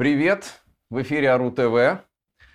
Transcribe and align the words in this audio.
Привет! 0.00 0.62
В 0.88 1.02
эфире 1.02 1.28
Ару 1.28 1.50
ТВ. 1.50 2.02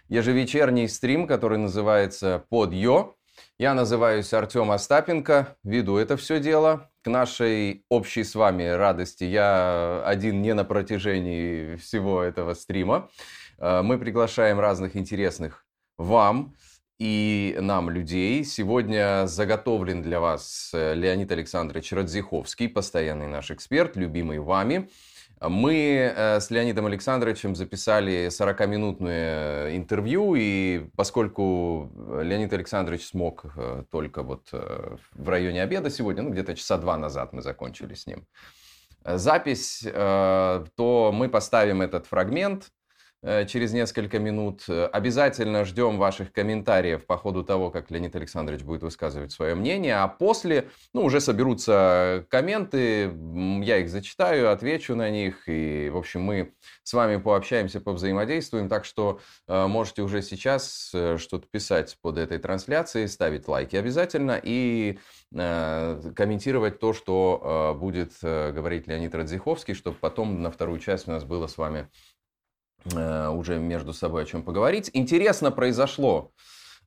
Ежевечерний 0.09 0.89
стрим, 0.89 1.27
который 1.27 1.59
называется 1.59 2.43
«Под 2.49 2.73
Йо». 2.73 3.17
Я 3.59 3.75
называюсь 3.75 4.33
Артем 4.33 4.71
Остапенко, 4.71 5.55
веду 5.63 5.97
это 5.97 6.17
все 6.17 6.39
дело. 6.39 6.89
К 7.03 7.07
нашей 7.07 7.85
общей 7.87 8.23
с 8.23 8.33
вами 8.33 8.63
радости 8.63 9.25
я 9.25 10.01
один 10.07 10.41
не 10.41 10.55
на 10.55 10.65
протяжении 10.65 11.75
всего 11.75 12.23
этого 12.23 12.55
стрима. 12.55 13.11
Э, 13.59 13.83
мы 13.83 13.99
приглашаем 13.99 14.59
разных 14.59 14.95
интересных 14.95 15.67
вам 15.99 16.55
и 16.97 17.55
нам 17.61 17.91
людей. 17.91 18.43
Сегодня 18.43 19.27
заготовлен 19.27 20.01
для 20.01 20.19
вас 20.19 20.71
э, 20.73 20.95
Леонид 20.95 21.31
Александрович 21.31 21.91
Радзиховский, 21.91 22.69
постоянный 22.69 23.27
наш 23.27 23.51
эксперт, 23.51 23.95
любимый 23.95 24.39
вами. 24.39 24.89
Мы 25.49 26.13
э, 26.15 26.39
с 26.39 26.49
Леонидом 26.49 26.85
Александровичем 26.85 27.55
записали 27.55 28.27
40-минутное 28.27 29.75
интервью, 29.75 30.35
и 30.35 30.89
поскольку 30.95 31.91
Леонид 32.21 32.53
Александрович 32.53 33.05
смог 33.07 33.45
э, 33.55 33.83
только 33.91 34.23
вот 34.23 34.49
в 34.51 35.29
районе 35.29 35.61
обеда 35.61 35.89
сегодня, 35.89 36.23
ну 36.23 36.29
где-то 36.29 36.55
часа 36.55 36.77
два 36.77 36.97
назад 36.97 37.33
мы 37.33 37.41
закончили 37.41 37.93
с 37.93 38.07
ним 38.07 38.25
запись, 39.07 39.83
то 39.83 41.11
мы 41.13 41.29
поставим 41.29 41.83
этот 41.83 42.07
фрагмент. 42.07 42.63
Э, 42.63 42.84
через 43.23 43.73
несколько 43.73 44.19
минут. 44.19 44.63
Обязательно 44.67 45.65
ждем 45.65 45.97
ваших 45.97 46.31
комментариев 46.31 47.05
по 47.05 47.17
ходу 47.17 47.43
того, 47.43 47.71
как 47.71 47.89
Леонид 47.91 48.15
Александрович 48.15 48.61
будет 48.61 48.83
высказывать 48.83 49.31
свое 49.31 49.55
мнение. 49.55 49.95
А 49.95 50.07
после, 50.07 50.69
ну, 50.93 51.03
уже 51.03 51.19
соберутся 51.19 52.25
комменты, 52.29 53.11
я 53.63 53.77
их 53.77 53.89
зачитаю, 53.89 54.51
отвечу 54.51 54.95
на 54.95 55.09
них. 55.09 55.47
И, 55.47 55.89
в 55.89 55.97
общем, 55.97 56.21
мы 56.21 56.53
с 56.83 56.93
вами 56.93 57.17
пообщаемся, 57.17 57.81
повзаимодействуем. 57.81 58.69
Так 58.69 58.85
что 58.85 59.19
э, 59.47 59.67
можете 59.67 60.01
уже 60.01 60.21
сейчас 60.21 60.91
э, 60.93 61.17
что-то 61.17 61.47
писать 61.47 61.97
под 62.01 62.17
этой 62.17 62.37
трансляцией, 62.37 63.07
ставить 63.07 63.47
лайки 63.47 63.75
обязательно 63.75 64.39
и 64.41 64.99
э, 65.33 66.11
комментировать 66.15 66.79
то, 66.79 66.93
что 66.93 67.73
э, 67.75 67.79
будет 67.79 68.13
э, 68.21 68.51
говорить 68.51 68.87
Леонид 68.87 69.13
Радзиховский, 69.15 69.73
чтобы 69.73 69.97
потом 69.97 70.41
на 70.41 70.51
вторую 70.51 70.79
часть 70.79 71.07
у 71.07 71.11
нас 71.11 71.23
было 71.23 71.47
с 71.47 71.57
вами 71.57 71.87
Э, 71.87 72.14
уже 72.93 73.57
между 73.59 73.93
собой 73.93 74.23
о 74.23 74.25
чем 74.25 74.43
поговорить. 74.43 74.91
Интересно 74.93 75.51
произошло 75.51 76.31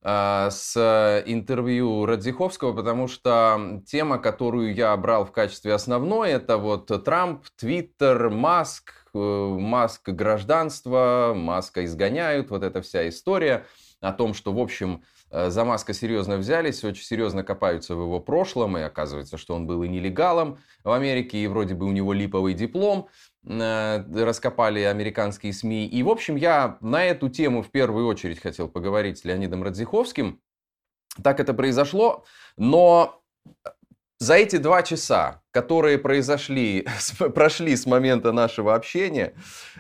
э, 0.02 0.48
с 0.50 1.22
интервью 1.26 2.06
Радзиховского, 2.06 2.72
потому 2.72 3.08
что 3.08 3.82
тема, 3.86 4.18
которую 4.18 4.74
я 4.74 4.96
брал 4.96 5.24
в 5.24 5.32
качестве 5.32 5.74
основной, 5.74 6.30
это 6.30 6.56
вот 6.56 6.86
Трамп, 7.04 7.44
Твиттер, 7.56 8.30
Маск, 8.30 8.92
э, 9.12 9.18
Маск 9.18 10.08
гражданство, 10.10 11.32
Маска 11.34 11.84
изгоняют, 11.84 12.50
вот 12.50 12.62
эта 12.62 12.80
вся 12.80 13.08
история 13.08 13.66
о 14.00 14.12
том, 14.12 14.34
что, 14.34 14.52
в 14.52 14.58
общем, 14.60 15.02
за 15.30 15.64
Маска 15.64 15.92
серьезно 15.92 16.38
взялись, 16.38 16.84
очень 16.84 17.02
серьезно 17.02 17.42
копаются 17.42 17.94
в 17.94 18.00
его 18.00 18.18
прошлом, 18.18 18.78
и 18.78 18.80
оказывается, 18.80 19.36
что 19.36 19.54
он 19.54 19.66
был 19.66 19.82
и 19.82 19.88
нелегалом 19.88 20.58
в 20.84 20.90
Америке, 20.90 21.38
и 21.38 21.46
вроде 21.46 21.74
бы 21.74 21.84
у 21.84 21.92
него 21.92 22.14
липовый 22.14 22.54
диплом. 22.54 23.08
Э, 23.46 24.04
раскопали 24.24 24.80
американские 24.80 25.52
СМИ. 25.52 25.86
И, 25.86 26.02
в 26.02 26.08
общем, 26.08 26.36
я 26.36 26.76
на 26.80 27.04
эту 27.04 27.28
тему 27.28 27.62
в 27.62 27.70
первую 27.70 28.06
очередь 28.06 28.40
хотел 28.40 28.68
поговорить 28.68 29.18
с 29.18 29.24
Леонидом 29.24 29.62
Радзиховским. 29.62 30.40
Так 31.22 31.40
это 31.40 31.54
произошло, 31.54 32.24
но 32.56 33.22
за 34.18 34.34
эти 34.34 34.56
два 34.56 34.82
часа, 34.82 35.42
которые 35.50 35.98
произошли, 35.98 36.86
прошли 37.34 37.76
с 37.76 37.86
момента 37.86 38.32
нашего 38.32 38.74
общения, 38.74 39.34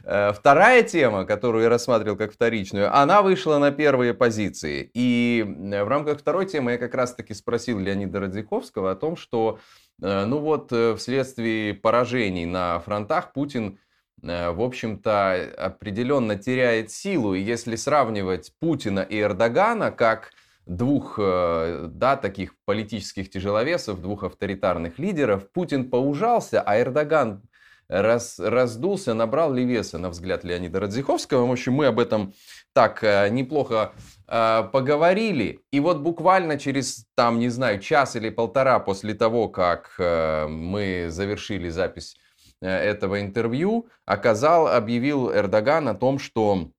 э, 0.04 0.32
вторая 0.32 0.82
тема, 0.82 1.24
которую 1.24 1.64
я 1.64 1.70
рассматривал 1.70 2.16
как 2.16 2.32
вторичную, 2.32 2.94
она 2.96 3.22
вышла 3.22 3.58
на 3.58 3.70
первые 3.70 4.14
позиции. 4.14 4.90
И 4.94 5.44
э, 5.46 5.84
в 5.84 5.88
рамках 5.88 6.20
второй 6.20 6.46
темы 6.46 6.72
я 6.72 6.78
как 6.78 6.94
раз-таки 6.94 7.34
спросил 7.34 7.78
Леонида 7.78 8.20
Радзиковского 8.20 8.92
о 8.92 8.96
том, 8.96 9.16
что 9.16 9.58
Э, 10.02 10.24
ну 10.24 10.38
вот, 10.38 10.72
э, 10.72 10.94
вследствие 10.96 11.74
поражений 11.74 12.46
на 12.46 12.78
фронтах 12.80 13.32
Путин, 13.32 13.78
э, 14.22 14.50
в 14.50 14.60
общем-то, 14.60 15.54
определенно 15.56 16.36
теряет 16.36 16.90
силу. 16.90 17.34
И 17.34 17.40
если 17.40 17.76
сравнивать 17.76 18.52
Путина 18.60 19.00
и 19.00 19.20
Эрдогана 19.20 19.90
как 19.90 20.32
двух, 20.68 21.18
да, 21.18 22.16
таких 22.20 22.54
политических 22.64 23.30
тяжеловесов, 23.30 24.00
двух 24.00 24.22
авторитарных 24.22 24.98
лидеров, 24.98 25.50
Путин 25.50 25.90
поужался, 25.90 26.60
а 26.60 26.78
Эрдоган 26.78 27.42
раз, 27.88 28.38
раздулся, 28.38 29.14
набрал 29.14 29.52
ли 29.52 29.64
веса, 29.64 29.98
на 29.98 30.10
взгляд 30.10 30.44
Леонида 30.44 30.80
Радзиховского. 30.80 31.46
В 31.46 31.50
общем, 31.52 31.72
мы 31.72 31.86
об 31.86 31.98
этом 31.98 32.34
так 32.74 33.02
неплохо 33.30 33.92
Э, 34.30 34.68
поговорили, 34.70 35.60
и 35.70 35.80
вот 35.80 36.00
буквально 36.00 36.58
через, 36.58 37.06
там, 37.14 37.38
не 37.38 37.48
знаю, 37.48 37.80
час 37.80 38.14
или 38.14 38.28
полтора 38.28 38.78
после 38.78 39.14
того, 39.14 39.48
как 39.48 39.94
э, 39.98 40.46
мы 40.46 41.06
завершили 41.08 41.70
запись 41.70 42.14
э, 42.60 42.68
этого 42.68 43.22
интервью, 43.22 43.88
оказал, 44.04 44.68
объявил 44.68 45.32
Эрдоган 45.32 45.88
о 45.88 45.94
том, 45.94 46.18
что 46.18 46.70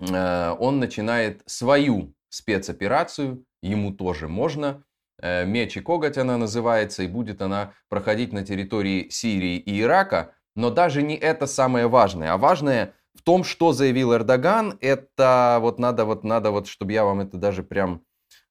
он 0.00 0.80
начинает 0.80 1.42
свою 1.46 2.12
спецоперацию, 2.32 3.44
ему 3.62 3.92
тоже 3.92 4.28
можно, 4.28 4.84
«Меч 5.22 5.76
и 5.76 5.80
коготь» 5.80 6.18
она 6.18 6.36
называется, 6.36 7.04
и 7.04 7.06
будет 7.06 7.42
она 7.42 7.74
проходить 7.88 8.32
на 8.32 8.44
территории 8.44 9.08
Сирии 9.08 9.56
и 9.56 9.80
Ирака, 9.80 10.34
но 10.56 10.70
даже 10.70 11.02
не 11.02 11.14
это 11.14 11.46
самое 11.46 11.86
важное, 11.86 12.32
а 12.32 12.38
важное– 12.38 12.94
в 13.14 13.22
том, 13.22 13.44
что 13.44 13.72
заявил 13.72 14.14
Эрдоган, 14.14 14.78
это 14.80 15.58
вот 15.60 15.78
надо, 15.78 16.04
вот 16.04 16.24
надо, 16.24 16.50
вот, 16.50 16.66
чтобы 16.66 16.92
я 16.92 17.04
вам 17.04 17.20
это 17.20 17.36
даже 17.36 17.62
прям, 17.62 18.04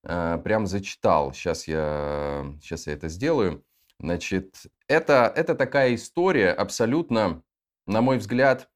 э, 0.03 0.40
прям 0.44 0.68
зачитал. 0.68 1.34
Сейчас 1.34 1.68
я, 1.68 2.46
сейчас 2.62 2.88
я 2.88 2.94
это 2.94 3.09
сделаю. 3.09 3.63
Значит, 4.00 4.56
это, 4.88 5.31
это 5.36 5.56
такая 5.56 5.96
история 5.96 6.52
абсолютно, 6.52 7.44
на 7.86 8.02
мой 8.02 8.18
взгляд, 8.18 8.69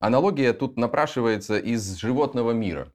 аналогия 0.00 0.52
тут 0.52 0.76
напрашивается 0.76 1.58
из 1.58 1.96
животного 1.96 2.52
мира. 2.52 2.92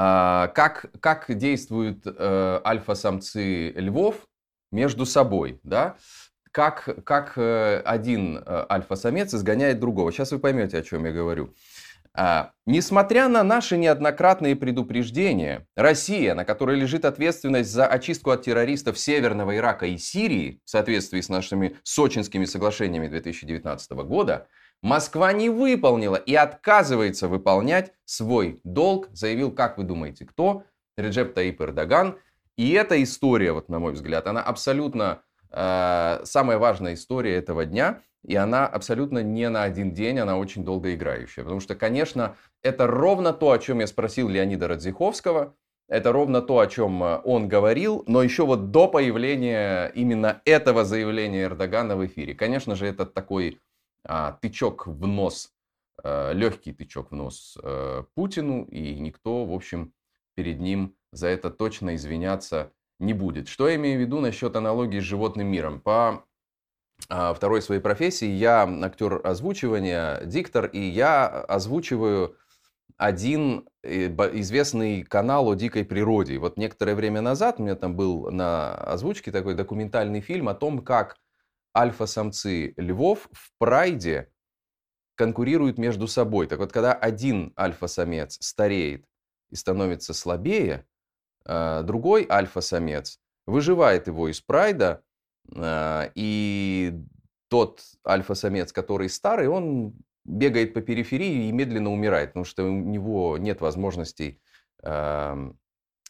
А, 0.00 0.46
как, 0.54 0.86
как 1.00 1.24
действуют 1.36 2.04
э, 2.06 2.60
альфа-самцы 2.64 3.70
львов 3.70 4.28
между 4.70 5.04
собой, 5.04 5.58
да? 5.64 5.96
как, 6.52 7.04
как 7.04 7.32
э, 7.34 7.82
один 7.84 8.38
э, 8.38 8.66
альфа-самец 8.70 9.34
изгоняет 9.34 9.80
другого. 9.80 10.12
Сейчас 10.12 10.30
вы 10.30 10.38
поймете, 10.38 10.78
о 10.78 10.82
чем 10.82 11.04
я 11.04 11.10
говорю. 11.10 11.52
А, 12.14 12.52
несмотря 12.64 13.26
на 13.26 13.42
наши 13.42 13.76
неоднократные 13.76 14.54
предупреждения, 14.54 15.66
Россия, 15.74 16.36
на 16.36 16.44
которой 16.44 16.76
лежит 16.76 17.04
ответственность 17.04 17.72
за 17.72 17.88
очистку 17.88 18.30
от 18.30 18.42
террористов 18.42 19.00
Северного 19.00 19.56
Ирака 19.56 19.86
и 19.86 19.98
Сирии, 19.98 20.60
в 20.64 20.70
соответствии 20.70 21.20
с 21.20 21.28
нашими 21.28 21.76
сочинскими 21.82 22.44
соглашениями 22.44 23.08
2019 23.08 23.90
года, 24.04 24.46
Москва 24.82 25.32
не 25.32 25.50
выполнила 25.50 26.16
и 26.16 26.34
отказывается 26.34 27.28
выполнять 27.28 27.92
свой 28.04 28.60
долг, 28.64 29.08
заявил, 29.12 29.50
как 29.52 29.78
вы 29.78 29.84
думаете, 29.84 30.24
кто? 30.24 30.64
Реджеп 30.96 31.34
Таип 31.34 31.60
Эрдоган. 31.60 32.18
И 32.56 32.72
эта 32.72 33.02
история, 33.02 33.52
вот 33.52 33.68
на 33.68 33.78
мой 33.78 33.92
взгляд, 33.92 34.26
она 34.26 34.42
абсолютно 34.42 35.22
Э, 35.50 36.20
самая 36.24 36.58
важная 36.58 36.94
история 36.94 37.36
этого 37.36 37.64
дня, 37.64 38.02
и 38.22 38.34
она 38.34 38.66
абсолютно 38.66 39.22
не 39.22 39.48
на 39.48 39.62
один 39.62 39.92
день, 39.92 40.18
она 40.18 40.36
очень 40.36 40.64
долгоиграющая. 40.64 41.44
Потому 41.44 41.60
что, 41.60 41.74
конечно, 41.74 42.36
это 42.62 42.86
ровно 42.86 43.32
то, 43.32 43.52
о 43.52 43.58
чем 43.58 43.80
я 43.80 43.86
спросил 43.86 44.28
Леонида 44.28 44.68
Радзиховского, 44.68 45.54
это 45.88 46.12
ровно 46.12 46.42
то, 46.42 46.58
о 46.58 46.66
чем 46.66 47.02
э, 47.02 47.20
он 47.24 47.48
говорил, 47.48 48.04
но 48.06 48.22
еще 48.22 48.44
вот 48.44 48.70
до 48.70 48.88
появления 48.88 49.90
именно 49.94 50.42
этого 50.44 50.84
заявления 50.84 51.44
Эрдогана 51.44 51.96
в 51.96 52.04
эфире. 52.06 52.34
Конечно 52.34 52.74
же, 52.74 52.86
это 52.86 53.06
такой 53.06 53.60
а, 54.04 54.32
тычок 54.32 54.86
в 54.86 55.06
нос, 55.06 55.52
а, 56.02 56.32
легкий 56.32 56.72
тычок 56.72 57.10
в 57.10 57.14
нос 57.14 57.56
а, 57.62 58.04
Путину, 58.14 58.64
и 58.64 58.98
никто, 58.98 59.44
в 59.44 59.52
общем, 59.52 59.92
перед 60.34 60.60
ним 60.60 60.96
за 61.12 61.28
это 61.28 61.50
точно 61.50 61.94
извиняться 61.94 62.72
не 62.98 63.12
будет. 63.12 63.48
Что 63.48 63.68
я 63.68 63.76
имею 63.76 63.98
в 63.98 64.00
виду 64.00 64.20
насчет 64.20 64.56
аналогии 64.56 65.00
с 65.00 65.04
животным 65.04 65.48
миром? 65.48 65.80
По 65.80 66.24
а, 67.08 67.32
второй 67.32 67.62
своей 67.62 67.80
профессии 67.80 68.28
я 68.28 68.68
актер 68.82 69.20
озвучивания, 69.24 70.24
диктор, 70.24 70.66
и 70.66 70.80
я 70.80 71.26
озвучиваю 71.26 72.36
один 72.96 73.68
э, 73.82 74.08
известный 74.40 75.04
канал 75.04 75.48
о 75.48 75.54
дикой 75.54 75.84
природе. 75.84 76.38
Вот 76.38 76.56
некоторое 76.56 76.94
время 76.94 77.20
назад 77.20 77.60
у 77.60 77.62
меня 77.62 77.76
там 77.76 77.94
был 77.94 78.30
на 78.30 78.74
озвучке 78.74 79.30
такой 79.30 79.54
документальный 79.54 80.20
фильм 80.20 80.48
о 80.48 80.54
том, 80.54 80.80
как 80.80 81.16
альфа-самцы 81.78 82.74
львов 82.76 83.28
в 83.32 83.50
прайде 83.58 84.32
конкурируют 85.14 85.78
между 85.78 86.08
собой. 86.08 86.46
Так 86.46 86.58
вот, 86.58 86.72
когда 86.72 86.92
один 86.92 87.52
альфа-самец 87.58 88.38
стареет 88.40 89.06
и 89.50 89.56
становится 89.56 90.14
слабее, 90.14 90.86
Э, 91.48 91.82
другой 91.82 92.26
альфа-самец 92.30 93.18
выживает 93.46 94.06
его 94.06 94.28
из 94.28 94.40
прайда, 94.40 95.02
э, 95.54 96.10
и 96.14 96.92
тот 97.48 97.80
альфа-самец, 98.06 98.72
который 98.72 99.08
старый, 99.08 99.48
он 99.48 99.94
бегает 100.24 100.74
по 100.74 100.82
периферии 100.82 101.48
и 101.48 101.52
медленно 101.52 101.90
умирает, 101.90 102.30
потому 102.30 102.44
что 102.44 102.64
у 102.64 102.70
него 102.70 103.38
нет 103.38 103.62
возможностей 103.62 104.42
э, 104.82 105.50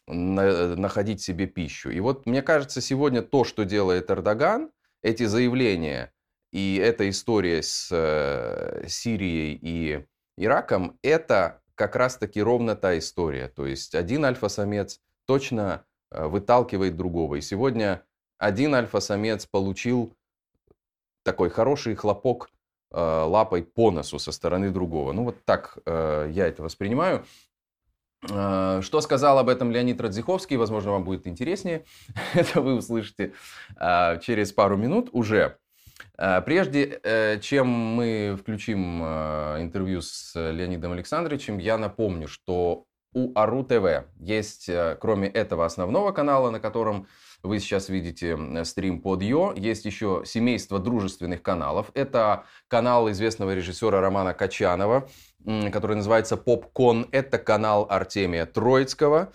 на, 0.07 0.75
находить 0.75 1.21
себе 1.21 1.47
пищу. 1.47 1.89
И 1.89 2.01
вот 2.01 2.25
мне 2.25 2.41
кажется, 2.41 2.81
сегодня 2.81 3.21
то, 3.21 3.45
что 3.45 3.63
делает 3.63 4.11
Эрдоган, 4.11 4.71
эти 5.01 5.23
заявления 5.23 6.13
и 6.51 6.77
эта 6.81 7.09
история 7.09 7.61
с 7.61 7.89
э, 7.91 8.87
Сирией 8.87 9.59
и 9.61 10.05
Ираком, 10.37 10.97
это 11.03 11.61
как 11.75 11.95
раз-таки 11.95 12.41
ровно 12.41 12.75
та 12.75 12.97
история. 12.97 13.47
То 13.47 13.65
есть 13.65 13.95
один 13.95 14.25
альфа-самец 14.25 14.99
точно 15.25 15.85
э, 16.11 16.25
выталкивает 16.25 16.97
другого. 16.97 17.35
И 17.35 17.41
сегодня 17.41 18.03
один 18.37 18.73
альфа-самец 18.73 19.45
получил 19.45 20.15
такой 21.23 21.49
хороший 21.49 21.95
хлопок 21.95 22.49
э, 22.91 22.99
лапой 22.99 23.63
по 23.63 23.91
носу 23.91 24.17
со 24.17 24.31
стороны 24.31 24.71
другого. 24.71 25.13
Ну 25.13 25.25
вот 25.25 25.45
так 25.45 25.77
э, 25.85 26.29
я 26.31 26.47
это 26.47 26.63
воспринимаю. 26.63 27.25
Э, 28.27 28.81
что 28.83 29.01
сказал 29.01 29.39
об 29.39 29.49
этом 29.49 29.71
Леонид 29.71 30.01
Радзиховский, 30.01 30.57
возможно, 30.57 30.91
вам 30.91 31.03
будет 31.03 31.27
интереснее. 31.27 31.85
Это 32.33 32.61
вы 32.61 32.75
услышите 32.75 33.33
э, 33.79 34.19
через 34.21 34.51
пару 34.51 34.77
минут 34.77 35.09
уже. 35.13 35.57
Э, 36.17 36.41
прежде 36.41 37.39
чем 37.41 37.67
мы 37.67 38.37
включим 38.39 39.03
интервью 39.03 40.01
с 40.01 40.33
Леонидом 40.35 40.91
Александровичем, 40.91 41.57
я 41.57 41.77
напомню, 41.77 42.27
что 42.27 42.85
у 43.13 43.31
Ару 43.37 43.63
ТВ 43.63 44.05
есть, 44.19 44.69
кроме 44.99 45.27
этого 45.27 45.65
основного 45.65 46.11
канала, 46.11 46.49
на 46.49 46.59
котором 46.59 47.07
вы 47.41 47.59
сейчас 47.59 47.89
видите 47.89 48.37
стрим 48.65 49.01
под 49.01 49.21
Йо. 49.21 49.53
Есть 49.55 49.85
еще 49.85 50.23
семейство 50.25 50.79
дружественных 50.79 51.41
каналов. 51.41 51.89
Это 51.93 52.43
канал 52.67 53.09
известного 53.11 53.55
режиссера 53.55 54.01
Романа 54.01 54.33
Качанова, 54.33 55.07
который 55.71 55.95
называется 55.95 56.35
Попкон. 56.37 57.07
Это 57.11 57.37
канал 57.37 57.87
Артемия 57.89 58.45
Троицкого. 58.45 59.31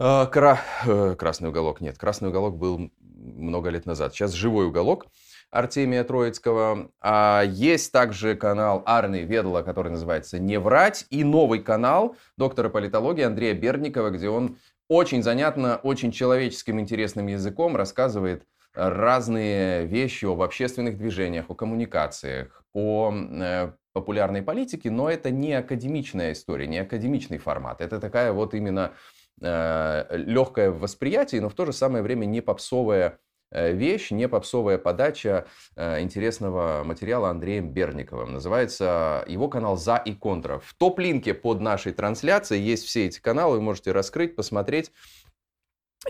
А, 0.00 0.26
кра... 0.26 0.60
Э, 0.86 1.16
красный 1.16 1.48
уголок. 1.48 1.80
Нет, 1.80 1.98
красный 1.98 2.28
уголок 2.28 2.56
был 2.56 2.90
много 3.00 3.70
лет 3.70 3.86
назад. 3.86 4.14
Сейчас 4.14 4.32
живой 4.32 4.66
уголок. 4.66 5.06
Артемия 5.50 6.04
Троицкого. 6.04 6.90
А 7.00 7.42
есть 7.46 7.92
также 7.92 8.34
канал 8.34 8.82
Арны 8.86 9.22
Ведла, 9.22 9.62
который 9.62 9.90
называется 9.90 10.38
«Не 10.38 10.58
врать». 10.58 11.06
И 11.10 11.24
новый 11.24 11.60
канал 11.60 12.16
доктора 12.36 12.68
политологии 12.68 13.22
Андрея 13.22 13.54
Берникова, 13.54 14.10
где 14.10 14.28
он 14.28 14.58
очень 14.88 15.22
занятно, 15.22 15.76
очень 15.82 16.12
человеческим 16.12 16.80
интересным 16.80 17.26
языком 17.26 17.76
рассказывает 17.76 18.44
разные 18.74 19.86
вещи 19.86 20.24
об 20.24 20.40
общественных 20.40 20.96
движениях, 20.96 21.46
о 21.48 21.54
коммуникациях, 21.54 22.64
о 22.72 23.12
э, 23.12 23.72
популярной 23.92 24.42
политике, 24.42 24.90
но 24.90 25.10
это 25.10 25.30
не 25.30 25.52
академичная 25.54 26.32
история, 26.32 26.66
не 26.66 26.78
академичный 26.78 27.38
формат. 27.38 27.80
Это 27.80 28.00
такая 28.00 28.32
вот 28.32 28.54
именно 28.54 28.92
э, 29.40 30.04
легкое 30.16 30.70
восприятие, 30.70 31.40
но 31.40 31.48
в 31.48 31.54
то 31.54 31.66
же 31.66 31.72
самое 31.72 32.02
время 32.02 32.24
не 32.26 32.40
попсовая 32.40 33.18
вещь, 33.50 34.10
не 34.10 34.28
попсовая 34.28 34.78
подача 34.78 35.46
э, 35.76 36.00
интересного 36.00 36.82
материала 36.84 37.30
Андреем 37.30 37.70
Берниковым. 37.70 38.32
Называется 38.32 39.24
его 39.26 39.48
канал 39.48 39.76
«За 39.76 39.96
и 39.96 40.14
контра». 40.14 40.58
В 40.58 40.74
топ-линке 40.74 41.34
под 41.34 41.60
нашей 41.60 41.92
трансляцией 41.92 42.62
есть 42.62 42.84
все 42.84 43.06
эти 43.06 43.20
каналы, 43.20 43.56
вы 43.56 43.62
можете 43.62 43.92
раскрыть, 43.92 44.36
посмотреть. 44.36 44.92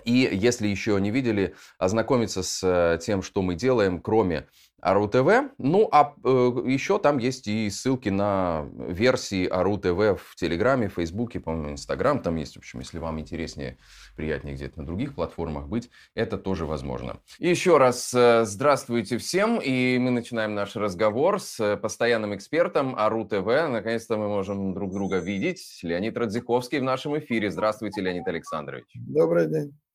И 0.05 0.29
если 0.32 0.69
еще 0.69 1.00
не 1.00 1.11
видели, 1.11 1.55
ознакомиться 1.79 2.43
с 2.43 2.61
э, 2.62 2.99
тем, 3.00 3.23
что 3.23 3.43
мы 3.43 3.55
делаем, 3.55 4.00
кроме 4.00 4.46
АРУ-ТВ. 4.81 5.55
Ну, 5.59 5.89
а 5.91 6.15
э, 6.25 6.29
еще 6.67 6.99
там 6.99 7.19
есть 7.19 7.49
и 7.49 7.69
ссылки 7.71 8.09
на 8.09 8.67
версии 8.77 9.47
АРУ-ТВ 9.47 10.21
в 10.21 10.37
Телеграме, 10.37 10.89
Фейсбуке, 10.89 11.41
по-моему, 11.41 11.73
Инстаграм. 11.73 12.21
Там 12.21 12.37
есть, 12.37 12.55
в 12.55 12.59
общем, 12.59 12.81
если 12.81 12.99
вам 12.99 13.19
интереснее, 13.21 13.79
приятнее 14.17 14.55
где-то 14.55 14.81
на 14.81 14.87
других 14.87 15.15
платформах 15.15 15.69
быть, 15.69 15.91
это 16.15 16.39
тоже 16.39 16.67
возможно. 16.67 17.21
Еще 17.39 17.79
раз 17.79 18.13
э, 18.15 18.45
здравствуйте 18.45 19.19
всем. 19.19 19.61
И 19.61 19.99
мы 19.99 20.11
начинаем 20.11 20.55
наш 20.55 20.77
разговор 20.77 21.41
с 21.41 21.59
э, 21.61 21.77
постоянным 21.77 22.35
экспертом 22.35 22.95
АРУ-ТВ. 22.97 23.71
Наконец-то 23.71 24.17
мы 24.17 24.29
можем 24.29 24.75
друг 24.75 24.93
друга 24.93 25.19
видеть. 25.19 25.81
Леонид 25.83 26.17
Радзиковский 26.17 26.79
в 26.79 26.85
нашем 26.85 27.19
эфире. 27.19 27.51
Здравствуйте, 27.51 28.01
Леонид 28.01 28.27
Александрович. 28.29 28.87
Добрый 28.95 29.49
день. 29.49 29.88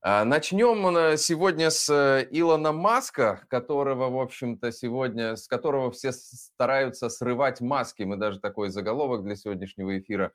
А, 0.00 0.24
начнем 0.24 1.16
сегодня 1.18 1.70
с 1.70 1.88
э, 1.90 2.28
Илона 2.30 2.70
Маска, 2.70 3.44
которого, 3.48 4.08
в 4.08 4.20
общем-то, 4.20 4.70
сегодня, 4.70 5.34
с 5.34 5.48
которого 5.48 5.90
все 5.90 6.12
стараются 6.12 7.08
срывать 7.08 7.60
маски. 7.60 8.04
Мы 8.04 8.16
даже 8.16 8.38
такой 8.38 8.68
заголовок 8.68 9.24
для 9.24 9.34
сегодняшнего 9.34 9.98
эфира 9.98 10.30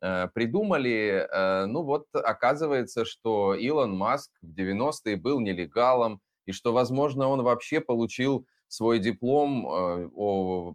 э, 0.00 0.26
придумали. 0.34 1.28
Э, 1.30 1.66
ну 1.66 1.84
вот, 1.84 2.08
оказывается, 2.12 3.04
что 3.04 3.54
Илон 3.54 3.96
Маск 3.96 4.32
в 4.42 4.52
90-е 4.52 5.14
был 5.16 5.38
нелегалом, 5.38 6.20
и 6.44 6.50
что, 6.50 6.72
возможно, 6.72 7.28
он 7.28 7.42
вообще 7.42 7.80
получил 7.80 8.48
свой 8.66 8.98
диплом 8.98 9.64
о 9.64 10.74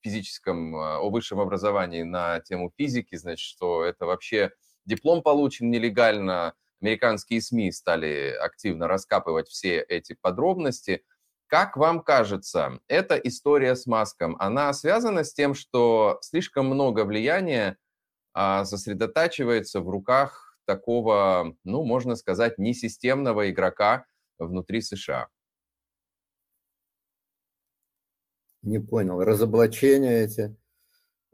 физическом, 0.00 0.74
о 0.74 1.10
высшем 1.10 1.40
образовании 1.40 2.04
на 2.04 2.40
тему 2.40 2.72
физики, 2.74 3.16
значит, 3.16 3.46
что 3.46 3.84
это 3.84 4.06
вообще 4.06 4.52
диплом 4.86 5.22
получен 5.22 5.70
нелегально, 5.70 6.54
американские 6.80 7.40
СМИ 7.40 7.72
стали 7.72 8.34
активно 8.40 8.88
раскапывать 8.88 9.48
все 9.48 9.80
эти 9.80 10.14
подробности. 10.20 11.04
Как 11.46 11.76
вам 11.76 12.02
кажется, 12.02 12.80
эта 12.88 13.16
история 13.16 13.76
с 13.76 13.86
Маском, 13.86 14.36
она 14.38 14.72
связана 14.72 15.24
с 15.24 15.32
тем, 15.32 15.54
что 15.54 16.18
слишком 16.20 16.66
много 16.66 17.04
влияния 17.04 17.78
а, 18.34 18.64
сосредотачивается 18.64 19.80
в 19.80 19.88
руках 19.88 20.58
такого, 20.66 21.56
ну, 21.64 21.84
можно 21.84 22.16
сказать, 22.16 22.58
несистемного 22.58 23.50
игрока 23.50 24.04
внутри 24.38 24.82
США? 24.82 25.28
Не 28.62 28.80
понял. 28.80 29.22
Разоблачения 29.22 30.24
эти, 30.24 30.56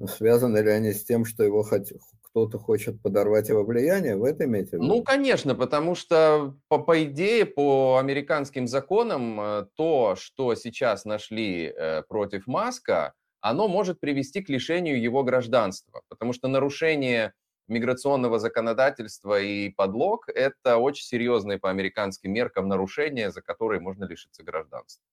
связаны 0.07 0.59
ли 0.59 0.71
они 0.71 0.93
с 0.93 1.05
тем, 1.05 1.25
что 1.25 1.43
его 1.43 1.63
хоть, 1.63 1.95
кто-то 2.33 2.59
хочет 2.59 3.01
подорвать 3.03 3.51
его 3.51 3.63
влияние, 3.63 4.17
в 4.17 4.25
этом 4.25 4.47
имеете 4.47 4.71
в 4.71 4.73
виду? 4.75 4.85
Ну, 4.85 5.03
конечно, 5.03 5.55
потому 5.55 5.95
что, 5.95 6.57
по, 6.69 6.79
по 6.79 7.05
идее, 7.05 7.45
по 7.45 7.99
американским 7.99 8.67
законам, 8.67 9.41
э, 9.41 9.67
то, 9.77 10.15
что 10.17 10.55
сейчас 10.55 11.05
нашли 11.05 11.67
э, 11.67 12.03
против 12.09 12.47
Маска, 12.47 13.13
оно 13.43 13.69
может 13.69 14.01
привести 14.01 14.41
к 14.41 14.49
лишению 14.49 15.01
его 15.01 15.23
гражданства, 15.25 16.03
потому 16.09 16.33
что 16.33 16.49
нарушение 16.49 17.35
миграционного 17.69 18.39
законодательства 18.39 19.41
и 19.41 19.69
подлог– 19.69 20.29
это 20.35 20.79
очень 20.79 21.05
серьезные 21.05 21.59
по 21.59 21.69
американским 21.69 22.33
меркам 22.33 22.67
нарушения, 22.67 23.31
за 23.31 23.43
которые 23.43 23.81
можно 23.81 24.05
лишиться 24.05 24.43
гражданства. 24.43 25.05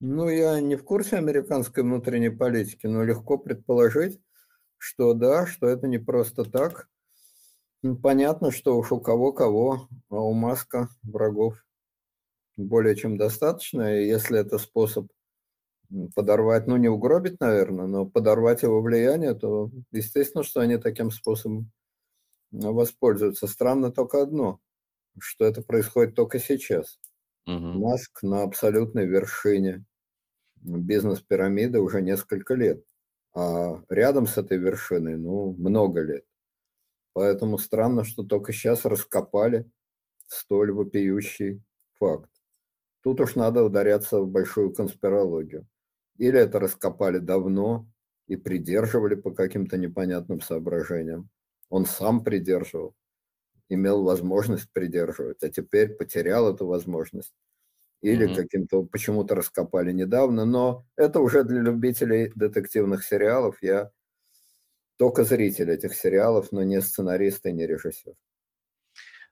Ну, 0.00 0.28
я 0.28 0.60
не 0.60 0.76
в 0.76 0.84
курсе 0.84 1.16
американской 1.16 1.82
внутренней 1.82 2.30
политики, 2.30 2.86
но 2.86 3.04
легко 3.04 3.38
предположить, 3.38 4.20
что 4.82 5.14
да, 5.14 5.46
что 5.46 5.68
это 5.68 5.86
не 5.86 5.98
просто 5.98 6.44
так. 6.44 6.88
Понятно, 8.02 8.50
что 8.50 8.76
уж 8.76 8.90
у 8.90 9.00
кого-кого, 9.00 9.88
а 10.10 10.16
у 10.16 10.32
Маска 10.32 10.88
врагов 11.04 11.64
более 12.56 12.96
чем 12.96 13.16
достаточно. 13.16 14.00
И 14.00 14.08
если 14.08 14.40
это 14.40 14.58
способ 14.58 15.06
подорвать, 16.16 16.66
ну 16.66 16.76
не 16.76 16.88
угробить, 16.88 17.38
наверное, 17.38 17.86
но 17.86 18.06
подорвать 18.06 18.62
его 18.62 18.82
влияние, 18.82 19.34
то 19.34 19.70
естественно, 19.92 20.42
что 20.42 20.60
они 20.60 20.78
таким 20.78 21.12
способом 21.12 21.70
воспользуются. 22.50 23.46
Странно 23.46 23.92
только 23.92 24.20
одно, 24.20 24.58
что 25.20 25.44
это 25.44 25.62
происходит 25.62 26.16
только 26.16 26.40
сейчас. 26.40 26.98
Угу. 27.46 27.54
Маск 27.54 28.22
на 28.24 28.42
абсолютной 28.42 29.06
вершине 29.06 29.84
бизнес-пирамиды 30.56 31.78
уже 31.78 32.02
несколько 32.02 32.54
лет 32.54 32.84
а 33.34 33.82
рядом 33.88 34.26
с 34.26 34.38
этой 34.38 34.58
вершиной, 34.58 35.16
ну, 35.16 35.54
много 35.58 36.02
лет. 36.02 36.24
Поэтому 37.14 37.58
странно, 37.58 38.04
что 38.04 38.22
только 38.24 38.52
сейчас 38.52 38.84
раскопали 38.84 39.70
столь 40.28 40.72
вопиющий 40.72 41.62
факт. 41.94 42.30
Тут 43.02 43.20
уж 43.20 43.36
надо 43.36 43.64
ударяться 43.64 44.20
в 44.20 44.28
большую 44.28 44.72
конспирологию. 44.72 45.66
Или 46.18 46.38
это 46.40 46.60
раскопали 46.60 47.18
давно 47.18 47.88
и 48.28 48.36
придерживали 48.36 49.14
по 49.16 49.32
каким-то 49.32 49.76
непонятным 49.78 50.40
соображениям. 50.40 51.30
Он 51.70 51.86
сам 51.86 52.24
придерживал, 52.24 52.94
имел 53.68 54.04
возможность 54.04 54.70
придерживать, 54.72 55.42
а 55.42 55.50
теперь 55.50 55.94
потерял 55.94 56.52
эту 56.54 56.66
возможность 56.66 57.34
или 58.02 58.28
mm-hmm. 58.28 58.34
каким-то 58.34 58.82
почему-то 58.82 59.34
раскопали 59.34 59.92
недавно, 59.92 60.44
но 60.44 60.84
это 60.96 61.20
уже 61.20 61.44
для 61.44 61.60
любителей 61.60 62.32
детективных 62.34 63.04
сериалов. 63.04 63.56
Я 63.62 63.90
только 64.98 65.24
зритель 65.24 65.70
этих 65.70 65.94
сериалов, 65.94 66.52
но 66.52 66.62
не 66.62 66.80
сценарист 66.80 67.46
и 67.46 67.52
не 67.52 67.66
режиссер. 67.66 68.12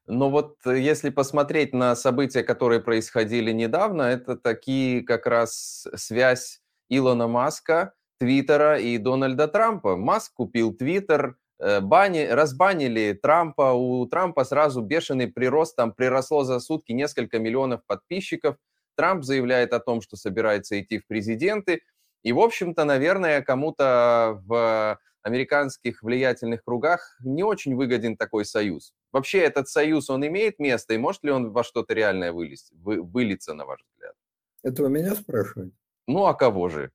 Но 0.06 0.30
вот 0.30 0.56
э, 0.66 0.78
если 0.78 1.10
посмотреть 1.10 1.72
на 1.72 1.94
события, 1.94 2.42
которые 2.42 2.80
происходили 2.80 3.52
недавно, 3.52 4.02
это 4.02 4.36
такие 4.36 5.02
как 5.02 5.26
раз 5.26 5.86
связь 5.94 6.60
Илона 6.88 7.28
Маска, 7.28 7.94
Твиттера 8.18 8.78
и 8.78 8.98
Дональда 8.98 9.48
Трампа. 9.48 9.96
Маск 9.96 10.34
купил 10.34 10.74
Твиттер, 10.74 11.36
бани, 11.80 12.26
разбанили 12.26 13.12
Трампа, 13.12 13.72
у 13.72 14.06
Трампа 14.06 14.44
сразу 14.44 14.82
бешеный 14.82 15.28
прирост, 15.28 15.76
там 15.76 15.92
приросло 15.92 16.44
за 16.44 16.60
сутки 16.60 16.92
несколько 16.92 17.38
миллионов 17.38 17.84
подписчиков. 17.86 18.56
Трамп 18.96 19.24
заявляет 19.24 19.72
о 19.72 19.80
том, 19.80 20.00
что 20.00 20.16
собирается 20.16 20.80
идти 20.80 20.98
в 20.98 21.06
президенты. 21.06 21.82
И, 22.22 22.32
в 22.32 22.40
общем-то, 22.40 22.84
наверное, 22.84 23.42
кому-то 23.42 24.42
в 24.46 24.98
американских 25.22 26.02
влиятельных 26.02 26.64
кругах 26.64 27.16
не 27.20 27.42
очень 27.42 27.74
выгоден 27.74 28.16
такой 28.16 28.44
союз. 28.44 28.94
Вообще 29.12 29.38
этот 29.40 29.68
союз, 29.68 30.08
он 30.10 30.26
имеет 30.26 30.58
место, 30.58 30.94
и 30.94 30.98
может 30.98 31.24
ли 31.24 31.30
он 31.30 31.52
во 31.52 31.64
что-то 31.64 31.94
реальное 31.94 32.32
вылезть, 32.32 32.72
вы, 32.72 33.02
вылиться, 33.02 33.54
на 33.54 33.66
ваш 33.66 33.80
взгляд? 33.92 34.14
Это 34.62 34.82
вы 34.82 34.90
меня 34.90 35.14
спрашиваете? 35.14 35.74
Ну, 36.06 36.24
а 36.26 36.34
кого 36.34 36.68
же? 36.68 36.90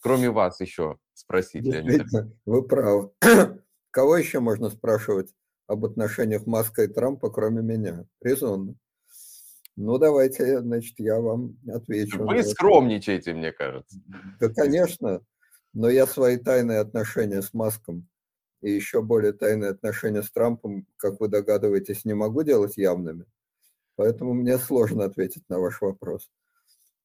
Кроме 0.00 0.30
вас 0.30 0.60
еще 0.60 0.98
спросить, 1.14 1.64
Леонид 1.64 2.06
Вы 2.44 2.62
правы. 2.62 3.10
Кого 3.96 4.18
еще 4.18 4.40
можно 4.40 4.68
спрашивать 4.68 5.34
об 5.66 5.86
отношениях 5.86 6.44
Маска 6.44 6.82
и 6.82 6.86
Трампа, 6.86 7.30
кроме 7.30 7.62
меня? 7.62 8.04
Резонно. 8.20 8.74
Ну, 9.74 9.96
давайте, 9.96 10.60
значит, 10.60 10.96
я 10.98 11.18
вам 11.18 11.56
отвечу. 11.66 12.22
Вы 12.22 12.42
скромничаете, 12.42 13.32
мне 13.32 13.52
кажется. 13.52 13.98
Да, 14.38 14.50
конечно. 14.50 15.22
Но 15.72 15.88
я 15.88 16.06
свои 16.06 16.36
тайные 16.36 16.80
отношения 16.80 17.40
с 17.40 17.54
Маском 17.54 18.06
и 18.60 18.70
еще 18.70 19.00
более 19.00 19.32
тайные 19.32 19.70
отношения 19.70 20.22
с 20.22 20.30
Трампом, 20.30 20.86
как 20.98 21.18
вы 21.18 21.28
догадываетесь, 21.28 22.04
не 22.04 22.12
могу 22.12 22.42
делать 22.42 22.76
явными. 22.76 23.24
Поэтому 23.94 24.34
мне 24.34 24.58
сложно 24.58 25.06
ответить 25.06 25.48
на 25.48 25.58
ваш 25.58 25.80
вопрос. 25.80 26.30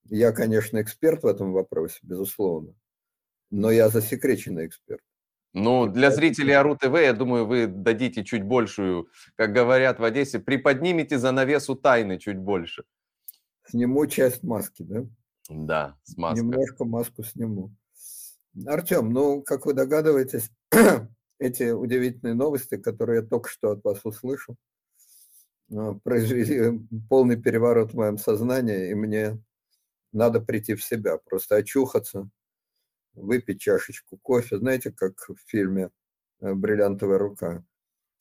Я, 0.10 0.34
конечно, 0.34 0.82
эксперт 0.82 1.24
в 1.24 1.28
этом 1.28 1.54
вопросе, 1.54 2.00
безусловно, 2.04 2.76
но 3.50 3.72
я 3.72 3.88
засекреченный 3.88 4.68
эксперт. 4.68 5.02
Ну, 5.54 5.88
для 5.88 6.12
зрителей 6.12 6.54
АРУ 6.54 6.78
ТВ, 6.78 6.96
я 6.96 7.14
думаю, 7.14 7.46
вы 7.46 7.68
дадите 7.68 8.24
чуть 8.24 8.44
большую, 8.44 9.10
как 9.36 9.52
говорят 9.52 10.00
в 10.00 10.04
Одессе, 10.04 10.40
приподнимите 10.40 11.18
занавесу 11.20 11.76
тайны 11.76 12.18
чуть 12.18 12.38
больше. 12.38 12.86
Сниму 13.68 14.08
часть 14.08 14.44
маски, 14.44 14.84
да? 14.84 15.06
Да, 15.50 15.98
с 16.04 16.16
маской. 16.16 16.40
Немножко 16.42 16.86
маску 16.86 17.24
сниму. 17.24 17.76
Артем, 18.66 19.12
ну, 19.12 19.42
как 19.42 19.66
вы 19.66 19.74
догадываетесь, 19.74 20.52
эти 21.40 21.72
удивительные 21.72 22.34
новости, 22.34 22.78
которые 22.78 23.22
я 23.22 23.28
только 23.28 23.50
что 23.50 23.72
от 23.72 23.84
вас 23.84 24.02
услышал, 24.06 24.56
а, 25.74 25.96
произвели 25.96 26.80
полный 27.10 27.42
переворот 27.42 27.92
в 27.92 27.98
моем 27.98 28.18
сознании, 28.18 28.92
и 28.92 28.94
мне 28.94 29.42
надо 30.14 30.40
прийти 30.40 30.76
в 30.76 30.84
себя, 30.84 31.18
просто 31.18 31.58
очухаться, 31.58 32.30
выпить 33.14 33.62
чашечку 33.62 34.18
кофе, 34.18 34.58
знаете, 34.58 34.92
как 34.92 35.14
в 35.28 35.38
фильме 35.48 35.90
э, 36.40 36.54
«Бриллиантовая 36.54 37.18
рука», 37.18 37.64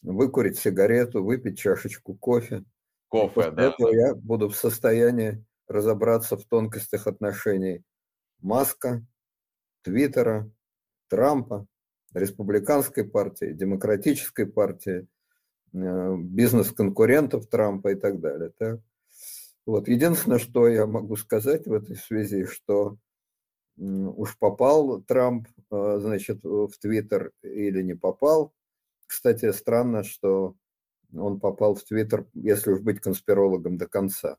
выкурить 0.02 0.58
сигарету, 0.58 1.22
выпить 1.22 1.58
чашечку 1.58 2.14
кофе. 2.14 2.64
Кофе, 3.08 3.34
После 3.34 3.50
да. 3.52 3.62
этого 3.64 3.88
я 3.92 4.14
буду 4.14 4.48
в 4.48 4.56
состоянии 4.56 5.44
разобраться 5.66 6.36
в 6.36 6.44
тонкостях 6.44 7.06
отношений 7.06 7.84
Маска, 8.40 9.04
Твиттера, 9.82 10.50
Трампа, 11.08 11.66
республиканской 12.14 13.04
партии, 13.04 13.52
демократической 13.52 14.46
партии, 14.46 15.06
э, 15.72 16.16
бизнес-конкурентов 16.18 17.48
Трампа 17.48 17.92
и 17.92 17.94
так 17.94 18.20
далее. 18.20 18.52
Так? 18.58 18.80
Вот. 19.66 19.88
Единственное, 19.88 20.38
что 20.38 20.68
я 20.68 20.86
могу 20.86 21.16
сказать 21.16 21.66
в 21.66 21.72
этой 21.72 21.96
связи, 21.96 22.44
что 22.44 22.96
уж 23.80 24.38
попал 24.38 25.00
Трамп, 25.02 25.48
э, 25.70 25.98
значит, 26.00 26.44
в 26.44 26.70
Твиттер 26.80 27.32
или 27.42 27.82
не 27.82 27.94
попал. 27.94 28.52
Кстати, 29.06 29.50
странно, 29.52 30.04
что 30.04 30.54
он 31.12 31.40
попал 31.40 31.74
в 31.74 31.82
Твиттер, 31.82 32.26
если 32.34 32.72
уж 32.72 32.80
быть 32.80 33.00
конспирологом 33.00 33.78
до 33.78 33.88
конца. 33.88 34.36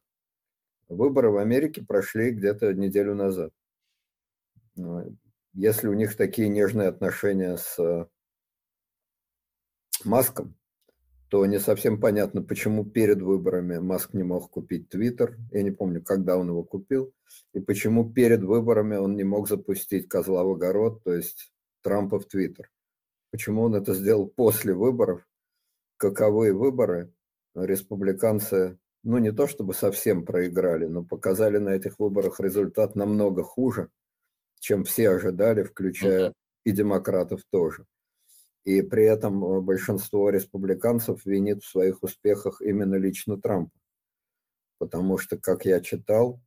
Выборы 0.88 1.32
в 1.32 1.38
Америке 1.38 1.84
прошли 1.84 2.32
где-то 2.32 2.74
неделю 2.74 3.16
назад. 3.16 3.52
Ну, 4.76 5.18
если 5.54 5.88
у 5.88 5.94
них 5.94 6.16
такие 6.16 6.48
нежные 6.48 6.88
отношения 6.88 7.58
с 7.58 7.78
э, 7.80 8.08
Маском, 10.06 10.56
то 11.32 11.46
не 11.46 11.60
совсем 11.60 12.00
понятно, 12.00 12.44
почему 12.44 12.86
перед 12.86 13.22
выборами 13.22 13.80
Маск 13.80 14.14
не 14.14 14.22
мог 14.22 14.52
купить 14.52 14.90
Твиттер. 14.90 15.38
Я 15.52 15.64
не 15.64 15.72
помню, 15.72 16.04
когда 16.04 16.38
он 16.38 16.50
его 16.50 16.64
купил. 16.64 17.14
И 17.54 17.60
почему 17.60 18.12
перед 18.12 18.44
выборами 18.44 18.98
он 18.98 19.16
не 19.16 19.24
мог 19.24 19.48
запустить 19.48 20.10
козла 20.10 20.44
в 20.44 20.52
огород, 20.52 21.04
то 21.04 21.16
есть 21.16 21.52
Трампа 21.82 22.20
в 22.20 22.26
Твиттер. 22.26 22.70
Почему 23.32 23.64
он 23.64 23.76
это 23.76 23.94
сделал 23.94 24.28
после 24.28 24.74
выборов? 24.74 25.26
Каковы 25.98 26.54
выборы? 26.54 27.14
Республиканцы, 27.56 28.78
ну 29.04 29.18
не 29.18 29.32
то 29.32 29.48
чтобы 29.48 29.74
совсем 29.74 30.26
проиграли, 30.26 30.86
но 30.86 31.04
показали 31.04 31.58
на 31.58 31.70
этих 31.70 31.98
выборах 31.98 32.40
результат 32.40 32.96
намного 32.96 33.42
хуже– 33.42 33.90
чем 34.62 34.84
все 34.86 35.10
ожидали, 35.10 35.64
включая 35.64 36.30
mm-hmm. 36.30 36.34
и 36.66 36.72
демократов 36.72 37.42
тоже. 37.52 37.86
И 38.64 38.82
при 38.82 39.06
этом 39.06 39.44
э, 39.44 39.62
большинство 39.62 40.30
республиканцев 40.30 41.26
винит 41.26 41.64
в 41.64 41.70
своих 41.70 42.04
успехах 42.04 42.62
именно 42.62 42.96
лично 42.96 43.40
Трампа. 43.42 43.78
Потому 44.78 45.18
что, 45.18 45.38
как 45.38 45.66
я 45.66 45.80
читал, 45.82 46.42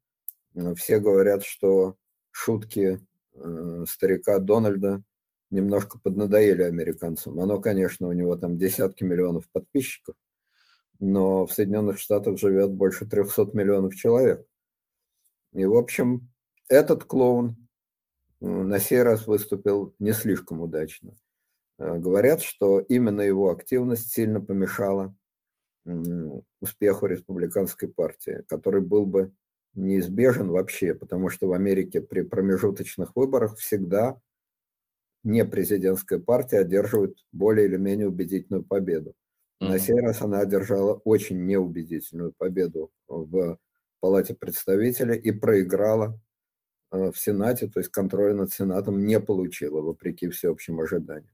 все 0.76 1.00
говорят, 1.00 1.44
что 1.44 1.96
шутки 2.30 3.00
э, 3.34 3.84
старика 3.88 4.38
Дональда 4.38 5.02
немножко 5.50 5.98
поднадоели 5.98 6.62
американцам. 6.62 7.38
Оно, 7.40 7.60
конечно, 7.60 8.08
у 8.08 8.12
него 8.12 8.36
там 8.36 8.58
десятки 8.58 9.04
миллионов 9.04 9.48
подписчиков, 9.50 10.16
но 10.98 11.46
в 11.46 11.52
Соединенных 11.52 11.98
Штатах 11.98 12.38
живет 12.38 12.72
больше 12.72 13.06
300 13.06 13.50
миллионов 13.52 13.94
человек. 13.94 14.46
И, 15.52 15.64
в 15.64 15.76
общем, 15.76 16.28
этот 16.68 17.04
клоун 17.04 17.56
на 18.40 18.78
сей 18.78 19.02
раз 19.02 19.26
выступил 19.26 19.94
не 19.98 20.12
слишком 20.12 20.60
удачно. 20.60 21.14
Э, 21.78 21.98
говорят, 21.98 22.42
что 22.42 22.80
именно 22.80 23.20
его 23.20 23.50
активность 23.50 24.12
сильно 24.12 24.40
помешала 24.40 25.14
успеху 26.60 27.04
республиканской 27.04 27.88
партии, 27.88 28.42
который 28.48 28.80
был 28.80 29.04
бы 29.04 29.34
неизбежен 29.74 30.48
вообще, 30.48 30.94
потому 30.94 31.28
что 31.28 31.46
в 31.46 31.52
Америке 31.52 32.00
при 32.00 32.22
промежуточных 32.22 33.14
выборах 33.14 33.58
всегда 33.58 34.18
не 35.22 35.44
президентская 35.44 36.18
партия 36.20 36.60
одерживает 36.60 37.18
более 37.32 37.66
или 37.66 37.76
менее 37.76 38.08
убедительную 38.08 38.64
победу. 38.64 39.14
На 39.60 39.78
сей 39.78 40.00
раз 40.00 40.22
она 40.22 40.40
одержала 40.40 40.94
очень 41.04 41.44
неубедительную 41.44 42.32
победу 42.32 42.90
в 43.06 43.58
Палате 44.00 44.34
представителей 44.34 45.18
и 45.18 45.32
проиграла 45.32 46.18
Э, 46.94 47.10
в 47.10 47.18
Сенате, 47.18 47.66
то 47.66 47.80
есть 47.80 47.90
контроль 47.90 48.34
над 48.34 48.52
Сенатом 48.52 49.04
не 49.04 49.18
получила, 49.18 49.80
вопреки 49.80 50.28
всеобщим 50.28 50.80
ожиданиям. 50.80 51.30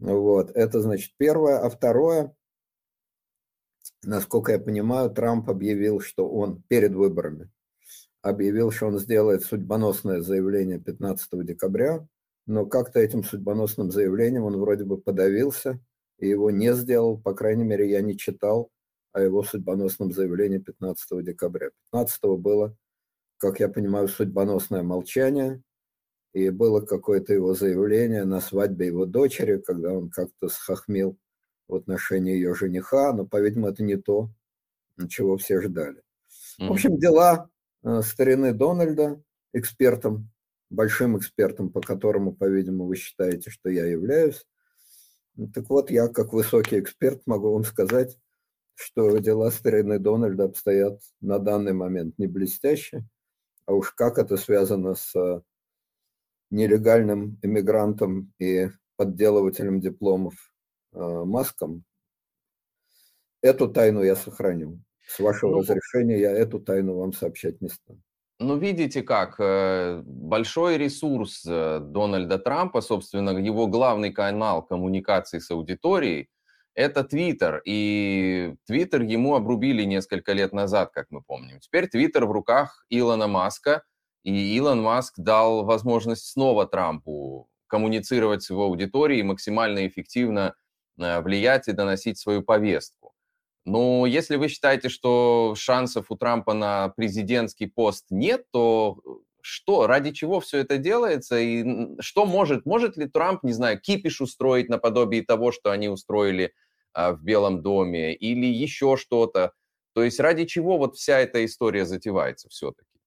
Вот, 0.00 0.50
это 0.54 0.80
значит 0.80 1.12
первое. 1.16 1.58
А 1.58 1.70
второе, 1.70 2.34
насколько 4.02 4.52
я 4.52 4.58
понимаю, 4.58 5.10
Трамп 5.10 5.48
объявил, 5.48 6.00
что 6.00 6.28
он 6.28 6.62
перед 6.68 6.92
выборами 6.92 7.50
объявил, 8.22 8.70
что 8.70 8.86
он 8.86 8.98
сделает 8.98 9.44
судьбоносное 9.44 10.20
заявление 10.20 10.78
15 10.78 11.44
декабря, 11.44 12.06
но 12.46 12.66
как-то 12.66 13.00
этим 13.00 13.24
судьбоносным 13.24 13.90
заявлением 13.90 14.44
он 14.44 14.58
вроде 14.58 14.84
бы 14.84 14.98
подавился 14.98 15.80
и 16.18 16.28
его 16.28 16.50
не 16.50 16.74
сделал, 16.74 17.18
по 17.18 17.32
крайней 17.32 17.64
мере, 17.64 17.88
я 17.90 18.02
не 18.02 18.16
читал 18.18 18.70
о 19.12 19.22
его 19.22 19.42
судьбоносном 19.42 20.12
заявлении 20.12 20.58
15 20.58 21.24
декабря. 21.24 21.70
15 21.92 22.22
было 22.38 22.76
как 23.40 23.58
я 23.58 23.70
понимаю, 23.70 24.06
судьбоносное 24.06 24.82
молчание, 24.82 25.62
и 26.32 26.50
было 26.50 26.80
какое-то 26.80 27.32
его 27.32 27.54
заявление 27.54 28.24
на 28.24 28.40
свадьбе 28.40 28.86
его 28.86 29.04
дочери, 29.06 29.58
когда 29.58 29.92
он 29.92 30.10
как-то 30.10 30.48
схохмил 30.48 31.18
в 31.68 31.74
отношении 31.74 32.34
ее 32.34 32.54
жениха, 32.54 33.12
но, 33.12 33.26
по-видимому, 33.26 33.68
это 33.68 33.82
не 33.82 33.96
то, 33.96 34.30
чего 35.08 35.36
все 35.36 35.60
ждали. 35.60 36.02
Mm-hmm. 36.60 36.68
В 36.68 36.72
общем, 36.72 36.98
дела 36.98 37.48
э, 37.82 38.02
старины 38.02 38.52
Дональда, 38.52 39.22
экспертом, 39.52 40.30
большим 40.68 41.18
экспертом, 41.18 41.70
по 41.70 41.80
которому, 41.80 42.32
по-видимому, 42.32 42.86
вы 42.86 42.96
считаете, 42.96 43.50
что 43.50 43.68
я 43.70 43.86
являюсь. 43.86 44.46
Так 45.54 45.68
вот, 45.70 45.90
я, 45.90 46.08
как 46.08 46.32
высокий 46.32 46.78
эксперт, 46.78 47.22
могу 47.26 47.52
вам 47.52 47.64
сказать, 47.64 48.18
что 48.74 49.18
дела 49.18 49.50
старины 49.50 49.98
Дональда 49.98 50.44
обстоят 50.44 51.00
на 51.20 51.38
данный 51.38 51.72
момент 51.72 52.18
не 52.18 52.26
блестяще. 52.26 53.04
А 53.66 53.74
уж 53.74 53.92
как 53.92 54.18
это 54.18 54.36
связано 54.36 54.94
с 54.94 55.14
э, 55.14 55.42
нелегальным 56.50 57.38
иммигрантом 57.42 58.32
и 58.38 58.68
подделывателем 58.96 59.80
дипломов 59.80 60.34
э, 60.92 60.98
Маском, 60.98 61.84
эту 63.42 63.68
тайну 63.68 64.02
я 64.02 64.16
сохраню. 64.16 64.80
С 65.06 65.18
вашего 65.18 65.52
ну, 65.52 65.58
разрешения 65.60 66.20
я 66.20 66.30
эту 66.30 66.60
тайну 66.60 66.96
вам 66.96 67.12
сообщать 67.12 67.60
не 67.60 67.68
стану. 67.68 68.00
Ну, 68.38 68.56
видите 68.56 69.02
как, 69.02 69.36
э, 69.38 70.02
большой 70.04 70.78
ресурс 70.78 71.44
э, 71.46 71.80
Дональда 71.80 72.38
Трампа, 72.38 72.80
собственно, 72.80 73.30
его 73.30 73.66
главный 73.66 74.12
канал 74.12 74.62
коммуникации 74.62 75.40
с 75.40 75.50
аудиторией, 75.50 76.30
это 76.74 77.04
Твиттер. 77.04 77.60
И 77.66 78.54
Твиттер 78.66 79.02
ему 79.02 79.34
обрубили 79.34 79.82
несколько 79.82 80.32
лет 80.32 80.52
назад, 80.52 80.90
как 80.92 81.06
мы 81.10 81.22
помним. 81.22 81.60
Теперь 81.60 81.88
Твиттер 81.88 82.24
в 82.24 82.32
руках 82.32 82.84
Илона 82.88 83.26
Маска, 83.26 83.82
и 84.22 84.56
Илон 84.56 84.82
Маск 84.82 85.14
дал 85.18 85.64
возможность 85.64 86.26
снова 86.26 86.66
Трампу 86.66 87.48
коммуницировать 87.66 88.42
с 88.42 88.50
его 88.50 88.64
аудиторией, 88.64 89.22
максимально 89.22 89.86
эффективно 89.86 90.54
э, 90.98 91.20
влиять 91.20 91.68
и 91.68 91.72
доносить 91.72 92.18
свою 92.18 92.42
повестку. 92.42 93.14
Но 93.64 94.06
если 94.06 94.36
вы 94.36 94.48
считаете, 94.48 94.88
что 94.88 95.54
шансов 95.56 96.10
у 96.10 96.16
Трампа 96.16 96.54
на 96.54 96.88
президентский 96.88 97.66
пост 97.66 98.06
нет, 98.10 98.44
то 98.50 99.00
э, 99.04 99.10
что, 99.42 99.86
ради 99.86 100.10
чего 100.10 100.40
все 100.40 100.58
это 100.58 100.78
делается, 100.78 101.38
и 101.38 101.64
что 102.00 102.26
может, 102.26 102.66
может 102.66 102.96
ли 102.96 103.06
Трамп, 103.06 103.42
не 103.42 103.52
знаю, 103.52 103.80
кипиш 103.80 104.20
устроить 104.20 104.68
наподобие 104.68 105.24
того, 105.24 105.52
что 105.52 105.70
они 105.70 105.88
устроили 105.88 106.52
а, 106.92 107.12
в 107.12 107.22
Белом 107.22 107.62
доме, 107.62 108.14
или 108.14 108.46
еще 108.46 108.96
что-то, 108.96 109.52
то 109.94 110.02
есть 110.02 110.20
ради 110.20 110.44
чего 110.44 110.78
вот 110.78 110.96
вся 110.96 111.18
эта 111.18 111.44
история 111.44 111.84
затевается 111.84 112.48
все-таки? 112.48 112.99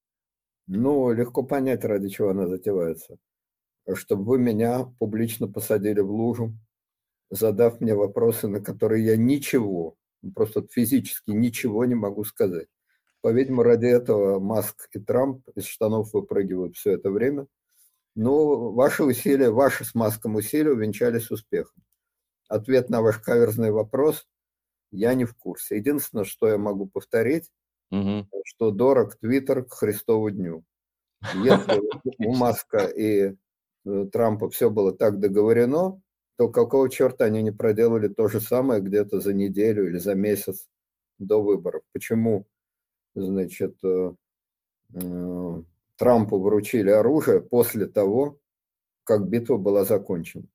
Ну, 0.68 1.12
легко 1.12 1.44
понять, 1.44 1.84
ради 1.84 2.10
чего 2.10 2.30
она 2.30 2.48
затевается. 2.48 3.18
Чтобы 3.94 4.24
вы 4.24 4.40
меня 4.40 4.86
публично 5.00 5.48
посадили 5.48 6.00
в 6.00 6.12
лужу, 6.12 6.54
задав 7.30 7.82
мне 7.82 7.96
вопросы, 7.96 8.48
на 8.48 8.62
которые 8.62 9.06
я 9.06 9.18
ничего, 9.18 9.98
просто 10.36 10.66
физически 10.70 11.32
ничего 11.32 11.84
не 11.86 11.96
могу 11.96 12.24
сказать. 12.24 12.68
По-видимому, 13.22 13.64
ради 13.64 13.88
этого 13.88 14.40
Маск 14.40 14.90
и 14.94 15.00
Трамп 15.00 15.48
из 15.56 15.66
штанов 15.66 16.14
выпрыгивают 16.14 16.76
все 16.76 16.92
это 16.92 17.10
время. 17.10 17.48
Но 18.16 18.72
ваши 18.72 19.04
усилия, 19.04 19.50
ваши 19.50 19.86
с 19.86 19.96
Маском 19.96 20.36
усилия 20.36 20.72
увенчались 20.72 21.32
успехом. 21.32 21.84
Ответ 22.48 22.90
на 22.90 23.02
ваш 23.02 23.20
каверзный 23.20 23.72
вопрос 23.72 24.28
я 24.92 25.14
не 25.16 25.26
в 25.26 25.36
курсе. 25.36 25.78
Единственное, 25.78 26.26
что 26.26 26.48
я 26.48 26.58
могу 26.58 26.86
повторить, 26.86 27.50
угу. 27.94 28.28
что 28.46 28.72
дорог 28.72 29.16
Твиттер 29.18 29.64
к 29.66 29.74
Христову 29.74 30.32
дню. 30.32 30.64
Если 31.36 31.82
у 32.28 32.36
Маска 32.36 32.86
и 32.86 33.36
э, 33.86 34.06
Трампа 34.12 34.50
все 34.50 34.70
было 34.70 34.94
так 34.94 35.20
договорено, 35.20 36.02
то 36.38 36.50
какого 36.50 36.90
черта 36.90 37.26
они 37.26 37.44
не 37.44 37.52
проделали 37.52 38.08
то 38.08 38.28
же 38.28 38.42
самое 38.42 38.82
где-то 38.82 39.20
за 39.20 39.34
неделю 39.34 39.88
или 39.88 39.98
за 40.00 40.16
месяц 40.16 40.68
до 41.20 41.42
выборов? 41.42 41.84
Почему 41.94 42.46
значит, 43.16 43.78
э, 43.84 44.14
э, 44.96 45.64
Трампу 45.98 46.40
вручили 46.40 46.90
оружие 46.90 47.42
после 47.42 47.86
того, 47.86 48.40
как 49.04 49.28
битва 49.30 49.58
была 49.58 49.86
закончена. 49.86 50.46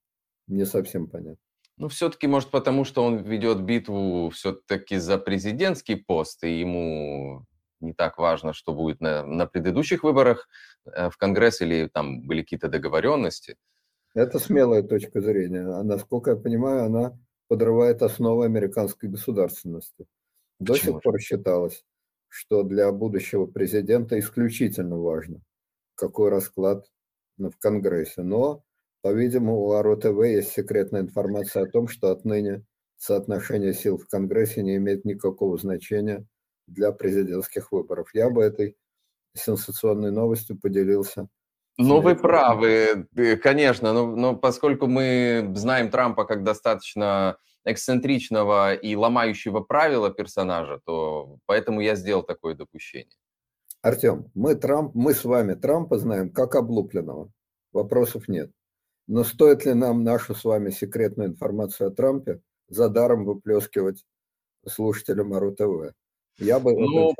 Не 0.47 0.64
совсем 0.64 1.07
понятно. 1.07 1.48
Ну, 1.79 1.89
все-таки, 1.89 2.27
может, 2.27 2.51
потому 2.51 2.85
что 2.85 3.05
он 3.05 3.19
ведет 3.19 3.61
битву 3.63 4.31
все-таки 4.31 4.99
за 4.99 5.17
президентский 5.17 5.95
пост, 5.95 6.43
и 6.43 6.59
ему 6.61 7.45
не 7.81 7.93
так 7.93 8.19
важно, 8.19 8.53
что 8.53 8.75
будет 8.75 9.01
на, 9.01 9.25
на 9.25 9.47
предыдущих 9.47 10.03
выборах 10.03 10.49
э, 10.85 11.09
в 11.11 11.17
Конгресс 11.17 11.61
или 11.61 11.89
там 11.89 12.23
были 12.23 12.43
какие-то 12.43 12.69
договоренности. 12.69 13.57
Это 14.15 14.41
смелая 14.41 14.83
точка 14.83 15.21
зрения. 15.21 15.61
А 15.61 15.85
насколько 15.85 16.31
я 16.31 16.37
понимаю, 16.37 16.87
она 16.87 17.19
подрывает 17.47 18.03
основы 18.03 18.47
американской 18.47 19.09
государственности. 19.09 20.07
До 20.59 20.73
Почему? 20.73 20.95
сих 20.95 21.03
пор 21.03 21.21
считалось, 21.21 21.85
что 22.29 22.63
для 22.63 22.91
будущего 22.91 23.47
президента 23.47 24.19
исключительно 24.19 24.99
важно, 24.99 25.41
какой 25.95 26.31
расклад 26.31 26.91
в 27.39 27.53
Конгрессе. 27.59 28.23
Но, 28.23 28.65
по-видимому, 29.02 29.61
у 29.61 29.73
АРО-ТВ 29.73 30.25
есть 30.25 30.52
секретная 30.52 31.02
информация 31.02 31.64
о 31.64 31.70
том, 31.70 31.88
что 31.88 32.11
отныне 32.11 32.64
соотношение 32.96 33.75
сил 33.75 33.99
в 33.99 34.07
Конгрессе 34.07 34.62
не 34.62 34.77
имеет 34.77 35.05
никакого 35.05 35.57
значения 35.59 36.27
для 36.66 36.92
президентских 36.92 37.73
выборов. 37.73 38.11
Я 38.14 38.31
бы 38.31 38.42
этой 38.42 38.77
сенсационной 39.35 40.11
новостью 40.11 40.59
поделился 40.59 41.29
ну, 41.81 42.01
вы 42.01 42.16
правы, 42.16 43.07
э, 43.14 43.37
конечно, 43.37 43.92
но, 43.92 44.07
но 44.07 44.35
поскольку 44.35 44.88
мы 44.88 45.53
знаем 45.55 45.90
Трампа 45.90 46.25
как 46.25 46.42
достаточно 46.42 47.38
эксцентричного 47.64 48.75
и 48.75 48.96
ломающего 48.96 49.61
правила 49.61 50.11
персонажа, 50.11 50.81
то 50.85 51.38
поэтому 51.46 51.81
я 51.81 51.94
сделал 51.94 52.25
такое 52.25 52.57
допущение. 52.57 53.16
Артем, 53.81 54.29
мы, 54.35 54.57
Трамп, 54.57 54.92
мы 54.96 55.14
с 55.14 55.25
вами 55.25 55.55
Трампа 55.55 55.99
знаем 55.99 56.31
как 56.31 56.57
облупленного. 56.57 57.31
Вопросов 57.73 58.27
нет. 58.27 58.51
Но 59.09 59.25
стоит 59.25 59.64
ли 59.64 59.73
нам 59.73 60.05
нашу 60.05 60.35
с 60.35 60.44
вами 60.44 60.71
секретную 60.71 61.31
информацию 61.31 61.88
о 61.88 61.90
Трампе 61.90 62.40
за 62.68 62.90
даром 62.90 63.25
выплескивать 63.25 64.05
слушателям 64.66 65.33
АРУ-ТВ? 65.33 65.94
Я 66.38 66.61
бы 66.61 66.73
ну, 66.79 67.14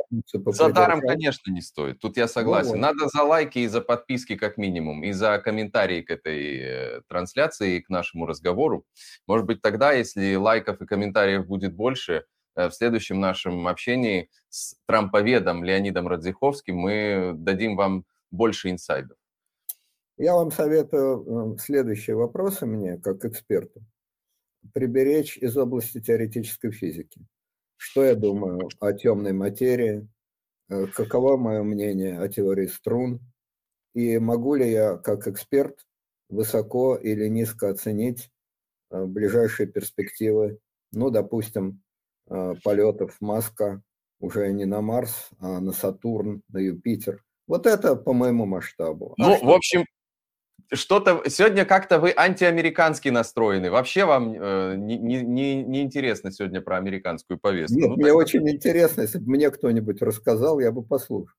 за 0.46 0.68
даром, 0.68 1.01
конечно, 1.01 1.51
не 1.51 1.61
стоит. 1.61 1.98
Тут 1.98 2.16
я 2.16 2.24
ну 2.24 2.29
согласен. 2.29 2.72
Ну, 2.72 2.79
Надо 2.79 3.09
за 3.09 3.22
лайки 3.24 3.59
и 3.59 3.66
за 3.66 3.81
подписки 3.81 4.37
как 4.37 4.59
минимум, 4.59 5.03
и 5.03 5.11
за 5.11 5.38
комментарии 5.38 6.03
к 6.03 6.11
этой 6.11 6.59
э, 6.59 7.01
трансляции, 7.09 7.77
и 7.77 7.81
к 7.81 7.88
нашему 7.88 8.27
разговору. 8.27 8.85
Может 9.27 9.46
быть, 9.46 9.61
тогда, 9.61 9.92
если 9.92 10.37
лайков 10.37 10.81
и 10.81 10.87
комментариев 10.87 11.46
будет 11.46 11.74
больше, 11.74 12.27
э, 12.55 12.68
в 12.68 12.74
следующем 12.74 13.18
нашем 13.18 13.66
общении 13.66 14.31
с 14.51 14.77
трамповедом 14.87 15.64
Леонидом 15.64 16.07
Радзиховским 16.07 16.77
мы 16.77 17.33
дадим 17.35 17.74
вам 17.74 18.05
больше 18.31 18.70
инсайдов. 18.70 19.17
Я 20.18 20.35
вам 20.35 20.50
советую 20.50 21.54
э, 21.54 21.59
следующие 21.59 22.16
вопросы 22.16 22.66
мне, 22.66 22.98
как 22.98 23.24
эксперту, 23.24 23.81
приберечь 24.74 25.38
из 25.38 25.57
области 25.57 26.00
теоретической 26.00 26.72
физики. 26.72 27.24
Что 27.76 28.04
я 28.04 28.16
думаю 28.16 28.68
о 28.81 28.92
темной 28.92 29.33
материи, 29.33 30.09
э, 30.68 30.87
каково 30.87 31.37
мое 31.37 31.62
мнение 31.62 32.18
о 32.18 32.28
теории 32.28 32.66
струн, 32.66 33.20
и 33.94 34.18
могу 34.18 34.57
ли 34.57 34.68
я, 34.68 34.96
как 34.96 35.28
эксперт, 35.28 35.87
высоко 36.28 36.96
или 36.96 37.28
низко 37.28 37.70
оценить 37.70 38.31
э, 38.90 39.04
ближайшие 39.04 39.68
перспективы, 39.68 40.59
ну, 40.90 41.11
допустим, 41.11 41.81
э, 42.28 42.54
полетов 42.64 43.16
Маска 43.20 43.83
уже 44.18 44.52
не 44.52 44.64
на 44.64 44.81
Марс, 44.81 45.31
а 45.38 45.61
на 45.61 45.70
Сатурн, 45.70 46.42
на 46.48 46.59
Юпитер. 46.59 47.24
Вот 47.46 47.66
это 47.66 47.94
по 47.94 48.12
моему 48.12 48.46
масштабу. 48.46 49.14
Ну, 49.16 49.33
а 49.33 49.38
в 49.38 49.50
общем, 49.50 49.85
что-то 50.72 51.22
сегодня 51.28 51.64
как-то 51.64 51.98
вы 51.98 52.12
антиамерикански 52.16 53.09
настроены. 53.09 53.70
Вообще 53.70 54.04
вам 54.04 54.35
э, 54.35 54.74
не, 54.76 54.98
не, 54.98 55.62
не 55.62 55.83
интересно 55.83 56.31
сегодня 56.31 56.61
про 56.61 56.76
американскую 56.76 57.38
повестку? 57.38 57.78
Нет, 57.78 57.88
ну, 57.88 57.96
мне 57.96 58.07
так... 58.07 58.16
очень 58.16 58.48
интересно. 58.48 59.02
Если 59.02 59.18
бы 59.18 59.31
мне 59.31 59.50
кто-нибудь 59.50 60.02
рассказал, 60.02 60.61
я 60.61 60.70
бы 60.70 60.83
послушал. 60.83 61.35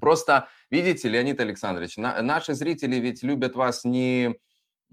Просто, 0.00 0.48
видите, 0.70 1.08
Леонид 1.08 1.40
Александрович, 1.40 1.96
на, 1.96 2.20
наши 2.22 2.54
зрители 2.54 2.96
ведь 2.96 3.22
любят 3.22 3.56
вас 3.56 3.84
не 3.84 4.36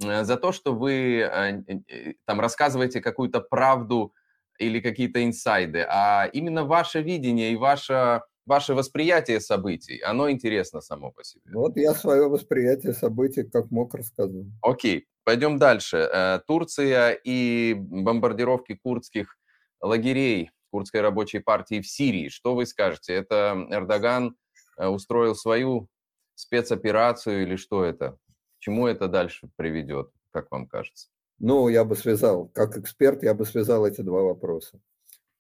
э, 0.03 0.23
за 0.23 0.37
то, 0.37 0.51
что 0.51 0.73
вы 0.73 1.19
э, 1.19 1.63
э, 1.67 2.13
там 2.25 2.39
рассказываете 2.39 3.01
какую-то 3.01 3.41
правду 3.41 4.13
или 4.57 4.79
какие-то 4.79 5.23
инсайды, 5.23 5.85
а 5.89 6.27
именно 6.31 6.65
ваше 6.65 7.01
видение 7.01 7.51
и 7.51 7.55
ваше 7.55 8.21
ваше 8.51 8.73
восприятие 8.73 9.39
событий, 9.39 10.01
оно 10.01 10.29
интересно 10.29 10.81
само 10.81 11.11
по 11.11 11.23
себе. 11.23 11.43
Вот 11.53 11.77
я 11.77 11.93
свое 11.93 12.27
восприятие 12.27 12.91
событий 12.93 13.43
как 13.43 13.71
мог 13.71 13.95
рассказать. 13.95 14.45
Окей, 14.61 15.07
пойдем 15.23 15.57
дальше. 15.57 15.97
Э, 15.97 16.39
Турция 16.45 17.11
и 17.11 17.73
бомбардировки 17.77 18.75
курдских 18.75 19.37
лагерей 19.81 20.51
курдской 20.69 20.99
рабочей 20.99 21.39
партии 21.39 21.79
в 21.79 21.87
Сирии. 21.87 22.27
Что 22.27 22.53
вы 22.53 22.65
скажете? 22.65 23.13
Это 23.13 23.67
Эрдоган 23.69 24.35
э, 24.77 24.87
устроил 24.87 25.33
свою 25.33 25.87
спецоперацию 26.35 27.43
или 27.43 27.55
что 27.55 27.85
это? 27.85 28.11
К 28.11 28.59
чему 28.59 28.87
это 28.87 29.07
дальше 29.07 29.49
приведет, 29.55 30.09
как 30.31 30.51
вам 30.51 30.67
кажется? 30.67 31.07
Ну, 31.39 31.69
я 31.69 31.85
бы 31.85 31.95
связал, 31.95 32.49
как 32.53 32.77
эксперт, 32.77 33.23
я 33.23 33.33
бы 33.33 33.45
связал 33.45 33.85
эти 33.85 34.01
два 34.01 34.21
вопроса. 34.23 34.81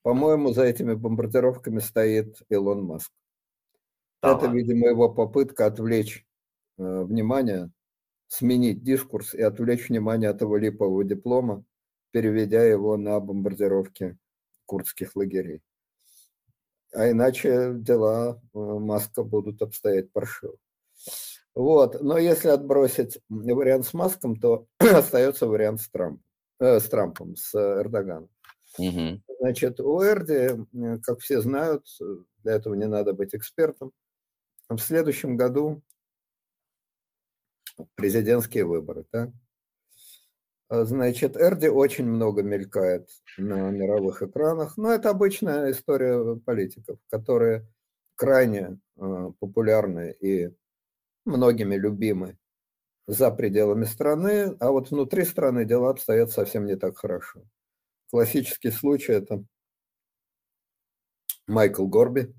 По-моему, 0.03 0.51
за 0.51 0.63
этими 0.63 0.93
бомбардировками 0.93 1.79
стоит 1.79 2.41
Илон 2.49 2.83
Маск. 2.83 3.11
Да. 4.21 4.35
Это, 4.35 4.47
видимо, 4.47 4.87
его 4.87 5.09
попытка 5.09 5.65
отвлечь 5.67 6.25
э, 6.77 7.03
внимание, 7.03 7.71
сменить 8.27 8.83
дискурс 8.83 9.33
и 9.33 9.41
отвлечь 9.41 9.89
внимание 9.89 10.29
от 10.29 10.41
его 10.41 10.57
липового 10.57 11.03
диплома, 11.03 11.63
переведя 12.11 12.63
его 12.63 12.97
на 12.97 13.19
бомбардировки 13.19 14.17
курдских 14.65 15.15
лагерей. 15.15 15.61
А 16.93 17.09
иначе 17.09 17.73
дела 17.75 18.41
э, 18.53 18.57
Маска 18.59 19.23
будут 19.23 19.61
обстоять 19.61 20.11
паршиво. 20.11 20.55
Вот. 21.53 22.01
Но 22.01 22.17
если 22.17 22.49
отбросить 22.49 23.19
вариант 23.29 23.85
с 23.85 23.93
Маском, 23.93 24.39
то 24.39 24.67
остается 24.79 25.47
вариант 25.47 25.81
с 25.81 25.89
Трампом, 25.89 26.23
э, 26.59 26.79
с 26.79 26.89
Трампом, 26.89 27.35
с 27.35 27.55
Эрдоганом. 27.55 28.29
Угу. 28.77 29.21
Значит, 29.39 29.79
у 29.79 30.03
Эрди, 30.03 30.65
как 31.03 31.19
все 31.19 31.41
знают, 31.41 31.85
для 32.43 32.53
этого 32.53 32.73
не 32.75 32.87
надо 32.87 33.13
быть 33.13 33.35
экспертом, 33.35 33.91
в 34.69 34.79
следующем 34.79 35.35
году 35.35 35.81
президентские 37.95 38.65
выборы. 38.65 39.05
Да? 39.11 39.31
А, 40.69 40.85
значит, 40.85 41.35
Эрди 41.35 41.67
очень 41.67 42.05
много 42.05 42.43
мелькает 42.43 43.09
на 43.37 43.69
мировых 43.71 44.23
экранах, 44.23 44.77
но 44.77 44.91
это 44.91 45.09
обычная 45.09 45.71
история 45.71 46.35
политиков, 46.35 46.97
которые 47.09 47.67
крайне 48.15 48.79
э, 48.97 49.31
популярны 49.39 50.15
и 50.21 50.49
многими 51.25 51.75
любимы 51.75 52.37
за 53.07 53.31
пределами 53.31 53.85
страны, 53.85 54.55
а 54.59 54.71
вот 54.71 54.91
внутри 54.91 55.25
страны 55.25 55.65
дела 55.65 55.89
обстоят 55.89 56.31
совсем 56.31 56.65
не 56.65 56.75
так 56.77 56.97
хорошо. 56.97 57.41
Классический 58.11 58.71
случай– 58.71 59.11
это 59.13 59.43
Майкл 61.47 61.87
Горби. 61.87 62.33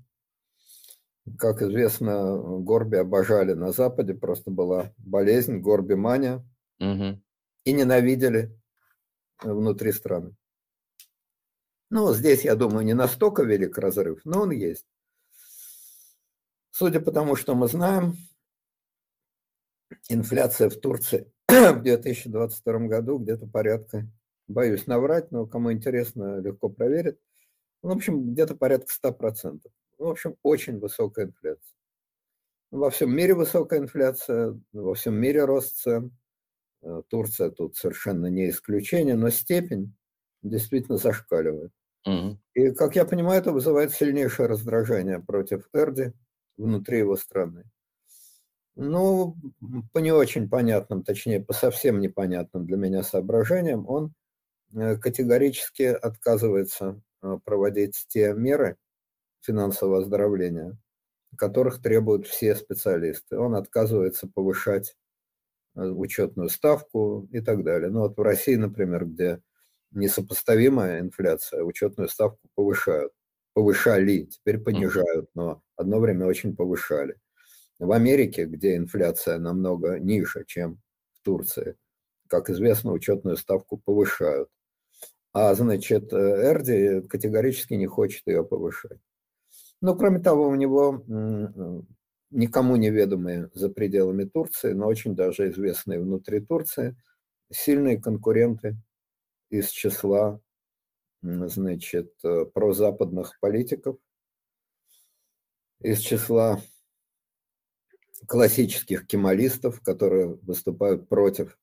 Как 1.37 1.61
известно, 1.61 2.37
Горби 2.37 2.97
обожали 2.97 3.53
на 3.53 3.71
Западе, 3.71 4.13
просто 4.13 4.51
была 4.51 4.93
болезнь, 4.97 5.57
Горби-мания. 5.57 6.45
Угу 6.79 7.21
и 7.63 7.73
ненавидели 7.73 8.57
внутри 9.41 9.91
страны. 9.91 10.35
Ну, 11.89 12.13
здесь, 12.13 12.43
я 12.43 12.55
думаю, 12.55 12.85
не 12.85 12.93
настолько 12.93 13.43
велик 13.43 13.77
разрыв, 13.77 14.21
но 14.25 14.41
он 14.41 14.51
есть. 14.51 14.85
Судя 16.71 16.99
по 16.99 17.11
тому, 17.11 17.35
что 17.35 17.53
мы 17.53 17.67
знаем, 17.67 18.15
инфляция 20.09 20.69
в 20.69 20.79
Турции 20.79 21.31
в 21.47 21.81
2022 21.81 22.79
году 22.87 23.19
где-то 23.19 23.45
порядка, 23.45 24.07
боюсь 24.47 24.87
наврать, 24.87 25.31
но 25.31 25.45
кому 25.45 25.71
интересно, 25.71 26.39
легко 26.39 26.69
проверить, 26.69 27.17
ну, 27.81 27.89
в 27.89 27.95
общем, 27.95 28.31
где-то 28.31 28.55
порядка 28.55 28.91
100%. 28.91 29.61
Ну, 29.99 30.05
в 30.05 30.09
общем, 30.09 30.35
очень 30.43 30.79
высокая 30.79 31.25
инфляция. 31.25 31.75
Во 32.71 32.89
всем 32.89 33.15
мире 33.15 33.35
высокая 33.35 33.79
инфляция, 33.79 34.59
во 34.71 34.93
всем 34.95 35.15
мире 35.15 35.45
рост 35.45 35.81
цен– 35.81 36.11
Э, 36.83 37.01
Турция 37.09 37.49
тут 37.49 37.75
совершенно 37.75 38.27
не 38.27 38.49
исключение, 38.49 39.15
но 39.15 39.29
степень 39.29 39.95
действительно 40.41 40.97
зашкаливает. 40.97 41.71
Угу. 42.05 42.37
И, 42.55 42.71
как 42.71 42.95
я 42.95 43.05
понимаю, 43.05 43.39
это 43.39 43.53
вызывает 43.53 43.93
сильнейшее 43.93 44.47
раздражение 44.47 45.19
против 45.19 45.67
Эрди 45.73 46.13
внутри 46.57 46.99
его 46.99 47.15
страны. 47.15 47.63
Ну, 48.75 49.37
по 49.93 49.99
не 49.99 50.11
очень 50.11 50.49
понятным, 50.49 51.03
точнее, 51.03 51.39
по 51.39 51.53
совсем 51.53 51.99
непонятным 51.99 52.65
для 52.65 52.75
меня 52.75 53.03
соображениям, 53.03 53.87
он 53.87 54.13
категорически 55.01 55.83
отказывается 55.83 57.01
э, 57.21 57.37
проводить 57.45 58.05
те 58.07 58.33
меры 58.33 58.77
финансового 59.41 59.99
оздоровления, 59.99 60.77
которых 61.37 61.81
требуют 61.81 62.27
все 62.27 62.55
специалисты. 62.55 63.37
Он 63.37 63.55
отказывается 63.55 64.27
повышать 64.27 64.95
Э, 65.75 65.87
учетную 65.87 66.49
ставку 66.49 67.27
и 67.31 67.41
так 67.41 67.63
далее. 67.63 67.89
Ну 67.89 68.01
вот 68.01 68.17
в 68.17 68.21
России, 68.21 68.55
например, 68.55 69.05
где 69.05 69.41
несопоставимая 69.91 70.99
инфляция, 71.01 71.63
учетную 71.63 72.09
ставку 72.09 72.47
повышают. 72.55 73.11
Повышали, 73.53 74.25
теперь 74.25 74.59
понижают, 74.59 75.29
но 75.35 75.61
одно 75.75 75.99
время 75.99 76.25
очень 76.25 76.55
повышали. 76.55 77.17
В 77.79 77.91
Америке, 77.91 78.45
где 78.45 78.75
инфляция 78.77 79.39
намного 79.39 79.99
ниже, 79.99 80.43
чем 80.47 80.79
в 81.13 81.21
Турции, 81.23 81.75
как 82.27 82.49
известно, 82.49 82.91
учетную 82.93 83.37
ставку 83.37 83.77
повышают. 83.77 84.49
А, 85.33 85.55
значит, 85.55 86.13
э, 86.13 86.15
Эрди 86.15 87.01
категорически 87.07 87.73
не 87.73 87.87
хочет 87.87 88.27
ее 88.27 88.43
повышать. 88.43 88.99
Но, 89.81 89.95
кроме 89.95 90.19
того, 90.19 90.47
у 90.47 90.55
него 90.55 91.03
никому 92.29 92.75
неведомые 92.75 93.49
за 93.53 93.69
пределами 93.69 94.23
Турции, 94.23 94.73
но 94.73 94.87
очень 94.87 95.15
даже 95.15 95.49
известные 95.49 95.99
внутри 95.99 96.39
Турции, 96.39 96.95
сильные 97.51 97.99
конкуренты 97.99 98.77
из 99.49 99.69
числа 99.69 100.39
значит, 101.21 102.13
э, 102.23 102.45
прозападных 102.45 103.39
политиков, 103.39 103.97
из 105.79 105.99
числа 105.99 106.61
классических 108.27 109.05
кемалистов, 109.05 109.81
которые 109.81 110.35
выступают 110.41 111.07
против 111.07 111.57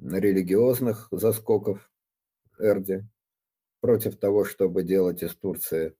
религиозных 0.00 1.08
заскоков 1.10 1.90
Эрди, 2.58 3.06
против 3.80 4.16
того, 4.18 4.44
чтобы 4.44 4.82
делать 4.82 5.22
из 5.22 5.34
Турции 5.36 5.94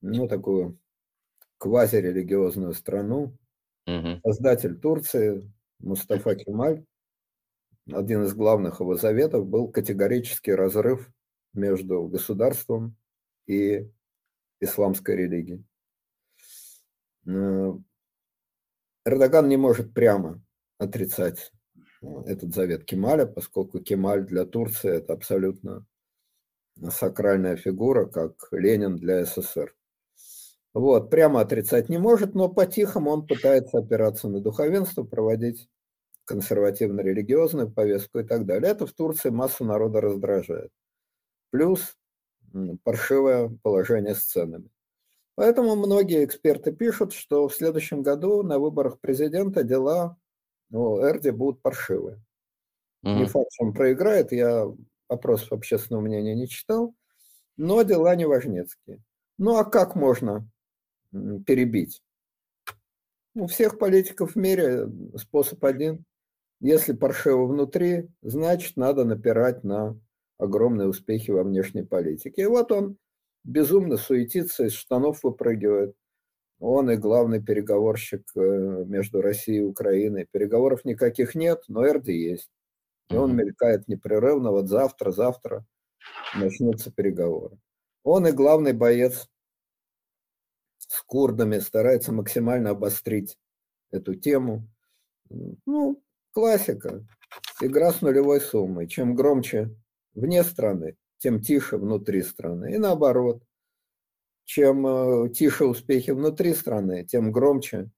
ну, 0.00 0.28
такую 0.28 0.78
квазирелигиозную 1.58 2.74
страну. 2.74 3.36
Угу. 3.86 4.20
Создатель 4.24 4.78
Турции 4.78 5.50
Мустафа 5.78 6.34
Кемаль, 6.36 6.84
один 7.90 8.22
из 8.22 8.34
главных 8.34 8.80
его 8.80 8.96
заветов 8.96 9.46
был 9.46 9.68
категорический 9.70 10.54
разрыв 10.54 11.10
между 11.52 12.06
государством 12.08 12.96
и 13.46 13.90
исламской 14.60 15.16
религией. 15.16 15.64
Эрдоган 19.06 19.48
не 19.48 19.56
может 19.56 19.92
прямо 19.92 20.42
отрицать 20.78 21.52
этот 22.26 22.54
завет 22.54 22.84
Кемаля, 22.84 23.26
поскольку 23.26 23.80
Кемаль 23.80 24.24
для 24.24 24.44
Турции 24.44 24.90
это 24.90 25.12
абсолютно 25.12 25.86
сакральная 26.90 27.56
фигура, 27.56 28.06
как 28.06 28.48
Ленин 28.50 28.96
для 28.96 29.24
СССР. 29.24 29.74
Вот, 30.72 31.08
прямо 31.08 31.40
отрицать 31.40 31.88
не 31.88 31.98
может, 31.98 32.34
но 32.34 32.48
по-тихому 32.48 33.10
он 33.10 33.26
пытается 33.26 33.78
опираться 33.78 34.28
на 34.28 34.40
духовенство, 34.40 35.04
проводить 35.04 35.68
консервативно-религиозную 36.24 37.70
повестку 37.70 38.18
и 38.18 38.24
так 38.24 38.44
далее. 38.44 38.72
Это 38.72 38.86
в 38.86 38.92
Турции 38.92 39.30
массу 39.30 39.64
народа 39.64 40.00
раздражает. 40.00 40.72
Плюс 41.50 41.96
паршивое 42.82 43.56
положение 43.62 44.14
с 44.14 44.24
ценами. 44.24 44.68
Поэтому 45.36 45.76
многие 45.76 46.24
эксперты 46.24 46.72
пишут, 46.72 47.12
что 47.12 47.48
в 47.48 47.54
следующем 47.54 48.02
году 48.02 48.42
на 48.42 48.58
выборах 48.58 49.00
президента 49.00 49.64
дела 49.64 50.16
у 50.70 51.00
Эрди 51.00 51.30
будут 51.30 51.62
паршивые. 51.62 52.16
Mm-hmm. 53.04 53.18
Не 53.18 53.24
факт, 53.26 53.48
что 53.52 53.64
он 53.64 53.74
проиграет, 53.74 54.32
я 54.32 54.66
опросов 55.08 55.52
общественного 55.52 56.02
мнения 56.02 56.34
не 56.34 56.48
читал, 56.48 56.94
но 57.56 57.82
дела 57.82 58.14
не 58.16 58.26
важнецкие. 58.26 59.02
Ну 59.38 59.56
а 59.56 59.64
как 59.64 59.94
можно 59.94 60.48
перебить. 61.12 62.02
У 63.34 63.46
всех 63.46 63.78
политиков 63.78 64.32
в 64.32 64.36
мире 64.36 64.88
способ 65.16 65.64
один. 65.64 66.04
Если 66.60 66.92
паршиво 66.92 67.46
внутри, 67.46 68.08
значит, 68.22 68.76
надо 68.76 69.04
напирать 69.04 69.64
на 69.64 69.98
огромные 70.38 70.88
успехи 70.88 71.30
во 71.30 71.42
внешней 71.42 71.82
политике. 71.82 72.42
И 72.42 72.46
вот 72.46 72.72
он 72.72 72.96
безумно 73.42 73.96
суетится, 73.96 74.64
из 74.64 74.72
штанов 74.72 75.22
выпрыгивает. 75.22 75.94
Он 76.60 76.90
и 76.90 76.96
главный 76.96 77.42
переговорщик 77.42 78.22
э, 78.36 78.84
между 78.86 79.20
Россией 79.20 79.58
и 79.58 79.64
Украиной. 79.64 80.26
Переговоров 80.30 80.84
никаких 80.84 81.34
нет, 81.34 81.64
но 81.68 81.86
Эрди 81.86 82.12
есть. 82.12 82.50
И 83.10 83.16
он 83.16 83.36
мелькает 83.36 83.86
непрерывно. 83.88 84.50
Вот 84.50 84.68
завтра, 84.68 85.10
завтра 85.10 85.66
начнутся 86.34 86.90
переговоры. 86.90 87.58
Он 88.02 88.26
и 88.26 88.32
главный 88.32 88.72
боец 88.72 89.28
с 90.78 91.02
курдами, 91.02 91.58
старается 91.58 92.12
максимально 92.12 92.70
обострить 92.70 93.38
эту 93.90 94.14
тему. 94.14 94.68
Ну, 95.66 96.02
классика. 96.32 97.04
Игра 97.60 97.92
с 97.92 98.00
нулевой 98.00 98.40
суммой. 98.40 98.86
Чем 98.86 99.14
громче 99.14 99.74
вне 100.14 100.44
страны, 100.44 100.96
тем 101.18 101.40
тише 101.40 101.76
внутри 101.78 102.22
страны. 102.22 102.74
И 102.74 102.78
наоборот. 102.78 103.42
Чем 104.44 104.86
э, 104.86 105.28
тише 105.30 105.64
успехи 105.64 106.10
внутри 106.10 106.54
страны, 106.54 107.04
тем 107.04 107.32
громче 107.32 107.90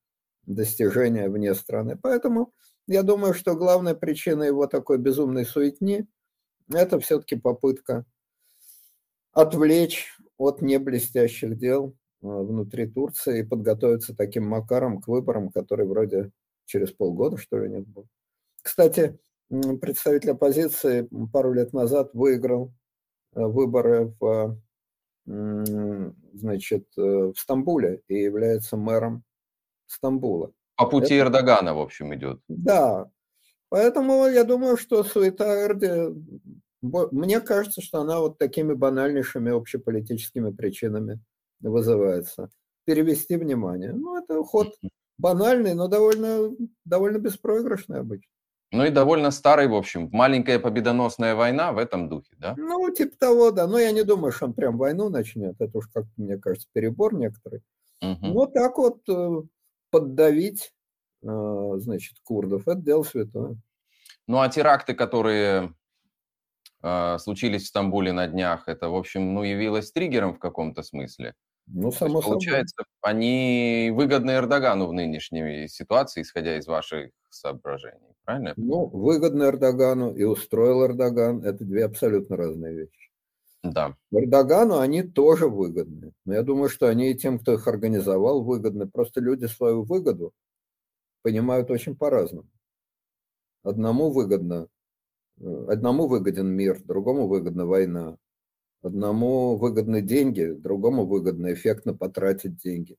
достижения 0.44 1.28
вне 1.28 1.54
страны. 1.54 1.98
Поэтому 2.00 2.52
я 2.86 3.02
думаю, 3.02 3.34
что 3.34 3.56
главная 3.56 3.94
причина 3.94 4.44
его 4.44 4.66
такой 4.66 4.98
безумной 4.98 5.44
суетни– 5.44 6.06
это 6.72 7.00
все-таки 7.00 7.36
попытка 7.36 8.04
отвлечь 9.32 10.16
от 10.38 10.62
неблестящих 10.62 11.58
дел 11.58 11.96
а, 12.22 12.26
внутри 12.26 12.86
Турции 12.86 13.40
и 13.40 13.44
подготовиться 13.44 14.14
таким 14.14 14.46
макаром 14.46 15.00
к 15.00 15.08
выборам, 15.08 15.50
которые 15.50 15.88
вроде 15.88 16.30
через 16.64 16.92
полгода, 16.92 17.36
что 17.36 17.58
ли, 17.58 17.70
нет 17.70 17.86
было. 17.86 18.06
Кстати, 18.62 19.18
представитель 19.48 20.32
оппозиции 20.32 21.08
пару 21.32 21.52
лет 21.52 21.72
назад 21.72 22.10
выиграл 22.14 22.72
э, 23.34 23.44
выборы 23.44 24.14
в, 24.18 24.58
значит, 25.26 26.86
э, 26.96 27.00
в 27.00 27.34
Стамбуле 27.36 28.02
и 28.08 28.14
является 28.14 28.76
мэром 28.76 29.24
Стамбула. 29.86 30.52
По 30.76 30.86
пути 30.86 31.14
Это... 31.14 31.28
Эрдогана, 31.28 31.74
в 31.74 31.80
общем, 31.80 32.14
идет. 32.14 32.40
Да. 32.48 33.10
Поэтому 33.68 34.26
я 34.26 34.44
думаю, 34.44 34.76
что 34.76 35.02
суета 35.02 35.66
Эрди 35.66 36.14
Мне 36.82 37.40
кажется, 37.40 37.82
что 37.82 38.00
она 38.00 38.20
вот 38.20 38.38
такими 38.38 38.74
банальнейшими 38.74 39.50
общеполитическими 39.50 40.52
причинами 40.52 41.20
вызывается. 41.60 42.50
Перевести 42.84 43.36
внимание. 43.36 43.92
Ну, 43.92 44.16
это 44.16 44.44
ход 44.44 44.76
банальный, 45.18 45.74
но 45.74 45.88
довольно, 45.88 46.50
довольно 46.84 47.18
беспроигрышный 47.18 48.00
обычно. 48.00 48.30
Ну 48.72 48.84
и 48.84 48.90
довольно 48.90 49.30
старый, 49.30 49.68
в 49.68 49.74
общем. 49.74 50.08
Маленькая 50.12 50.58
победоносная 50.58 51.34
война 51.34 51.72
в 51.72 51.78
этом 51.78 52.08
духе, 52.08 52.34
да? 52.38 52.54
Ну, 52.56 52.90
типа 52.90 53.16
того, 53.16 53.50
да. 53.52 53.66
Но 53.66 53.78
я 53.78 53.92
не 53.92 54.02
думаю, 54.02 54.32
что 54.32 54.46
он 54.46 54.54
прям 54.54 54.76
войну 54.76 55.08
начнет. 55.08 55.54
Это 55.60 55.78
уж 55.78 55.86
как 55.88 56.04
мне 56.16 56.36
кажется, 56.36 56.68
перебор 56.72 57.14
некоторый. 57.14 57.62
Угу. 58.02 58.26
Но 58.26 58.46
так 58.46 58.76
вот 58.76 59.08
э, 59.08 59.42
поддавить, 59.90 60.72
э, 61.22 61.72
значит, 61.76 62.18
курдов, 62.24 62.66
это 62.66 62.80
дело 62.80 63.04
святое. 63.04 63.56
Ну 64.26 64.40
а 64.40 64.48
теракты, 64.48 64.94
которые 64.94 65.72
э, 66.82 67.18
случились 67.18 67.64
в 67.64 67.68
Стамбуле 67.68 68.12
на 68.12 68.26
днях, 68.26 68.66
это, 68.66 68.88
в 68.88 68.96
общем, 68.96 69.32
ну, 69.32 69.44
явилось 69.44 69.92
триггером 69.92 70.34
в 70.34 70.40
каком-то 70.40 70.82
смысле. 70.82 71.34
Ну, 71.68 71.90
само 71.90 72.18
есть, 72.18 72.28
Получается, 72.28 72.84
они 73.00 73.90
выгодны 73.92 74.32
Эрдогану 74.32 74.86
в 74.86 74.92
нынешней 74.92 75.68
ситуации, 75.68 76.22
исходя 76.22 76.58
из 76.58 76.66
ваших 76.66 77.10
соображений, 77.30 78.14
правильно? 78.26 78.52
Ну, 78.56 78.86
выгодно 78.86 79.44
Эрдогану 79.44 80.14
и 80.14 80.24
устроил 80.24 80.84
Эрдоган– 80.84 81.42
это 81.44 81.64
две 81.64 81.84
абсолютно 81.84 82.36
разные 82.36 82.74
вещи. 82.74 83.10
Да. 83.62 83.96
Эрдогану 84.10 84.78
они 84.78 85.02
тоже 85.02 85.48
выгодны. 85.48 86.12
Но 86.24 86.34
я 86.34 86.42
думаю, 86.42 86.68
что 86.68 86.88
они 86.88 87.10
и 87.10 87.14
тем, 87.14 87.38
кто 87.38 87.54
их 87.54 87.66
организовал, 87.66 88.42
выгодны. 88.42 88.86
Просто 88.86 89.20
люди 89.20 89.46
свою 89.46 89.82
выгоду 89.84 90.32
понимают 91.22 91.70
очень 91.70 91.96
по-разному. 91.96 92.48
Одному 93.62 94.10
выгодно, 94.10 94.68
э, 95.40 95.66
одному 95.68 96.06
выгоден 96.06 96.46
мир, 96.46 96.80
другому 96.84 97.26
выгодна 97.26 97.66
война. 97.66 98.18
Одному 98.82 99.56
выгодны 99.56 100.02
деньги, 100.02 100.52
другому 100.52 101.06
выгодно 101.06 101.52
эффектно 101.52 101.94
потратить 101.94 102.58
деньги. 102.58 102.96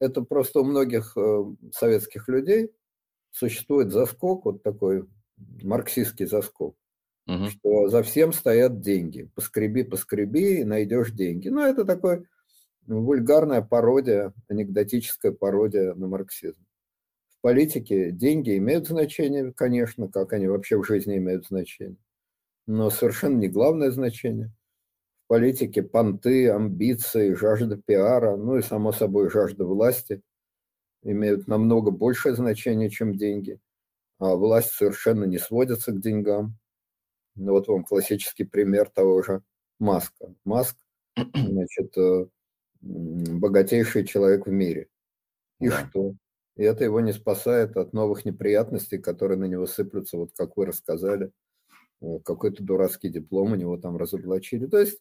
Это 0.00 0.22
просто 0.22 0.60
у 0.60 0.64
многих 0.64 1.12
э, 1.16 1.44
советских 1.72 2.28
людей 2.28 2.70
существует 3.30 3.90
заскок, 3.90 4.44
вот 4.44 4.62
такой 4.62 5.06
марксистский 5.62 6.26
заскок, 6.26 6.76
угу. 7.26 7.46
что 7.48 7.88
за 7.88 8.02
всем 8.02 8.32
стоят 8.32 8.80
деньги. 8.80 9.30
Поскреби, 9.34 9.82
поскреби, 9.82 10.60
и 10.60 10.64
найдешь 10.64 11.12
деньги. 11.12 11.48
Ну, 11.48 11.60
это 11.60 11.84
такой 11.84 12.26
вульгарная 12.86 13.62
пародия, 13.62 14.32
анекдотическая 14.48 15.32
пародия 15.32 15.94
на 15.94 16.08
марксизм. 16.08 16.64
В 17.28 17.40
политике 17.40 18.10
деньги 18.10 18.56
имеют 18.56 18.88
значение, 18.88 19.52
конечно, 19.52 20.08
как 20.08 20.32
они 20.32 20.48
вообще 20.48 20.76
в 20.76 20.84
жизни 20.84 21.18
имеют 21.18 21.46
значение, 21.46 21.96
но 22.66 22.90
совершенно 22.90 23.36
не 23.36 23.48
главное 23.48 23.90
значение 23.90 24.52
политике 25.28 25.82
понты, 25.82 26.50
амбиции, 26.50 27.34
жажда 27.34 27.76
пиара, 27.76 28.36
ну 28.36 28.56
и, 28.56 28.62
само 28.62 28.92
собой, 28.92 29.30
жажда 29.30 29.64
власти 29.64 30.22
имеют 31.12 31.46
намного 31.46 31.90
большее 31.90 32.34
значение, 32.34 32.90
чем 32.90 33.16
деньги. 33.16 33.60
А 34.18 34.34
власть 34.34 34.72
совершенно 34.72 35.24
не 35.24 35.38
сводится 35.38 35.92
к 35.92 36.00
деньгам. 36.00 36.58
Ну, 37.34 37.52
вот 37.52 37.68
вам 37.68 37.84
классический 37.84 38.44
пример 38.44 38.90
того 38.90 39.22
же 39.22 39.42
Маска. 39.78 40.34
Маск, 40.44 40.76
значит, 41.16 41.96
э, 41.96 42.26
богатейший 42.80 44.04
человек 44.04 44.46
в 44.46 44.50
мире. 44.50 44.88
И 45.60 45.68
да. 45.68 45.86
что? 45.88 46.14
И 46.56 46.62
это 46.64 46.84
его 46.84 47.00
не 47.00 47.12
спасает 47.12 47.76
от 47.76 47.92
новых 47.92 48.24
неприятностей, 48.24 48.98
которые 48.98 49.38
на 49.38 49.44
него 49.44 49.66
сыплются, 49.66 50.16
вот 50.16 50.32
как 50.36 50.56
вы 50.56 50.66
рассказали. 50.66 51.30
Э, 52.02 52.18
какой-то 52.24 52.64
дурацкий 52.64 53.08
диплом 53.08 53.52
у 53.52 53.56
него 53.56 53.76
там 53.76 53.96
разоблачили. 53.96 54.66
То 54.66 54.78
есть 54.78 54.98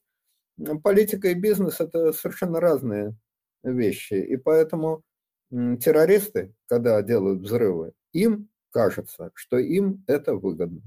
политика 0.84 1.30
и 1.30 1.34
бизнес– 1.34 1.78
это 1.80 2.14
совершенно 2.14 2.60
разные 2.60 3.16
вещи. 3.64 4.14
И 4.14 4.38
поэтому 4.38 5.04
террористы, 5.52 6.54
когда 6.68 7.02
делают 7.02 7.42
взрывы, 7.42 7.94
им 8.14 8.50
кажется, 8.72 9.32
что 9.34 9.58
им 9.58 10.04
это 10.08 10.36
выгодно. 10.36 10.82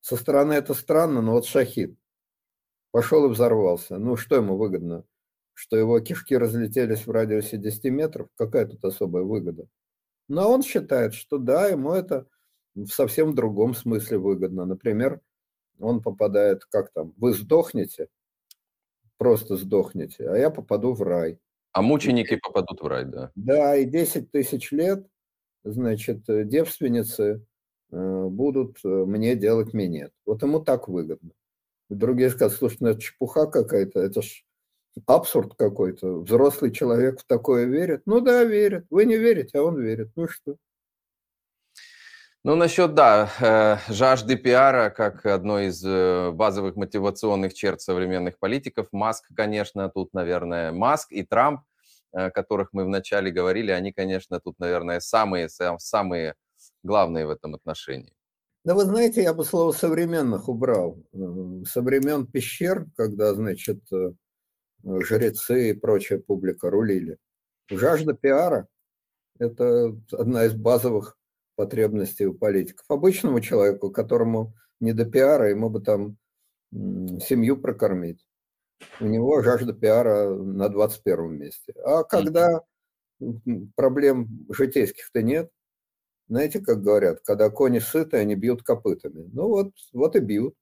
Со 0.00 0.16
стороны 0.16 0.52
это 0.54 0.74
странно, 0.74 1.20
но 1.20 1.32
вот 1.32 1.46
Шахид 1.46 1.96
пошел 2.92 3.26
и 3.26 3.28
взорвался. 3.28 3.98
Ну, 3.98 4.16
что 4.16 4.36
ему 4.36 4.56
выгодно? 4.56 5.04
Что 5.52 5.76
его 5.76 6.00
кишки 6.00 6.36
разлетелись 6.36 7.06
в 7.06 7.10
радиусе 7.10 7.56
10 7.56 7.84
метров? 7.86 8.28
Какая 8.36 8.66
тут 8.66 8.84
особая 8.84 9.24
выгода? 9.24 9.66
Но 10.28 10.50
он 10.50 10.62
считает, 10.62 11.14
что 11.14 11.38
да, 11.38 11.68
ему 11.68 11.92
это 11.92 12.26
в 12.74 12.88
совсем 12.88 13.34
другом 13.34 13.74
смысле 13.74 14.18
выгодно. 14.18 14.64
Например, 14.64 15.20
он 15.78 16.02
попадает, 16.02 16.64
как 16.66 16.92
там, 16.92 17.12
вы 17.16 17.32
сдохнете, 17.32 18.08
просто 19.18 19.56
сдохнете, 19.56 20.28
а 20.28 20.36
я 20.36 20.50
попаду 20.50 20.92
в 20.92 21.02
рай. 21.02 21.38
А 21.76 21.82
мученики 21.82 22.36
попадут 22.36 22.80
в 22.80 22.86
рай, 22.86 23.04
да. 23.04 23.30
Да, 23.34 23.76
и 23.76 23.84
10 23.84 24.30
тысяч 24.30 24.72
лет, 24.72 25.06
значит, 25.62 26.26
э, 26.26 26.44
девственницы 26.44 27.44
э, 27.92 28.24
будут 28.30 28.78
э, 28.82 28.88
мне 28.88 29.36
делать 29.36 29.74
минет. 29.74 30.10
Вот 30.24 30.42
ему 30.42 30.60
так 30.60 30.88
выгодно. 30.88 31.32
Другие 31.90 32.30
скажут, 32.30 32.56
слушай, 32.56 32.78
ну 32.80 32.88
это 32.88 33.02
чепуха 33.02 33.46
какая-то, 33.46 34.00
это 34.00 34.22
ж 34.22 34.42
абсурд 35.04 35.52
какой-то. 35.54 36.20
Взрослый 36.22 36.70
человек 36.70 37.20
в 37.20 37.26
такое 37.26 37.66
верит? 37.66 38.00
Ну 38.06 38.22
да, 38.22 38.42
верит. 38.42 38.86
Вы 38.88 39.04
не 39.04 39.18
верите, 39.18 39.58
а 39.58 39.62
он 39.62 39.78
верит. 39.78 40.12
Ну 40.16 40.28
что? 40.28 40.56
Ну, 42.46 42.54
насчет, 42.54 42.94
да, 42.94 43.28
э, 43.40 43.92
жажды 43.92 44.36
пиара 44.36 44.88
как 44.90 45.26
одной 45.26 45.66
из 45.66 45.84
э, 45.84 46.30
базовых 46.30 46.76
мотивационных 46.76 47.54
черт 47.54 47.80
современных 47.80 48.38
политиков. 48.38 48.86
Маск, 48.92 49.24
конечно, 49.34 49.88
тут, 49.88 50.14
наверное, 50.14 50.70
Маск 50.70 51.10
и 51.10 51.24
Трамп, 51.24 51.62
о 52.12 52.30
которых 52.30 52.68
мы 52.70 52.84
вначале 52.84 53.32
говорили, 53.32 53.72
они, 53.72 53.90
конечно, 53.90 54.38
тут, 54.38 54.60
наверное, 54.60 55.00
самые, 55.00 55.48
самые 55.48 56.36
главные 56.84 57.26
в 57.26 57.30
этом 57.30 57.56
отношении. 57.56 58.14
Да 58.64 58.76
вы 58.76 58.84
знаете, 58.84 59.24
я 59.24 59.34
бы 59.34 59.44
слово 59.44 59.72
«современных» 59.72 60.48
убрал. 60.48 61.02
Со 61.64 61.82
времен 61.82 62.28
пещер, 62.28 62.86
когда, 62.96 63.34
значит, 63.34 63.80
э, 63.92 64.12
жрецы 64.84 65.70
и 65.70 65.72
прочая 65.72 66.20
публика 66.20 66.70
рулили. 66.70 67.18
Жажда 67.68 68.14
пиара– 68.14 68.68
это 69.40 69.96
одна 70.12 70.44
из 70.44 70.54
базовых 70.54 71.16
потребностей 71.56 72.26
у 72.26 72.34
политиков. 72.34 72.84
Обычному 72.88 73.40
человеку, 73.40 73.90
которому 73.90 74.54
не 74.80 74.92
до 74.92 75.04
пиара, 75.04 75.48
ему 75.50 75.70
бы 75.70 75.80
там 75.80 76.16
семью 76.72 77.56
прокормить. 77.56 78.26
У 79.00 79.06
него 79.06 79.42
жажда 79.42 79.72
пиара 79.72 80.28
на 80.28 80.68
21 80.68 81.32
месте. 81.32 81.72
А 81.84 82.04
когда 82.04 82.60
проблем 83.74 84.46
житейских-то 84.50 85.22
нет, 85.22 85.50
знаете, 86.28 86.60
как 86.60 86.82
говорят, 86.82 87.20
когда 87.20 87.50
кони 87.50 87.78
сыты, 87.78 88.18
они 88.18 88.34
бьют 88.34 88.62
копытами. 88.62 89.28
Ну 89.32 89.48
вот, 89.48 89.72
вот 89.92 90.16
и 90.16 90.20
бьют. 90.20 90.54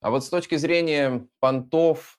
А 0.00 0.10
вот 0.10 0.24
с 0.24 0.28
точки 0.28 0.56
зрения 0.56 1.28
понтов 1.38 2.18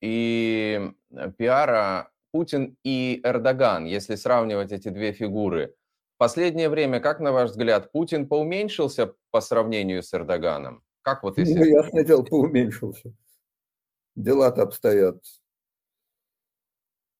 и 0.00 0.92
э, 1.10 1.32
пиара, 1.38 2.10
Путин 2.32 2.76
и 2.82 3.20
Эрдоган, 3.22 3.84
если 3.84 4.16
сравнивать 4.16 4.72
эти 4.72 4.88
две 4.88 5.12
фигуры, 5.12 5.74
последнее 6.22 6.68
время, 6.68 7.00
как 7.00 7.18
на 7.18 7.32
ваш 7.32 7.50
взгляд, 7.50 7.90
Путин 7.90 8.28
поуменьшился 8.28 9.12
по 9.32 9.40
сравнению 9.40 10.04
с 10.04 10.14
Эрдоганом? 10.14 10.84
Как 11.02 11.24
вот 11.24 11.36
если... 11.36 11.58
Ну, 11.58 11.64
ясное 11.64 12.04
дело, 12.04 12.22
поуменьшился. 12.22 13.12
Дела-то 14.14 14.62
обстоят. 14.62 15.20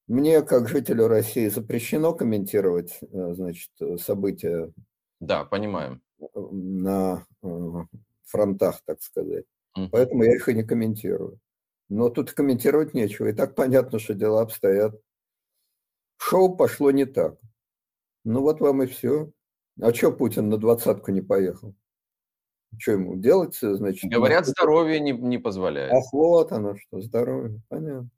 Мне, 0.07 0.41
как 0.41 0.69
жителю 0.69 1.09
России, 1.09 1.49
запрещено 1.49 2.13
комментировать, 2.13 2.97
э, 3.01 3.33
значит, 3.33 3.71
события. 3.99 4.71
Да, 5.19 5.43
понимаем. 5.43 6.01
На 6.33 7.25
э, 7.41 7.71
фронтах, 8.23 8.83
так 8.85 9.01
сказать. 9.01 9.43
Mm. 9.77 9.89
Поэтому 9.91 10.23
я 10.23 10.33
их 10.33 10.47
и 10.47 10.53
не 10.53 10.63
комментирую. 10.63 11.41
Но 11.89 12.07
тут 12.07 12.31
комментировать 12.31 12.93
нечего. 12.93 13.27
И 13.27 13.33
так 13.33 13.53
понятно, 13.53 13.99
что 13.99 14.13
дела 14.13 14.43
обстоят. 14.43 14.95
Шоу 16.15 16.55
пошло 16.55 16.89
не 16.91 17.03
так. 17.03 17.35
Ну 18.23 18.41
вот 18.41 18.61
вам 18.61 18.83
и 18.83 18.85
все. 18.85 19.31
А 19.81 19.93
что 19.93 20.11
Путин 20.11 20.49
на 20.49 20.57
двадцатку 20.57 21.11
не 21.11 21.21
поехал? 21.21 21.73
Что 22.77 22.93
ему 22.93 23.15
делать, 23.17 23.57
значит? 23.59 24.09
Говорят, 24.09 24.47
здоровье 24.47 24.99
не, 24.99 25.11
не 25.11 25.37
позволяет. 25.37 25.93
Ах, 25.93 26.11
вот 26.11 26.51
оно 26.51 26.75
что, 26.75 27.01
здоровье, 27.01 27.61
понятно. 27.69 28.09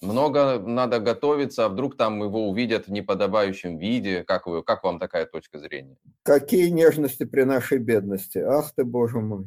Много 0.00 0.58
надо 0.58 0.98
готовиться, 0.98 1.66
а 1.66 1.68
вдруг 1.68 1.96
там 1.96 2.22
его 2.22 2.48
увидят 2.48 2.86
в 2.86 2.90
неподобающем 2.90 3.76
виде. 3.76 4.24
Как, 4.24 4.46
вы, 4.46 4.62
как 4.62 4.82
вам 4.82 4.98
такая 4.98 5.26
точка 5.26 5.58
зрения? 5.58 5.96
Какие 6.22 6.70
нежности 6.70 7.24
при 7.24 7.42
нашей 7.42 7.78
бедности. 7.78 8.38
Ах 8.38 8.72
ты, 8.74 8.84
боже 8.84 9.20
мой. 9.20 9.46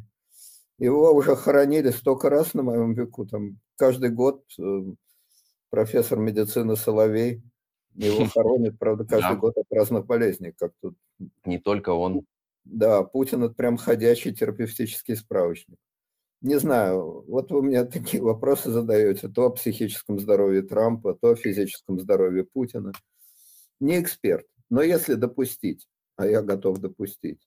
Его 0.78 1.12
уже 1.12 1.36
хоронили 1.36 1.90
столько 1.90 2.30
раз 2.30 2.54
на 2.54 2.62
моем 2.62 2.94
веку. 2.94 3.26
Там 3.26 3.58
каждый 3.78 4.12
год 4.12 4.44
э, 4.60 4.84
профессор 5.72 6.20
медицины 6.20 6.76
Соловей 6.76 7.42
его 7.96 8.26
хоронят, 8.34 8.78
правда, 8.80 9.06
каждый 9.06 9.38
год 9.38 9.58
от 9.58 9.66
разных 9.72 10.06
болезней, 10.06 10.54
как 10.58 10.74
тут. 10.82 10.96
Не 11.46 11.60
только 11.60 11.90
он. 11.90 12.26
Да, 12.66 13.04
Путин– 13.04 13.44
это 13.46 13.54
прям 13.54 13.78
ходячий 13.78 14.34
терапевтический 14.34 15.16
справочник. 15.16 15.78
не 16.42 16.58
знаю, 16.60 17.24
вот 17.28 17.52
вы 17.52 17.62
мне 17.62 17.84
такие 17.86 18.24
вопросы 18.24 18.72
задаете, 18.72 19.28
то 19.28 19.46
о 19.46 19.50
психическом 19.52 20.20
здоровье 20.20 20.62
Трампа, 20.62 21.14
то 21.14 21.32
о 21.32 21.36
физическом 21.36 22.00
здоровье 22.00 22.46
Путина. 22.46 22.94
Не 23.80 24.02
эксперт, 24.02 24.46
но 24.70 24.82
если 24.82 25.16
допустить, 25.16 25.88
а 26.16 26.26
я 26.26 26.42
готов 26.42 26.80
допустить, 26.80 27.42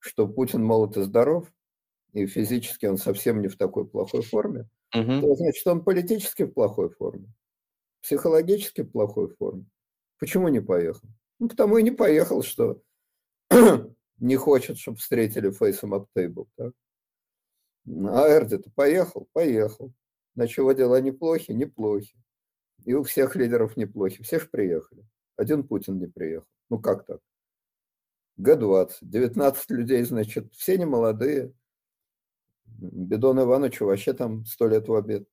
что 0.00 0.26
Путин 0.26 0.64
молод 0.64 0.96
и 0.96 1.02
здоров, 1.02 1.52
и 2.12 2.26
физически 2.26 2.86
он 2.86 2.98
совсем 2.98 3.40
не 3.40 3.48
в 3.48 3.56
такой 3.56 3.86
плохой 3.86 4.22
форме, 4.22 4.68
угу. 4.94 5.20
то 5.20 5.34
значит 5.36 5.66
он 5.66 5.84
политически 5.84 6.42
в 6.44 6.52
плохой 6.52 6.90
форме, 6.90 7.32
психологически 8.02 8.82
плохой 8.82 9.34
форме. 9.36 9.66
Почему 10.18 10.48
не 10.48 10.60
поехал? 10.60 11.08
Ну, 11.38 11.48
потому 11.48 11.78
и 11.78 11.82
не 11.82 11.90
поехал, 11.90 12.42
что 12.42 12.82
не 14.18 14.36
хочет, 14.36 14.78
чтобы 14.78 14.98
встретили 14.98 15.50
фейсом 15.50 15.94
об 15.94 16.08
тейбл. 16.14 16.48
Так? 16.56 16.72
А 17.86 18.28
Эрди-то 18.28 18.70
поехал? 18.74 19.28
Поехал. 19.32 19.92
На 20.34 20.46
чего 20.46 20.72
дела 20.72 21.00
неплохи? 21.00 21.52
Неплохи. 21.52 22.14
И 22.84 22.94
у 22.94 23.02
всех 23.02 23.36
лидеров 23.36 23.76
неплохи. 23.76 24.22
Все 24.22 24.38
же 24.38 24.46
приехали. 24.46 25.04
Один 25.36 25.66
Путин 25.66 25.98
не 25.98 26.06
приехал. 26.06 26.46
Ну 26.70 26.78
как 26.80 27.04
так? 27.06 27.20
Г-20. 28.36 28.98
19 29.02 29.70
людей, 29.70 30.02
значит, 30.04 30.52
все 30.54 30.78
не 30.78 30.84
молодые. 30.84 31.52
Бедон 32.64 33.40
Ивановичу 33.40 33.86
вообще 33.86 34.12
там 34.12 34.44
сто 34.46 34.68
лет 34.68 34.88
в 34.88 34.94
обед. 34.94 35.28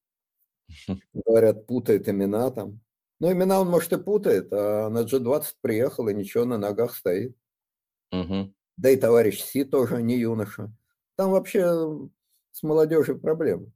Говорят, 1.13 1.65
путает 1.65 2.07
имена 2.07 2.51
там. 2.51 2.81
Ну, 3.19 3.31
имена 3.31 3.59
он, 3.59 3.69
может, 3.69 3.91
и 3.91 3.97
путает, 3.97 4.51
а 4.53 4.89
на 4.89 5.03
G20 5.03 5.43
приехал 5.61 6.07
и 6.07 6.13
ничего, 6.13 6.45
на 6.45 6.57
ногах 6.57 6.95
стоит. 6.95 7.35
Угу. 8.11 8.53
Да 8.77 8.89
и 8.89 8.95
товарищ 8.95 9.41
Си 9.43 9.65
тоже 9.65 10.01
не 10.01 10.17
юноша. 10.17 10.71
Там 11.15 11.31
вообще 11.31 11.65
с 12.51 12.63
молодежью 12.63 13.19
проблемы. 13.19 13.71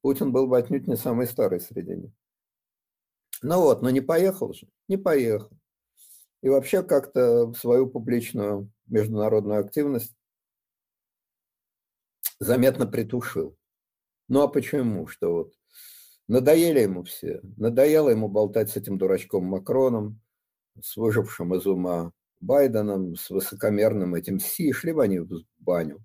Путин 0.00 0.32
был 0.32 0.46
бы 0.46 0.56
отнюдь 0.56 0.86
не 0.86 0.96
самый 0.96 1.26
старый 1.26 1.60
среди 1.60 1.94
них. 1.94 2.12
Ну 3.42 3.60
вот, 3.60 3.82
но 3.82 3.90
не 3.90 4.00
поехал 4.00 4.52
же, 4.54 4.66
не 4.88 4.96
поехал. 4.96 5.50
И 6.42 6.48
вообще 6.48 6.82
как-то 6.82 7.52
свою 7.52 7.86
публичную 7.86 8.70
международную 8.86 9.60
активность 9.60 10.14
заметно 12.38 12.86
притушил. 12.86 13.58
Ну 14.28 14.40
а 14.40 14.48
почему? 14.48 15.06
Что 15.06 15.32
вот 15.32 15.54
надоели 16.30 16.80
ему 16.80 17.02
все. 17.02 17.40
Надоело 17.56 18.08
ему 18.08 18.28
болтать 18.28 18.70
с 18.70 18.76
этим 18.76 18.98
дурачком 18.98 19.44
Макроном, 19.44 20.20
с 20.80 20.96
выжившим 20.96 21.54
из 21.54 21.66
ума 21.66 22.12
Байденом, 22.40 23.16
с 23.16 23.30
высокомерным 23.30 24.14
этим 24.14 24.38
Си. 24.38 24.72
Шли 24.72 24.92
бы 24.92 25.02
они 25.02 25.18
в 25.18 25.28
баню. 25.58 25.98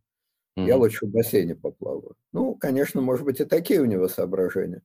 Mm-hmm. 0.58 0.68
Я 0.68 0.78
лучше 0.78 1.06
в 1.06 1.12
бассейне 1.12 1.56
поплаваю. 1.56 2.16
Ну, 2.34 2.56
конечно, 2.56 3.02
может 3.02 3.26
быть, 3.26 3.40
и 3.40 3.46
такие 3.46 3.82
у 3.82 3.86
него 3.86 4.08
соображения. 4.08 4.82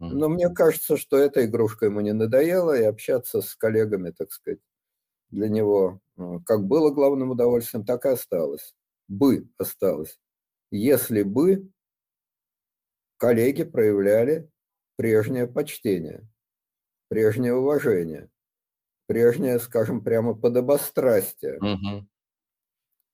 Mm-hmm. 0.00 0.08
Но 0.08 0.28
мне 0.28 0.50
кажется, 0.50 0.96
что 0.96 1.16
эта 1.16 1.46
игрушка 1.46 1.86
ему 1.86 2.00
не 2.00 2.12
надоела, 2.12 2.78
и 2.78 2.84
общаться 2.84 3.40
с 3.40 3.54
коллегами, 3.54 4.10
так 4.10 4.32
сказать, 4.32 4.60
для 5.30 5.48
него 5.48 6.00
э, 6.18 6.38
как 6.44 6.64
было 6.64 6.90
главным 6.90 7.30
удовольствием, 7.30 7.84
так 7.84 8.04
и 8.04 8.10
осталось. 8.10 8.74
Бы 9.08 9.48
осталось. 9.56 10.18
Если 10.70 11.22
бы 11.22 11.70
коллеги 13.16 13.64
проявляли 13.64 14.50
прежнее 14.96 15.46
почтение, 15.46 16.26
прежнее 17.08 17.54
уважение, 17.54 18.28
прежнее, 19.06 19.58
скажем, 19.58 20.02
прямо 20.02 20.34
подобострастие. 20.34 21.58
Mm-hmm 21.58 22.06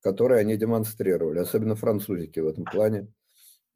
которые 0.01 0.41
они 0.41 0.57
демонстрировали. 0.57 1.39
Особенно 1.39 1.77
французики 1.77 2.41
в 2.41 2.49
этом 2.49 2.65
плане 2.65 3.09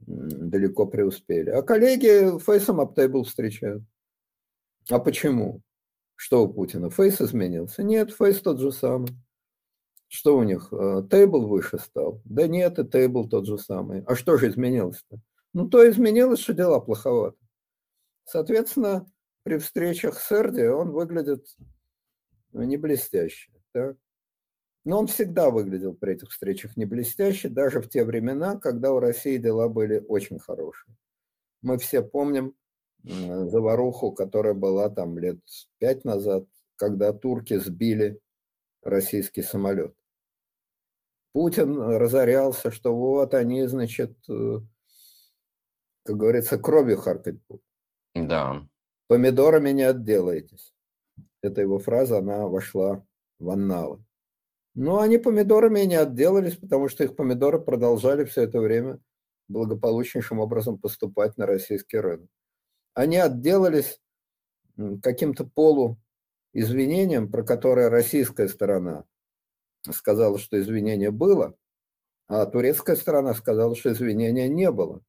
далеко 0.01 0.87
преуспели. 0.87 1.51
А 1.51 1.63
коллеги 1.63 2.39
фейсом 2.39 2.81
аптейбл 2.81 3.25
встречают. 3.25 3.85
А 4.91 4.99
почему? 4.99 5.63
Что 6.17 6.45
у 6.45 6.53
Путина? 6.53 6.91
Фейс 6.91 7.21
изменился? 7.21 7.83
Нет, 7.83 8.13
фейс 8.13 8.41
тот 8.41 8.61
же 8.61 8.73
самый. 8.73 9.11
Что 10.09 10.37
у 10.37 10.43
них? 10.43 10.69
Э, 10.73 11.03
тейбл 11.11 11.47
выше 11.47 11.79
стал? 11.79 12.21
Да 12.25 12.47
нет, 12.47 12.79
и 12.79 12.85
тейбл 12.85 13.29
тот 13.29 13.47
же 13.47 13.59
самый. 13.59 14.03
А 14.07 14.15
что 14.15 14.37
же 14.37 14.49
изменилось-то? 14.49 15.19
Ну, 15.55 15.69
то 15.69 15.89
изменилось, 15.89 16.41
что 16.41 16.53
дела 16.53 16.81
плоховато. 16.81 17.37
Соответственно, 18.25 19.07
при 19.43 19.59
встречах 19.59 20.19
с 20.21 20.33
Эрди 20.33 20.63
он 20.63 20.91
выглядит 20.93 21.47
не 22.53 22.77
блестяще. 22.77 23.53
Так? 23.73 23.97
Но 24.85 24.99
он 24.99 25.07
всегда 25.07 25.51
выглядел 25.51 25.95
при 25.95 26.15
этих 26.15 26.31
встречах 26.31 26.77
не 26.77 26.85
блестяще, 26.85 27.49
даже 27.49 27.81
в 27.81 27.89
те 27.89 28.05
времена, 28.05 28.59
когда 28.59 28.93
у 28.93 29.01
России 29.01 29.39
дела 29.39 29.69
были 29.69 30.05
очень 30.09 30.39
хорошие. 30.39 30.95
Мы 31.63 31.79
все 31.79 32.03
помним 32.03 32.55
заваруху, 33.03 34.13
которая 34.13 34.55
была 34.55 34.89
там 34.91 35.19
лет 35.19 35.39
пять 35.79 36.05
назад, 36.05 36.47
когда 36.77 37.13
турки 37.13 37.59
сбили 37.59 38.21
российский 38.83 39.43
самолет. 39.43 39.95
Путин 41.33 41.81
разорялся, 41.81 42.71
что 42.71 42.95
вот 42.95 43.35
они, 43.35 43.67
значит, 43.67 44.17
э, 44.29 44.61
как 46.05 46.17
говорится, 46.17 46.59
кровью 46.59 46.97
харкать 46.99 47.37
будут. 47.49 47.65
Да. 48.15 48.67
Помидорами 49.09 49.71
не 49.71 49.83
отделаетесь. 49.83 50.73
Эта 51.43 51.61
его 51.61 51.79
фраза, 51.79 52.19
она 52.19 52.47
вошла 52.47 53.05
в 53.39 53.51
анналы. 53.51 54.05
Но 54.75 55.01
они 55.01 55.19
помидорами 55.19 55.81
и 55.81 55.87
не 55.87 55.97
отделались, 55.97 56.57
потому 56.57 56.89
что 56.89 57.05
их 57.05 57.15
помидоры 57.17 57.61
продолжали 57.61 58.25
все 58.25 58.43
это 58.43 58.61
время 58.61 58.99
благополучнейшим 59.49 60.41
образом 60.41 60.79
поступать 60.79 61.37
на 61.37 61.47
российский 61.47 61.99
рынок. 61.99 62.29
Они 62.95 63.19
отделались 63.19 64.01
каким-то 65.03 65.45
полуизвинением, 65.45 67.31
про 67.31 67.45
которое 67.45 67.89
российская 67.89 68.49
сторона 68.49 69.05
сказала, 69.91 70.39
что 70.39 70.59
извинение 70.59 71.11
было, 71.11 71.55
а 72.27 72.47
турецкая 72.47 72.97
сторона 72.97 73.35
сказала, 73.35 73.77
что 73.77 73.93
извинения 73.93 74.49
не 74.49 74.71
было, 74.71 75.03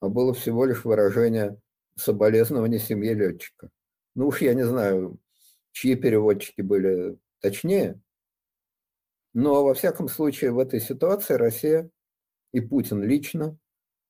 а 0.00 0.08
было 0.08 0.34
всего 0.34 0.66
лишь 0.66 0.84
выражение 0.84 1.58
соболезнования 1.96 2.78
семье 2.78 3.14
летчика. 3.14 3.70
Ну 4.14 4.28
уж 4.28 4.40
я 4.40 4.54
не 4.54 4.64
знаю, 4.64 5.18
чьи 5.72 5.94
переводчики 5.94 6.60
были 6.60 7.18
точнее, 7.40 8.00
но, 9.34 9.64
во 9.64 9.74
всяком 9.74 10.08
случае, 10.08 10.52
в 10.52 10.60
этой 10.60 10.80
ситуации 10.80 11.34
Россия 11.34 11.90
и 12.52 12.60
Путин 12.60 13.02
лично 13.02 13.58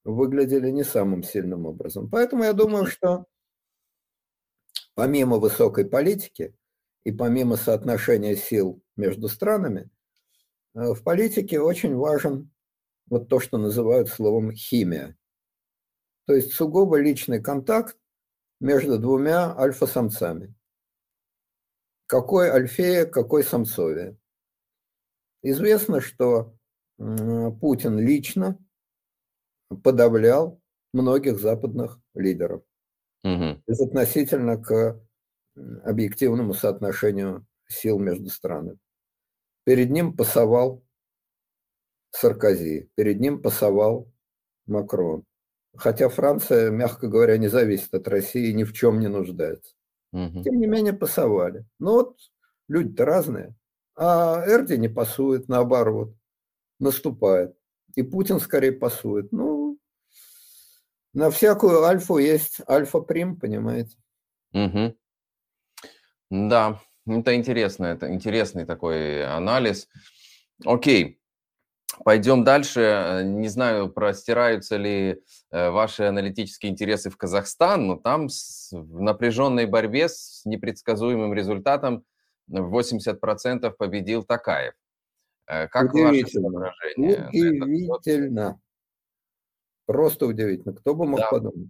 выглядели 0.05 0.69
не 0.71 0.85
самым 0.85 1.23
сильным 1.23 1.65
образом. 1.65 2.11
Поэтому 2.11 2.45
я 2.45 2.53
думаю, 2.53 2.87
что 2.87 3.25
помимо 4.95 5.39
высокой 5.39 5.87
политики 5.87 6.55
и 7.05 7.11
помимо 7.11 7.57
соотношения 7.57 8.37
сил 8.37 8.83
между 8.97 9.29
странами, 9.29 9.89
э, 10.75 10.93
в 10.93 11.03
политике 11.03 11.59
очень 11.59 11.95
важен 11.97 12.51
вот 13.07 13.31
то, 13.31 13.41
что 13.41 13.57
называют 13.57 14.11
словом 14.11 14.53
химия. 14.53 15.17
То 16.27 16.35
есть 16.35 16.53
сугубо 16.53 16.99
личный 17.01 17.43
контакт 17.43 17.99
между 18.61 18.99
двумя 18.99 19.57
альфа-самцами. 19.57 20.55
Какой 22.07 22.51
альфея, 22.51 23.07
какой 23.07 23.43
самцовия. 23.45 24.17
Известно, 25.43 26.01
что 26.01 26.57
Путин 26.97 27.99
лично 27.99 28.59
подавлял 29.83 30.61
многих 30.93 31.41
западных 31.41 32.01
лидеров 32.15 32.63
угу. 33.25 33.63
безотносительно 33.67 34.57
к 34.57 35.01
объективному 35.85 36.55
соотношению 36.55 37.47
сил 37.67 37.99
между 37.99 38.29
странами. 38.29 38.79
Перед 39.65 39.91
ним 39.91 40.17
пасовал 40.17 40.85
Саркози, 42.11 42.91
перед 42.95 43.21
ним 43.21 43.43
пасовал 43.43 44.13
Макрон. 44.67 45.25
Хотя 45.77 46.09
Франция, 46.09 46.71
мягко 46.71 47.09
говоря, 47.09 47.37
не 47.37 47.49
зависит 47.49 47.93
от 47.95 48.07
России 48.09 48.51
и 48.51 48.55
ни 48.55 48.65
в 48.65 48.73
чем 48.73 49.01
не 49.01 49.09
нуждается. 49.09 49.75
Угу. 50.13 50.43
Тем 50.43 50.61
не 50.61 50.67
менее, 50.67 50.93
пасовали. 50.93 51.67
Но 51.79 51.95
вот 51.95 52.19
люди-то 52.69 53.05
разные. 53.05 53.55
А 53.97 54.45
Эрди 54.47 54.75
не 54.75 54.89
пасует, 54.89 55.49
наоборот, 55.49 56.15
наступает. 56.79 57.57
И 57.97 58.03
Путин 58.03 58.41
скорее 58.41 58.73
пасует. 58.73 59.33
Ну, 59.33 59.79
на 61.13 61.31
всякую 61.31 61.83
альфу 61.85 62.19
есть 62.19 62.61
альфа-прим, 62.69 63.39
понимаете? 63.39 63.97
Угу. 64.53 64.97
Да, 66.31 66.81
это 67.07 67.35
интересно, 67.37 67.87
это 67.87 68.13
интересный 68.13 68.65
такой 68.65 69.25
анализ. 69.25 69.89
Окей, 70.65 71.21
пойдем 72.05 72.45
дальше. 72.45 73.23
Не 73.25 73.49
знаю, 73.49 73.91
простираются 73.91 74.77
ли 74.77 75.23
э, 75.51 75.71
ваши 75.71 76.05
аналитические 76.05 76.73
интересы 76.73 77.11
в 77.11 77.17
Казахстан, 77.17 77.87
но 77.87 77.97
там 77.97 78.29
в 78.73 79.01
напряженной 79.01 79.67
борьбе 79.67 80.09
с 80.09 80.43
непредсказуемым 80.45 81.35
результатом 81.35 82.05
80% 82.51 83.71
победил 83.71 84.25
Такаев. 84.25 84.75
Э, 85.47 85.69
как 85.69 85.93
ваше 85.93 86.27
соображение? 86.27 87.29
Удивительно. 87.29 88.61
Просто 89.87 90.27
удивительно. 90.27 90.75
Кто 90.75 90.95
бы 90.95 91.07
мог 91.07 91.21
да. 91.21 91.31
подумать? 91.31 91.69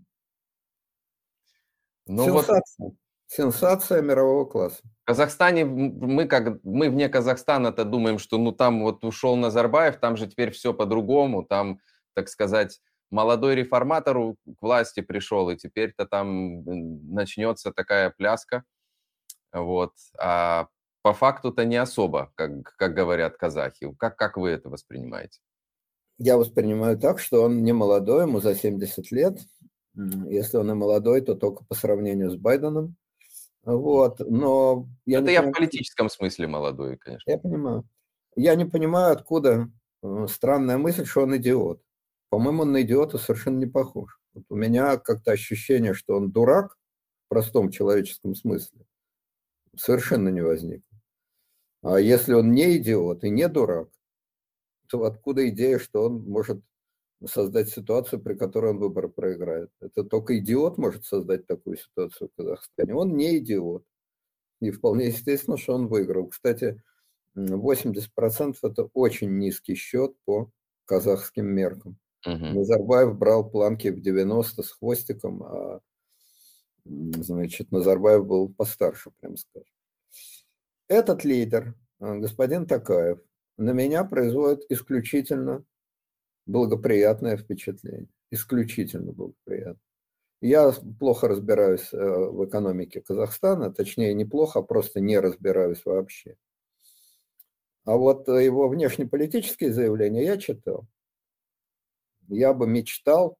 Ну 2.06 2.24
Сенсация. 2.24 2.64
Вот... 2.78 2.94
Сенсация 3.26 4.02
мирового 4.02 4.44
класса. 4.44 4.82
В 5.02 5.06
Казахстане 5.06 5.64
мы 5.64 6.26
как 6.26 6.62
мы 6.62 6.88
вне 6.88 7.08
Казахстана-то 7.08 7.84
думаем, 7.84 8.18
что 8.18 8.38
ну 8.38 8.52
там 8.52 8.82
вот 8.82 9.04
ушел 9.04 9.36
Назарбаев, 9.36 9.96
там 9.96 10.16
же 10.16 10.26
теперь 10.26 10.50
все 10.50 10.72
по-другому, 10.72 11.44
там, 11.44 11.80
так 12.14 12.28
сказать, 12.28 12.80
молодой 13.10 13.54
реформатор 13.54 14.16
к 14.16 14.36
власти 14.60 15.00
пришел, 15.00 15.50
и 15.50 15.56
теперь-то 15.56 16.06
там 16.06 16.64
начнется 17.12 17.72
такая 17.72 18.10
пляска. 18.10 18.64
Вот. 19.52 19.92
А 20.18 20.68
по 21.02 21.12
факту-то 21.12 21.64
не 21.64 21.76
особо, 21.76 22.32
как, 22.34 22.74
как 22.76 22.94
говорят 22.94 23.36
казахи. 23.36 23.94
Как, 23.98 24.16
как 24.16 24.36
вы 24.36 24.50
это 24.50 24.70
воспринимаете? 24.70 25.40
Я 26.18 26.36
воспринимаю 26.36 26.98
так, 26.98 27.18
что 27.18 27.42
он 27.42 27.62
не 27.62 27.72
молодой, 27.72 28.22
ему 28.22 28.40
за 28.40 28.54
70 28.54 29.10
лет. 29.10 29.38
Если 29.94 30.56
он 30.56 30.70
и 30.70 30.74
молодой, 30.74 31.20
то 31.20 31.34
только 31.34 31.64
по 31.64 31.74
сравнению 31.74 32.30
с 32.30 32.36
Байденом. 32.36 32.96
Вот, 33.64 34.20
но 34.20 34.88
я 35.06 35.20
это 35.20 35.30
я 35.30 35.40
понимаю, 35.40 35.54
в 35.54 35.56
политическом 35.56 36.10
смысле 36.10 36.48
молодой, 36.48 36.98
конечно. 36.98 37.30
Я 37.30 37.38
понимаю. 37.38 37.88
Я 38.36 38.54
не 38.56 38.66
понимаю, 38.66 39.12
откуда 39.12 39.70
э, 40.02 40.26
странная 40.28 40.76
мысль, 40.76 41.06
что 41.06 41.22
он 41.22 41.36
идиот. 41.36 41.80
По-моему, 42.28 42.62
он 42.62 42.72
на 42.72 42.82
идиота 42.82 43.16
совершенно 43.16 43.58
не 43.58 43.66
похож. 43.66 44.18
Вот 44.34 44.44
у 44.50 44.56
меня 44.56 44.98
как-то 44.98 45.32
ощущение, 45.32 45.94
что 45.94 46.16
он 46.16 46.30
дурак 46.30 46.76
в 47.24 47.28
простом 47.28 47.70
человеческом 47.70 48.34
смысле, 48.34 48.86
совершенно 49.76 50.28
не 50.28 50.42
возникло. 50.42 50.98
А 51.82 52.00
если 52.00 52.34
он 52.34 52.52
не 52.52 52.76
идиот 52.76 53.24
и 53.24 53.30
не 53.30 53.48
дурак, 53.48 53.88
то 54.88 55.04
откуда 55.04 55.48
идея, 55.48 55.78
что 55.78 56.04
он 56.04 56.24
может 56.24 56.62
создать 57.26 57.68
ситуацию, 57.68 58.20
при 58.20 58.34
которой 58.34 58.72
он 58.72 58.78
выборы 58.78 59.08
проиграет. 59.08 59.70
Это 59.80 60.04
только 60.04 60.38
идиот 60.38 60.78
может 60.78 61.04
создать 61.04 61.46
такую 61.46 61.76
ситуацию 61.76 62.28
в 62.28 62.36
Казахстане. 62.36 62.94
Он 62.94 63.16
не 63.16 63.38
идиот. 63.38 63.84
И 64.60 64.70
вполне 64.70 65.06
естественно, 65.06 65.56
что 65.56 65.74
он 65.74 65.88
выиграл. 65.88 66.28
Кстати, 66.28 66.82
80% 67.36 68.56
это 68.62 68.84
очень 68.94 69.38
низкий 69.38 69.74
счет 69.74 70.14
по 70.24 70.50
казахским 70.86 71.46
меркам. 71.46 71.98
Угу. 72.26 72.32
Назарбаев 72.36 73.16
брал 73.16 73.48
планки 73.50 73.88
в 73.88 74.00
90 74.00 74.62
с 74.62 74.70
хвостиком, 74.70 75.42
а 75.42 75.80
значит, 76.84 77.70
Назарбаев 77.70 78.26
был 78.26 78.52
постарше, 78.52 79.10
прям 79.20 79.36
скажем. 79.36 79.68
Этот 80.88 81.24
лидер, 81.24 81.74
э, 82.00 82.18
господин 82.18 82.66
Такаев, 82.66 83.18
на 83.56 83.72
меня 83.72 84.04
производит 84.04 84.64
исключительно 84.68 85.64
благоприятное 86.46 87.36
впечатление. 87.36 88.08
Исключительно 88.30 89.12
благоприятное. 89.12 89.80
Я 90.40 90.72
плохо 90.98 91.28
разбираюсь 91.28 91.92
э, 91.92 91.96
в 91.96 92.44
экономике 92.44 93.00
Казахстана, 93.00 93.72
точнее 93.72 94.12
не 94.12 94.24
плохо, 94.24 94.58
а 94.58 94.62
просто 94.62 95.00
не 95.00 95.18
разбираюсь 95.18 95.84
вообще. 95.84 96.36
А 97.84 97.96
вот 97.96 98.28
его 98.28 98.68
внешнеполитические 98.68 99.72
заявления 99.72 100.24
я 100.24 100.36
читал. 100.36 100.86
Я 102.28 102.54
бы 102.54 102.66
мечтал, 102.66 103.38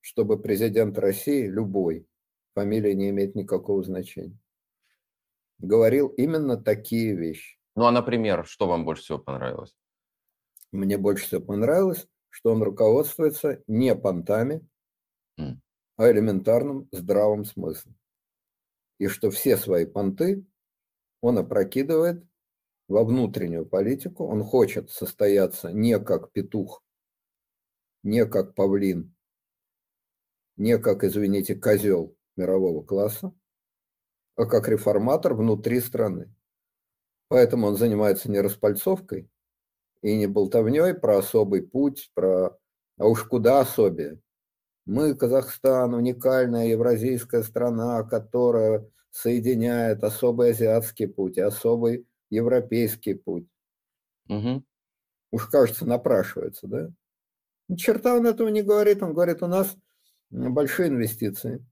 чтобы 0.00 0.40
президент 0.40 0.98
России, 0.98 1.46
любой, 1.46 2.06
фамилия 2.54 2.94
не 2.94 3.10
имеет 3.10 3.34
никакого 3.34 3.82
значения, 3.82 4.38
говорил 5.58 6.08
именно 6.08 6.56
такие 6.56 7.14
вещи. 7.14 7.58
Ну 7.74 7.84
а, 7.86 7.90
например, 7.90 8.46
что 8.46 8.66
вам 8.66 8.84
больше 8.84 9.02
всего 9.02 9.18
понравилось? 9.18 9.76
Мне 10.76 10.98
больше 10.98 11.24
всего 11.24 11.40
понравилось, 11.40 12.06
что 12.28 12.52
он 12.52 12.62
руководствуется 12.62 13.62
не 13.66 13.96
понтами, 13.96 14.68
mm. 15.40 15.56
а 15.96 16.10
элементарным 16.10 16.86
здравым 16.92 17.46
смыслом. 17.46 17.96
И 18.98 19.08
что 19.08 19.30
все 19.30 19.56
свои 19.56 19.86
понты 19.86 20.44
он 21.22 21.38
опрокидывает 21.38 22.22
во 22.88 23.04
внутреннюю 23.04 23.64
политику. 23.66 24.26
Он 24.26 24.42
хочет 24.44 24.90
состояться 24.90 25.72
не 25.72 25.98
как 25.98 26.30
петух, 26.32 26.84
не 28.02 28.26
как 28.26 28.54
павлин, 28.54 29.14
не 30.56 30.78
как, 30.78 31.04
извините, 31.04 31.54
козел 31.54 32.14
мирового 32.36 32.84
класса, 32.84 33.34
а 34.36 34.44
как 34.44 34.68
реформатор 34.68 35.32
внутри 35.32 35.80
страны. 35.80 36.34
Поэтому 37.28 37.66
он 37.66 37.76
занимается 37.76 38.30
не 38.30 38.40
распальцовкой, 38.40 39.30
и 40.02 40.16
не 40.16 40.26
болтовней 40.26 40.94
про 40.94 41.18
особый 41.18 41.62
путь, 41.62 42.10
про... 42.14 42.58
А 42.98 43.06
уж 43.06 43.24
куда 43.24 43.60
особее. 43.60 44.20
Мы, 44.86 45.14
Казахстан, 45.14 45.94
уникальная 45.94 46.68
евразийская 46.68 47.42
страна, 47.42 48.02
которая 48.04 48.88
соединяет 49.10 50.04
особый 50.04 50.50
азиатский 50.50 51.08
путь 51.08 51.38
и 51.38 51.40
особый 51.40 52.06
европейский 52.30 53.14
путь. 53.14 53.48
Угу. 54.28 54.62
Уж, 55.32 55.46
кажется, 55.48 55.86
напрашивается, 55.86 56.66
да? 56.66 56.90
Ни 57.68 57.76
черта 57.76 58.14
он 58.14 58.26
этого 58.26 58.48
не 58.48 58.62
говорит. 58.62 59.02
Он 59.02 59.12
говорит, 59.12 59.42
у 59.42 59.48
нас 59.48 59.76
большие 60.30 60.88
инвестиции. 60.88 61.66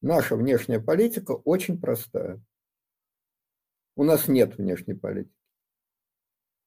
Наша 0.00 0.36
внешняя 0.36 0.80
политика 0.80 1.32
очень 1.32 1.80
простая. 1.80 2.40
У 3.96 4.04
нас 4.04 4.28
нет 4.28 4.56
внешней 4.56 4.94
политики. 4.94 5.35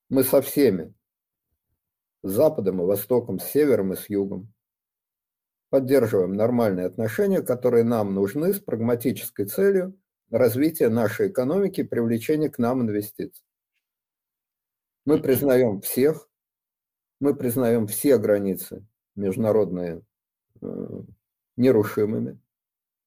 Мы 0.10 0.24
со 0.24 0.42
всеми, 0.42 0.94
с 2.24 2.32
Западом 2.32 2.82
и 2.82 2.86
Востоком, 2.86 3.40
с 3.40 3.46
Севером 3.46 3.94
и 3.94 3.96
с 3.96 4.10
Югом, 4.10 4.52
поддерживаем 5.70 6.34
нормальные 6.34 6.88
отношения, 6.88 7.42
которые 7.42 7.84
нам 7.84 8.16
нужны 8.16 8.54
с 8.54 8.60
прагматической 8.60 9.46
целью 9.46 9.96
развития 10.32 10.90
нашей 10.90 11.30
экономики 11.30 11.82
и 11.82 11.84
привлечения 11.84 12.50
к 12.50 12.58
нам 12.58 12.82
инвестиций. 12.82 13.46
Мы 15.06 15.22
признаем 15.22 15.82
всех, 15.82 16.28
мы 17.20 17.36
признаем 17.36 17.88
все 17.88 18.18
границы 18.18 18.86
международные 19.16 20.04
э, 20.62 21.02
нерушимыми, 21.56 22.40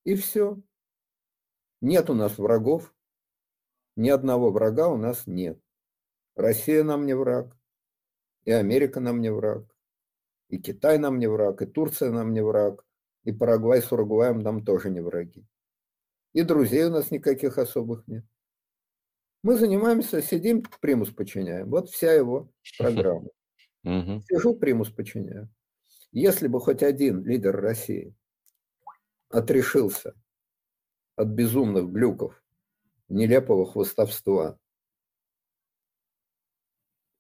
и 0.05 0.15
все. 0.15 0.61
Нет 1.81 2.11
у 2.11 2.15
нас 2.15 2.39
врагов, 2.39 2.95
ни 3.97 4.09
одного 4.09 4.51
врага 4.51 4.89
у 4.89 4.97
нас 4.97 5.27
нет. 5.27 5.61
Россия 6.35 6.85
нам 6.85 7.07
не 7.07 7.15
враг, 7.15 7.57
и 8.45 8.51
Америка 8.53 9.01
нам 9.01 9.21
не 9.21 9.31
враг, 9.33 9.65
и 10.49 10.59
Китай 10.59 10.99
нам 10.99 11.19
не 11.19 11.27
враг, 11.27 11.63
и 11.63 11.67
Турция 11.67 12.11
нам 12.11 12.33
не 12.33 12.43
враг, 12.43 12.85
и 13.25 13.33
Парагвай 13.33 13.83
с 13.83 13.93
Уругваем 13.93 14.41
нам 14.41 14.65
тоже 14.65 14.91
не 14.91 15.01
враги. 15.01 15.47
И 16.33 16.43
друзей 16.43 16.85
у 16.85 16.91
нас 16.91 17.11
никаких 17.11 17.59
особых 17.59 18.07
нет. 18.09 18.25
Мы 19.43 19.57
занимаемся, 19.57 20.23
сидим, 20.23 20.63
примус 20.81 21.11
подчиняем. 21.11 21.69
Вот 21.69 21.91
вся 21.91 22.13
его 22.13 22.51
программа. 22.79 23.29
Сижу, 23.85 24.55
примус 24.55 24.91
подчиняю. 24.91 25.51
Если 26.13 26.47
бы 26.47 26.61
хоть 26.61 26.83
один 26.83 27.25
лидер 27.25 27.57
России 27.57 28.15
отрешился 29.29 30.15
от 31.17 31.29
безумных 31.29 31.91
глюков, 31.91 32.41
нелепого 33.09 33.67
хвостовства, 33.67 34.59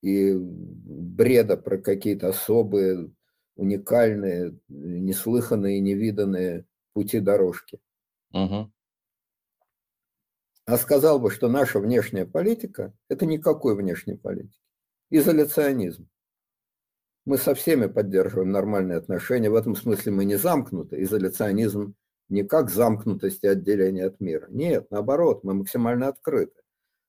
и 0.02 0.34
бреда 0.36 1.56
про 1.56 1.78
какие-то 1.78 2.28
особые, 2.28 3.10
уникальные, 3.56 4.58
неслыханные, 4.68 5.80
невиданные 5.80 6.66
пути 6.92 7.20
дорожки. 7.20 7.80
Угу. 8.32 8.70
А 10.64 10.78
сказал 10.78 11.18
бы, 11.18 11.30
что 11.30 11.48
наша 11.48 11.80
внешняя 11.80 12.26
политика– 12.26 12.92
это 13.08 13.26
никакой 13.26 13.76
внешней 13.76 14.16
политики. 14.16 14.60
Изоляционизм. 15.10 16.08
Мы 17.24 17.38
со 17.38 17.54
всеми 17.54 17.86
поддерживаем 17.86 18.50
нормальные 18.50 18.98
отношения. 18.98 19.50
В 19.50 19.54
этом 19.54 19.76
смысле 19.76 20.12
мы 20.12 20.24
не 20.24 20.36
замкнуты. 20.36 21.02
Изоляционизм 21.02 21.94
не 22.28 22.42
как 22.42 22.70
замкнутость 22.70 23.44
и 23.44 23.48
отделение 23.48 24.06
от 24.06 24.20
мира. 24.20 24.46
Нет, 24.48 24.90
наоборот, 24.90 25.44
мы 25.44 25.54
максимально 25.54 26.08
открыты. 26.08 26.61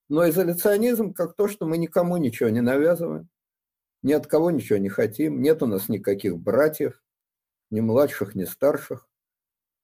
Но 0.09 0.27
изоляционизм 0.29 1.13
как 1.13 1.35
то, 1.35 1.47
что 1.47 1.65
мы 1.65 1.77
никому 1.77 2.17
ничего 2.17 2.49
не 2.49 2.61
навязываем, 2.61 3.29
ни 4.01 4.11
от 4.11 4.27
кого 4.27 4.51
ничего 4.51 4.77
не 4.79 4.89
хотим, 4.89 5.41
нет 5.41 5.63
у 5.63 5.65
нас 5.65 5.89
никаких 5.89 6.37
братьев, 6.37 7.01
ни 7.71 7.79
младших, 7.79 8.35
ни 8.35 8.43
старших, 8.43 9.07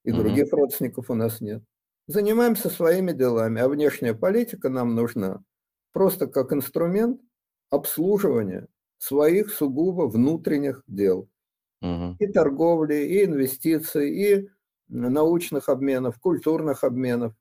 и 0.04 0.12
других 0.12 0.52
родственников 0.52 1.10
у 1.10 1.14
нас 1.14 1.42
нет. 1.42 1.64
Занимаемся 2.08 2.70
своими 2.70 3.12
делами, 3.12 3.62
а 3.62 3.70
внешняя 3.70 4.14
политика 4.14 4.70
нам 4.70 4.96
нужна 4.96 5.44
просто 5.94 6.28
как 6.28 6.54
инструмент 6.54 7.22
обслуживания 7.70 8.68
своих 8.98 9.52
сугубо 9.52 10.08
внутренних 10.08 10.84
дел. 10.88 11.30
Угу. 11.82 12.18
И 12.20 12.28
торговли, 12.28 12.96
и 12.96 13.26
инвестиций, 13.26 14.12
и 14.12 14.50
научных 14.88 15.70
обменов, 15.70 16.20
культурных 16.20 16.84
обменов, 16.84 17.34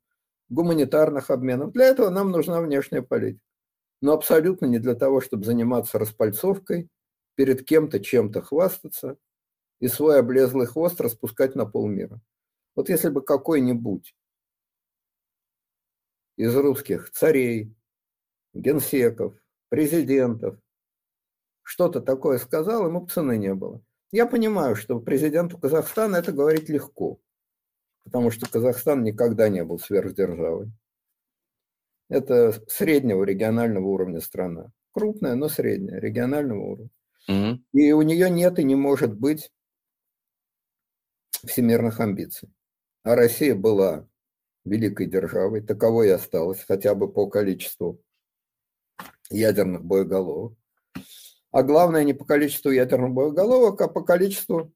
гуманитарных 0.48 1.30
обменов. 1.30 1.72
Для 1.72 1.86
этого 1.86 2.10
нам 2.10 2.30
нужна 2.30 2.60
внешняя 2.60 3.02
политика. 3.02 3.44
Но 4.00 4.12
абсолютно 4.12 4.66
не 4.66 4.78
для 4.78 4.94
того, 4.94 5.20
чтобы 5.20 5.44
заниматься 5.44 5.98
распальцовкой, 5.98 6.88
перед 7.34 7.64
кем-то 7.64 8.00
чем-то 8.00 8.42
хвастаться 8.42 9.16
и 9.80 9.88
свой 9.88 10.18
облезлый 10.18 10.66
хвост 10.66 11.00
распускать 11.00 11.54
на 11.54 11.66
полмира. 11.66 12.20
Вот 12.74 12.88
если 12.88 13.10
бы 13.10 13.22
какой-нибудь 13.22 14.14
из 16.36 16.54
русских 16.56 17.10
царей, 17.10 17.74
генсеков, 18.54 19.34
президентов 19.68 20.58
что-то 21.62 22.00
такое 22.00 22.38
сказал, 22.38 22.86
ему 22.86 23.06
цены 23.06 23.36
не 23.36 23.54
было. 23.54 23.82
Я 24.10 24.26
понимаю, 24.26 24.74
что 24.74 25.00
президенту 25.00 25.58
Казахстана 25.58 26.16
это 26.16 26.32
говорить 26.32 26.70
легко, 26.70 27.20
потому 28.08 28.30
что 28.30 28.48
Казахстан 28.48 29.04
никогда 29.04 29.50
не 29.50 29.62
был 29.62 29.78
сверхдержавой. 29.78 30.72
Это 32.08 32.54
среднего 32.68 33.22
регионального 33.22 33.86
уровня 33.86 34.20
страна. 34.20 34.72
Крупная, 34.92 35.34
но 35.34 35.50
средняя, 35.50 36.00
регионального 36.00 36.62
уровня. 36.62 36.90
Угу. 37.28 37.60
И 37.74 37.92
у 37.92 38.00
нее 38.00 38.30
нет 38.30 38.58
и 38.58 38.64
не 38.64 38.76
может 38.76 39.14
быть 39.14 39.52
всемирных 41.46 42.00
амбиций. 42.00 42.48
А 43.02 43.14
Россия 43.14 43.54
была 43.54 44.08
великой 44.64 45.06
державой, 45.06 45.60
таковой 45.60 46.08
и 46.08 46.12
осталась, 46.12 46.64
хотя 46.66 46.94
бы 46.94 47.12
по 47.12 47.28
количеству 47.28 48.02
ядерных 49.28 49.84
боеголовок. 49.84 50.56
А 51.50 51.62
главное 51.62 52.04
не 52.04 52.14
по 52.14 52.24
количеству 52.24 52.70
ядерных 52.70 53.12
боеголовок, 53.12 53.78
а 53.82 53.88
по 53.88 54.02
количеству 54.02 54.72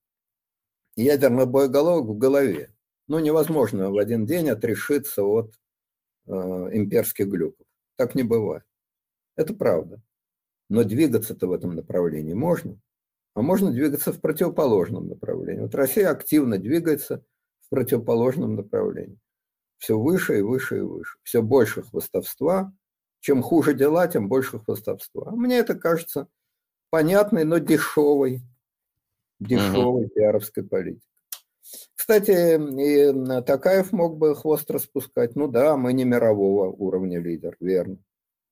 ядерных 0.96 1.48
боеголовок 1.48 2.10
в 2.10 2.18
голове. 2.18 2.74
Ну, 3.08 3.18
невозможно 3.18 3.90
в 3.90 3.98
один 3.98 4.26
день 4.26 4.48
отрешиться 4.48 5.22
от 5.22 5.54
э, 6.26 6.32
имперских 6.32 7.28
глюков. 7.28 7.66
Так 7.96 8.14
не 8.14 8.22
бывает. 8.22 8.64
Это 9.36 9.54
правда. 9.54 10.02
Но 10.68 10.84
двигаться-то 10.84 11.46
в 11.46 11.52
этом 11.52 11.74
направлении 11.74 12.34
можно. 12.34 12.80
А 13.34 13.42
можно 13.42 13.70
двигаться 13.70 14.12
в 14.12 14.20
противоположном 14.20 15.08
направлении. 15.08 15.62
Вот 15.62 15.74
Россия 15.74 16.10
активно 16.10 16.58
двигается 16.58 17.24
в 17.60 17.70
противоположном 17.70 18.54
направлении. 18.54 19.18
Все 19.78 19.98
выше 19.98 20.38
и 20.38 20.42
выше 20.42 20.78
и 20.78 20.80
выше. 20.80 21.18
Все 21.22 21.42
больше 21.42 21.82
хвостовства. 21.82 22.72
Чем 23.20 23.42
хуже 23.42 23.74
дела, 23.74 24.06
тем 24.08 24.28
больше 24.28 24.58
хвостовства. 24.58 25.30
Мне 25.30 25.58
это 25.58 25.74
кажется 25.74 26.28
понятной, 26.90 27.44
но 27.44 27.58
дешевой, 27.58 28.42
дешевой 29.40 30.04
угу. 30.04 30.10
пиаровской 30.14 30.64
политикой. 30.64 31.11
Кстати, 32.02 32.58
и 32.80 33.42
Такаев 33.42 33.92
мог 33.92 34.18
бы 34.18 34.34
хвост 34.34 34.68
распускать. 34.72 35.36
Ну 35.36 35.46
да, 35.46 35.76
мы 35.76 35.92
не 35.92 36.02
мирового 36.02 36.68
уровня 36.68 37.20
лидер, 37.20 37.56
верно. 37.60 37.96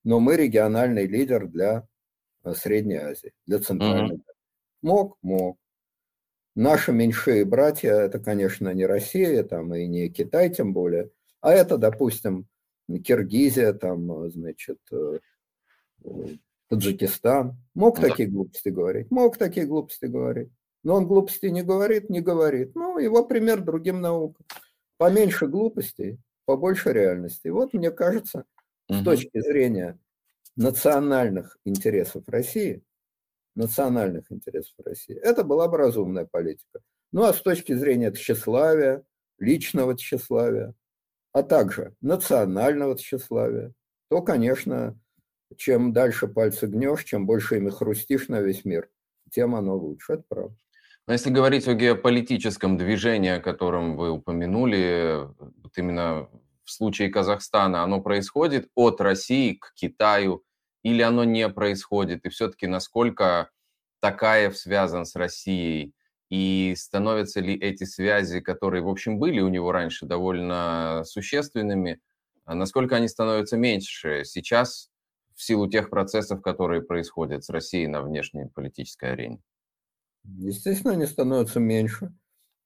Но 0.05 0.21
мы 0.21 0.37
региональный 0.37 1.05
лидер 1.05 1.49
для 1.49 1.85
э, 2.45 2.53
Средней 2.53 2.95
Азии, 2.95 3.33
для 3.45 3.59
Центральной 3.59 4.15
Азии. 4.15 4.23
Мог, 4.81 5.17
мог. 5.21 5.57
Наши 6.55 6.93
меньшие 6.93 7.43
братья, 7.43 7.91
это, 7.91 8.19
конечно, 8.19 8.73
не 8.73 8.85
Россия, 8.85 9.43
там, 9.43 9.75
и 9.75 9.85
не 9.85 10.07
Китай 10.07 10.49
тем 10.49 10.71
более, 10.71 11.09
а 11.41 11.51
это, 11.51 11.77
допустим, 11.77 12.47
Киргизия, 13.03 13.73
там, 13.73 14.31
значит, 14.31 14.79
э, 14.93 15.19
Таджикистан. 16.69 17.57
Мог 17.73 17.99
ну, 17.99 18.07
такие 18.07 18.29
глупости 18.29 18.69
говорить? 18.69 19.11
Мог 19.11 19.35
такие 19.35 19.65
глупости 19.65 20.05
говорить. 20.05 20.53
Но 20.83 20.95
он 20.95 21.07
глупости 21.07 21.45
не 21.47 21.61
говорит, 21.61 22.09
не 22.09 22.21
говорит. 22.21 22.75
Ну, 22.75 22.97
его 22.97 23.23
пример 23.25 23.61
другим 23.61 24.01
наукам. 24.01 24.45
Поменьше 24.97 25.47
глупостей, 25.47 26.19
побольше 26.45 26.91
реальности. 26.91 27.49
Вот, 27.49 27.73
мне 27.73 27.91
кажется, 27.91 28.45
угу. 28.89 28.97
с 28.97 29.03
точки 29.03 29.39
зрения 29.39 29.99
национальных 30.55 31.57
интересов 31.65 32.27
России, 32.27 32.83
национальных 33.55 34.31
интересов 34.31 34.73
России, 34.83 35.15
это 35.15 35.43
была 35.43 35.67
бы 35.67 35.77
разумная 35.77 36.25
политика. 36.25 36.81
Ну, 37.11 37.23
а 37.23 37.33
с 37.33 37.41
точки 37.41 37.73
зрения 37.73 38.11
тщеславия, 38.11 39.03
личного 39.37 39.97
тщеславия, 39.97 40.73
а 41.33 41.43
также 41.43 41.95
национального 42.01 42.97
тщеславия, 42.97 43.73
то, 44.09 44.21
конечно, 44.21 44.99
чем 45.57 45.93
дальше 45.93 46.27
пальцы 46.27 46.67
гнешь, 46.67 47.03
чем 47.03 47.25
больше 47.25 47.57
ими 47.57 47.69
хрустишь 47.69 48.27
на 48.27 48.41
весь 48.41 48.65
мир, 48.65 48.89
тем 49.31 49.55
оно 49.55 49.75
лучше. 49.75 50.13
Это 50.13 50.23
правда. 50.27 50.55
Но 51.07 51.13
если 51.13 51.29
говорить 51.29 51.67
о 51.67 51.73
геополитическом 51.73 52.77
движении, 52.77 53.31
о 53.31 53.39
котором 53.39 53.97
вы 53.97 54.11
упомянули, 54.11 55.27
вот 55.37 55.77
именно 55.77 56.29
в 56.63 56.71
случае 56.71 57.09
Казахстана, 57.09 57.83
оно 57.83 58.01
происходит 58.01 58.69
от 58.75 59.01
России 59.01 59.53
к 59.53 59.73
Китаю 59.73 60.43
или 60.83 61.01
оно 61.01 61.23
не 61.23 61.49
происходит? 61.49 62.25
И 62.25 62.29
все-таки 62.29 62.67
насколько 62.67 63.49
Такаев 63.99 64.57
связан 64.57 65.05
с 65.05 65.15
Россией? 65.15 65.93
И 66.29 66.75
становятся 66.77 67.41
ли 67.41 67.55
эти 67.55 67.83
связи, 67.83 68.39
которые, 68.39 68.81
в 68.81 68.87
общем, 68.87 69.19
были 69.19 69.41
у 69.41 69.49
него 69.49 69.73
раньше 69.73 70.05
довольно 70.05 71.03
существенными, 71.05 71.99
а 72.45 72.55
насколько 72.55 72.95
они 72.95 73.09
становятся 73.09 73.57
меньше 73.57 74.23
сейчас 74.23 74.89
в 75.35 75.43
силу 75.43 75.67
тех 75.69 75.89
процессов, 75.89 76.41
которые 76.41 76.83
происходят 76.83 77.43
с 77.43 77.49
Россией 77.49 77.87
на 77.87 78.01
внешней 78.01 78.45
политической 78.45 79.11
арене? 79.11 79.39
Естественно, 80.23 80.93
они 80.93 81.05
становятся 81.05 81.59
меньше, 81.59 82.13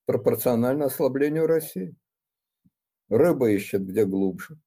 пропорционально 0.05 0.85
ослаблению 0.85 1.47
России. 1.47 1.95
Рыба 3.09 3.49
ищет 3.49 3.85
где 3.85 4.05
глубже, 4.05 4.59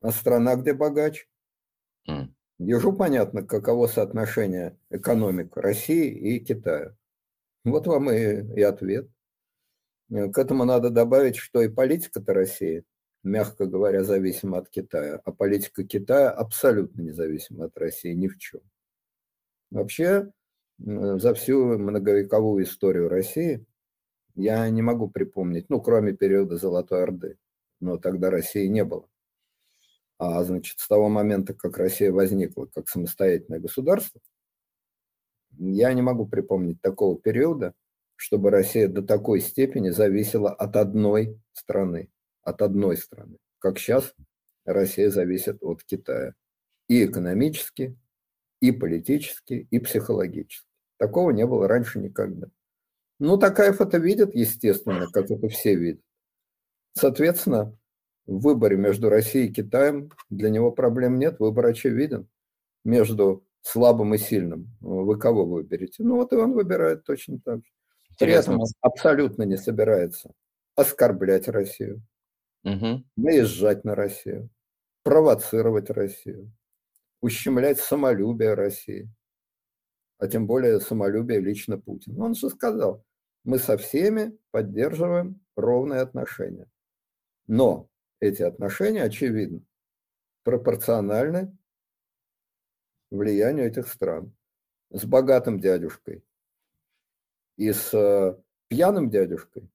а 0.00 0.10
страна 0.10 0.56
где 0.56 0.74
богаче. 0.74 1.26
Mm. 2.08 2.28
Ежу 2.58 2.92
понятно, 2.92 3.42
каково 3.42 3.86
соотношение 3.86 4.78
экономик 4.90 5.56
России 5.56 6.10
и 6.10 6.40
Китая. 6.40 6.96
Вот 7.64 7.86
вам 7.86 8.10
и, 8.10 8.58
и 8.58 8.62
ответ. 8.62 9.08
К 10.08 10.38
этому 10.38 10.64
надо 10.64 10.90
добавить, 10.90 11.36
что 11.36 11.62
и 11.62 11.68
политика-то 11.68 12.34
России 12.34 12.84
мягко 13.22 13.66
говоря, 13.66 14.04
зависима 14.04 14.58
от 14.58 14.68
Китая, 14.68 15.20
а 15.24 15.32
политика 15.32 15.84
Китая 15.84 16.30
абсолютно 16.30 17.02
независима 17.02 17.66
от 17.66 17.76
России 17.76 18.12
ни 18.12 18.28
в 18.28 18.38
чем. 18.38 18.60
Вообще, 19.70 20.30
за 20.80 21.34
всю 21.34 21.78
многовековую 21.78 22.64
историю 22.64 23.08
России 23.08 23.64
я 24.34 24.68
не 24.70 24.82
могу 24.82 25.08
припомнить, 25.08 25.68
ну, 25.68 25.80
кроме 25.80 26.12
периода 26.12 26.56
Золотой 26.56 27.02
Орды, 27.02 27.38
но 27.80 27.98
тогда 27.98 28.30
России 28.30 28.66
не 28.66 28.84
было. 28.84 29.06
А, 30.18 30.42
значит, 30.44 30.78
с 30.78 30.88
того 30.88 31.08
момента, 31.08 31.54
как 31.54 31.78
Россия 31.78 32.12
возникла 32.12 32.66
как 32.66 32.88
самостоятельное 32.88 33.60
государство, 33.60 34.20
я 35.58 35.92
не 35.92 36.02
могу 36.02 36.26
припомнить 36.26 36.80
такого 36.80 37.18
периода, 37.18 37.74
чтобы 38.16 38.50
Россия 38.50 38.88
до 38.88 39.02
такой 39.02 39.40
степени 39.40 39.90
зависела 39.90 40.50
от 40.50 40.76
одной 40.76 41.40
страны 41.52 42.10
от 42.42 42.62
одной 42.62 42.96
страны, 42.96 43.38
как 43.58 43.78
сейчас 43.78 44.14
Россия 44.64 45.10
зависит 45.10 45.62
от 45.62 45.82
Китая. 45.84 46.34
И 46.88 47.04
экономически, 47.04 47.96
и 48.60 48.72
политически, 48.72 49.68
и 49.70 49.78
психологически. 49.78 50.69
Такого 51.00 51.30
не 51.30 51.46
было 51.46 51.66
раньше 51.66 51.98
никогда. 51.98 52.48
Ну, 53.18 53.38
Такаев 53.38 53.80
это 53.80 53.96
видит, 53.96 54.34
естественно, 54.34 55.06
как 55.10 55.30
это 55.30 55.48
все 55.48 55.74
видят. 55.74 56.02
Соответственно, 56.92 57.74
в 58.26 58.40
выборе 58.40 58.76
между 58.76 59.08
Россией 59.08 59.48
и 59.48 59.52
Китаем 59.52 60.10
для 60.28 60.50
него 60.50 60.70
проблем 60.70 61.18
нет, 61.18 61.40
выбор 61.40 61.66
очевиден. 61.66 62.28
Между 62.84 63.46
слабым 63.62 64.12
и 64.14 64.18
сильным 64.18 64.76
вы 64.80 65.18
кого 65.18 65.46
выберете? 65.46 66.02
Ну, 66.02 66.16
вот 66.16 66.34
и 66.34 66.36
он 66.36 66.52
выбирает 66.52 67.04
точно 67.04 67.40
так 67.42 67.64
же. 67.64 67.72
При 68.18 68.32
этом 68.32 68.60
он 68.60 68.66
абсолютно 68.82 69.44
не 69.44 69.56
собирается 69.56 70.34
оскорблять 70.76 71.48
Россию 71.48 72.02
угу. 72.62 73.02
наезжать 73.16 73.84
на 73.84 73.94
Россию, 73.94 74.50
провоцировать 75.02 75.88
Россию, 75.88 76.52
ущемлять 77.22 77.80
самолюбие 77.80 78.52
России, 78.52 79.10
а 80.20 80.28
тем 80.28 80.46
более 80.46 80.80
самолюбие 80.80 81.40
лично 81.40 81.78
Путина. 81.78 82.24
Он 82.26 82.34
же 82.34 82.50
сказал, 82.50 83.02
мы 83.42 83.58
со 83.58 83.78
всеми 83.78 84.38
поддерживаем 84.50 85.40
ровные 85.56 86.02
отношения. 86.02 86.70
Но 87.46 87.88
эти 88.20 88.42
отношения, 88.42 89.02
очевидно, 89.02 89.62
пропорциональны 90.44 91.56
влиянию 93.10 93.66
этих 93.66 93.88
стран. 93.88 94.36
С 94.90 95.04
богатым 95.06 95.58
дядюшкой 95.58 96.22
и 97.56 97.72
с 97.72 97.94
э, 97.94 98.36
пьяным 98.68 99.08
дядюшкой 99.08 99.70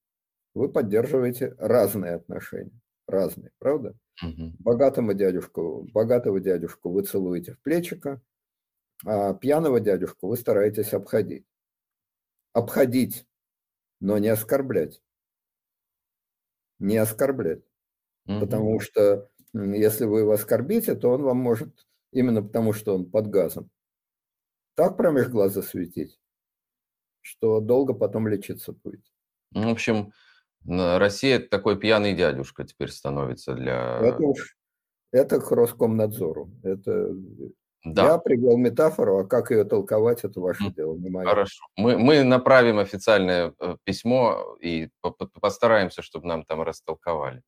вы 0.54 0.72
поддерживаете 0.72 1.56
разные 1.58 2.16
отношения. 2.16 2.80
Разные, 3.08 3.52
правда? 3.58 3.96
Угу. 4.22 4.58
Богатому 4.60 5.14
дядюшку, 5.14 5.88
богатого 5.91 6.39
дядюшку 6.39 6.91
вы 6.91 7.04
целуете 7.04 7.54
в 7.54 7.60
плечико, 7.62 8.22
а 9.04 9.34
пьяного 9.34 9.80
дядюшку 9.80 10.28
вы 10.28 10.38
стараетесь 10.38 10.93
обходить. 10.93 11.46
Обходить, 12.54 13.26
но 14.00 14.18
не 14.18 14.30
оскорблять. 14.30 15.02
Не 16.80 16.98
оскорблять. 16.98 17.64
Угу. 18.28 18.39
Потому 18.39 18.80
что 18.80 19.30
если 19.54 20.06
вы 20.06 20.22
его 20.22 20.32
оскорбите, 20.32 20.96
то 20.96 21.12
он 21.12 21.24
вам 21.24 21.38
может, 21.38 21.86
именно 22.12 22.41
потому 22.41 22.74
что 22.74 22.96
он 22.96 23.10
под 23.10 23.28
газом, 23.28 23.70
так 24.76 24.98
промеж 24.98 25.28
глаз 25.30 25.54
засветить, 25.54 26.20
что 27.22 27.60
долго 27.60 27.93
потом 27.93 28.28
лечиться 28.28 28.74
будет. 28.74 29.06
Ну, 29.52 29.70
в 29.70 29.72
общем, 29.72 30.12
Россия 30.66 31.39
такой 31.39 31.80
пьяный 31.80 32.14
дядюшка 32.14 32.66
теперь 32.66 32.89
становится 32.89 33.54
для... 33.54 34.00
Это 34.02 34.24
уж 34.24 34.58
это 35.12 35.39
к 35.39 35.50
Роскомнадзору. 35.50 36.52
Это 36.62 37.16
да. 37.86 38.14
Я 38.14 38.18
привел 38.18 38.58
метафору, 38.58 39.20
а 39.20 39.28
как 39.28 39.52
ее 39.52 39.64
толковать, 39.64 40.24
это 40.24 40.40
ваше 40.40 40.72
дело, 40.72 40.96
не 40.96 41.10
мое. 41.10 41.28
Хорошо. 41.28 41.64
Мы, 41.78 42.00
мы 42.00 42.24
направим 42.24 42.80
официальное 42.80 43.54
э, 43.60 43.78
письмо 43.84 44.58
и 44.60 44.90
постараемся, 45.40 46.02
чтобы 46.02 46.28
нам 46.28 46.44
там 46.44 46.64
растолковали. 46.64 47.44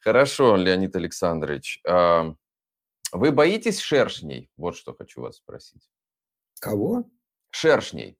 Хорошо, 0.00 0.56
Леонид 0.56 0.96
Александрович. 0.96 1.80
А, 1.86 2.34
вы 3.12 3.30
боитесь 3.30 3.78
шершней? 3.78 4.50
Вот 4.56 4.74
что 4.74 4.94
хочу 4.94 5.20
вас 5.20 5.36
спросить. 5.36 5.86
Кого? 6.58 7.04
Шершней. 7.50 8.18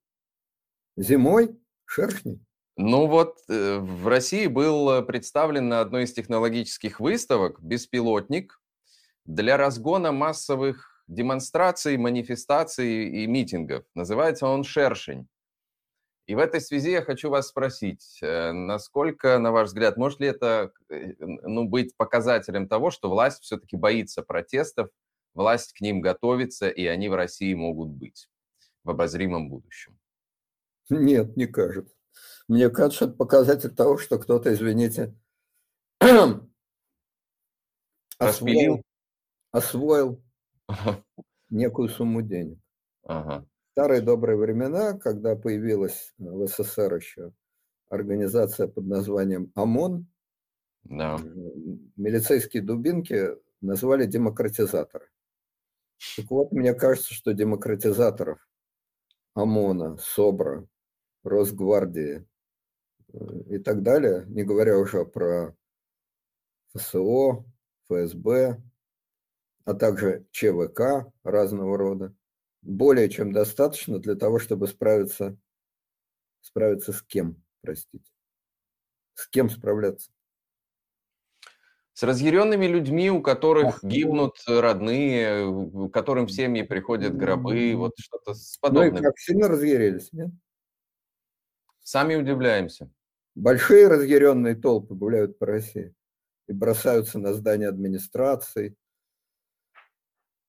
Зимой? 0.97 1.59
Шершней? 1.85 2.45
Ну 2.75 3.07
вот 3.07 3.39
э, 3.49 3.79
в 3.79 4.07
России 4.07 4.45
был 4.45 5.03
представлен 5.03 5.67
на 5.67 5.81
одной 5.81 6.03
из 6.03 6.13
технологических 6.13 6.99
выставок 6.99 7.59
беспилотник 7.59 8.61
для 9.25 9.57
разгона 9.57 10.11
массовых 10.11 10.96
демонстраций, 11.07 11.97
манифестаций 11.97 13.09
и 13.09 13.27
митингов. 13.27 13.85
Называется 13.95 14.47
он 14.47 14.63
«Шершень». 14.63 15.27
И 16.27 16.35
в 16.35 16.39
этой 16.39 16.59
связи 16.59 16.91
я 16.91 17.01
хочу 17.01 17.29
вас 17.29 17.47
спросить, 17.47 18.19
э, 18.21 18.51
насколько, 18.51 19.39
на 19.39 19.53
ваш 19.53 19.69
взгляд, 19.69 19.95
может 19.95 20.19
ли 20.19 20.27
это 20.27 20.73
э, 20.89 21.13
ну, 21.19 21.63
быть 21.63 21.95
показателем 21.95 22.67
того, 22.67 22.91
что 22.91 23.09
власть 23.09 23.43
все-таки 23.43 23.77
боится 23.77 24.23
протестов, 24.23 24.89
власть 25.33 25.71
к 25.71 25.79
ним 25.79 26.01
готовится, 26.01 26.67
и 26.67 26.85
они 26.85 27.07
в 27.07 27.15
России 27.15 27.53
могут 27.53 27.91
быть 27.91 28.29
в 28.83 28.89
обозримом 28.89 29.49
будущем? 29.49 29.97
Нет, 30.89 31.37
не 31.37 31.47
кажется. 31.47 31.95
Мне 32.49 32.69
кажется, 32.69 33.05
это 33.05 33.13
показатель 33.13 33.73
того, 33.73 33.97
что 33.97 34.19
кто-то, 34.19 34.53
извините, 34.53 35.15
освоил, 38.17 38.81
освоил 39.51 40.21
некую 41.49 41.89
сумму 41.89 42.21
денег. 42.21 42.59
Ага. 43.03 43.45
Старые 43.71 44.01
добрые 44.01 44.37
времена, 44.37 44.97
когда 44.97 45.35
появилась 45.35 46.13
э, 46.19 46.23
в 46.23 46.47
СССР 46.47 46.95
еще 46.95 47.31
организация 47.89 48.67
под 48.67 48.85
названием 48.85 49.51
ОМОН, 49.55 50.07
да. 50.83 51.17
милицейские 51.95 52.63
дубинки 52.63 53.29
называли 53.61 54.05
демократизаторы. 54.05 55.07
Так 56.15 56.29
вот, 56.29 56.51
мне 56.51 56.73
кажется, 56.73 57.13
что 57.13 57.33
демократизаторов 57.33 58.39
ОМОНа, 59.35 59.97
СОБРа, 59.97 60.67
Росгвардии 61.23 62.25
э, 63.13 63.17
и 63.49 63.59
так 63.59 63.83
далее, 63.83 64.25
не 64.27 64.43
говоря 64.43 64.77
уже 64.77 65.05
про 65.05 65.55
ФСО, 66.73 67.45
ФСБ, 67.87 68.61
а 69.67 69.73
также 69.73 70.25
ЧВК 70.31 71.11
разного 71.23 71.77
рода, 71.77 72.15
более 72.61 73.09
чем 73.09 73.33
достаточно 73.33 73.99
для 73.99 74.15
того, 74.15 74.39
чтобы 74.39 74.65
справиться, 74.65 75.37
справиться 76.39 76.93
с 76.93 77.01
кем, 77.01 77.43
простите. 77.61 78.09
С 79.13 79.27
кем 79.27 79.49
справляться? 79.49 80.09
С 81.91 82.03
разъяренными 82.03 82.65
людьми, 82.65 83.11
у 83.11 83.21
которых 83.21 83.83
ну 83.83 83.89
гибнут 83.89 84.37
родные, 84.47 85.89
которым 85.91 86.27
в 86.27 86.31
семьи 86.31 86.61
приходят 86.61 87.17
гробы, 87.17 87.75
вот 87.75 87.91
что-то 87.99 88.35
с 88.35 88.57
подобным. 88.59 88.93
Ну 88.93 88.99
и 89.01 89.03
как 89.03 89.19
сильно 89.19 89.49
разъярились, 89.49 90.13
нет? 90.13 90.29
Сами 91.79 92.15
удивляемся. 92.15 92.89
Большие 93.35 93.89
разъяренные 93.89 94.55
толпы 94.55 94.95
гуляют 94.95 95.37
по 95.37 95.45
России 95.45 95.93
и 96.47 96.53
бросаются 96.53 97.19
на 97.19 97.33
здание 97.33 97.67
администрации, 97.67 98.77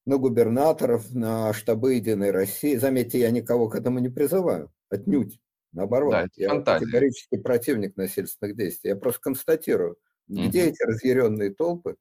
на 0.09 0.17
губернаторов, 0.17 1.15
на 1.15 1.53
штабы 1.53 1.95
Единой 1.95 2.31
России. 2.31 2.77
Заметьте, 2.77 3.19
я 3.19 3.31
никого 3.31 3.69
к 3.69 3.75
этому 3.75 3.99
не 3.99 4.09
призываю, 4.09 4.73
отнюдь. 4.89 5.39
Наоборот, 5.73 6.13
да, 6.13 6.27
я 6.37 6.49
фантазия. 6.49 6.87
категорически 6.87 7.37
противник 7.37 7.95
насильственных 7.97 8.57
действий. 8.57 8.89
Я 8.89 8.97
просто 8.97 9.21
констатирую, 9.21 9.99
угу. 10.27 10.49
где 10.49 10.65
эти 10.65 10.83
разъяренные 10.83 11.53
толпы, 11.53 11.97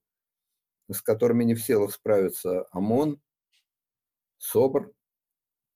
с 0.90 1.02
которыми 1.02 1.44
не 1.44 1.54
в 1.54 1.62
силах 1.62 1.92
справиться 1.92 2.66
ОМОН, 2.72 3.20
СОБР, 4.38 4.90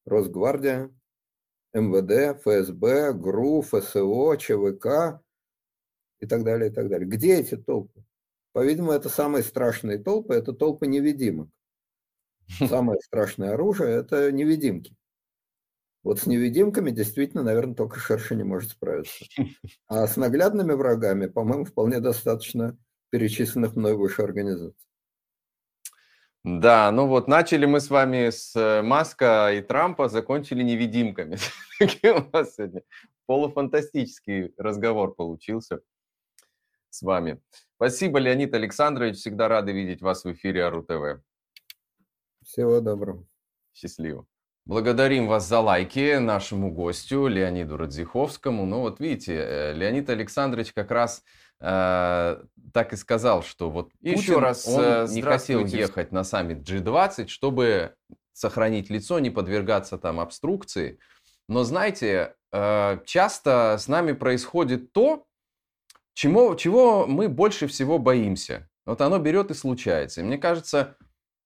Росгвардия, 0.06 0.90
МВД, 1.74 2.40
ФСБ, 2.42 3.12
ГРУ, 3.12 3.62
ФСО, 3.62 4.38
ЧВК 4.38 5.22
и 6.22 6.28
так 6.28 6.46
далее, 6.46 6.70
и 6.70 6.74
так 6.74 6.88
далее. 6.88 7.10
Где 7.10 7.40
эти 7.40 7.58
толпы? 7.58 8.06
По-видимому, 8.54 8.94
это 8.94 9.10
самые 9.10 9.44
страшные 9.44 9.98
толпы, 9.98 10.34
это 10.34 10.54
толпы 10.54 10.88
невидимок. 10.88 11.50
Самое 12.60 13.00
страшное 13.02 13.54
оружие– 13.54 13.96
это 13.98 14.32
невидимки. 14.32 14.96
Вот 16.04 16.20
с 16.20 16.26
невидимками 16.26 16.90
действительно, 16.92 17.44
наверное, 17.44 17.76
только 17.76 18.00
шершень 18.00 18.44
может 18.44 18.72
справиться. 18.72 19.26
А 19.88 20.08
с 20.08 20.18
наглядными 20.18 20.74
врагами, 20.74 21.28
по-моему, 21.28 21.66
вполне 21.66 22.00
достаточно 22.00 22.78
перечисленных 23.12 23.76
мной 23.76 23.96
выше 23.96 24.24
организаций. 24.24 24.88
Да, 26.44 26.92
ну 26.92 27.06
вот 27.06 27.28
начали 27.28 27.68
мы 27.68 27.80
с 27.80 27.92
вами 27.92 28.32
с 28.32 28.56
э, 28.56 28.82
Маска 28.82 29.52
и 29.54 29.62
Трампа, 29.62 30.10
закончили 30.10 30.64
невидимками. 30.64 31.38
у 31.80 32.36
нас 32.36 32.56
сегодня 32.56 32.82
полуфантастический 33.28 34.52
разговор 34.58 35.14
получился 35.14 35.82
с 36.90 37.04
вами. 37.04 37.40
Спасибо, 37.76 38.18
Леонид 38.18 38.56
Александрович. 38.56 39.18
Всегда 39.18 39.50
рады 39.50 39.72
видеть 39.72 40.02
вас 40.02 40.24
в 40.24 40.32
эфире 40.32 40.66
АРУ 40.66 40.82
ТВ. 40.82 41.22
Всего 42.52 42.82
доброго. 42.82 43.26
Счастливо. 43.74 44.26
Благодарим 44.66 45.28
вас 45.28 45.48
за 45.48 45.62
лайки 45.62 46.18
нашему 46.18 46.70
гостю 46.70 47.28
Леониду 47.28 47.78
Радзиховскому. 47.78 48.66
Ну 48.66 48.82
вот 48.82 49.00
видите, 49.00 49.36
э, 49.36 49.74
Леонид 49.74 50.10
Александрович 50.10 50.74
как 50.74 50.92
раз 50.92 51.24
э, 51.62 52.44
так 52.74 52.92
и 52.92 52.98
сказал, 52.98 53.42
что 53.42 53.70
вот 53.72 53.94
Путин, 53.94 54.18
еще 54.18 54.40
раз 54.40 54.68
он 54.68 54.84
э, 54.84 55.08
не 55.12 55.22
хотел 55.22 55.66
ехать 55.66 56.12
на 56.12 56.26
саммит 56.26 56.70
G20, 56.70 57.30
чтобы 57.30 57.96
сохранить 58.34 58.90
лицо, 58.90 59.20
не 59.20 59.30
подвергаться 59.30 59.98
там 59.98 60.20
обструкции. 60.20 61.00
Но 61.48 61.64
знаете, 61.64 62.36
э, 62.52 63.00
часто 63.06 63.78
с 63.80 63.88
нами 63.88 64.12
происходит 64.12 64.92
то, 64.92 65.26
чему, 66.14 66.54
чего 66.56 67.08
мы 67.08 67.30
больше 67.30 67.68
всего 67.68 67.98
боимся. 67.98 68.70
Вот 68.86 69.00
оно 69.00 69.20
берет 69.20 69.52
и 69.52 69.54
случается. 69.54 70.20
И 70.20 70.26
мне 70.26 70.38
кажется, 70.38 70.98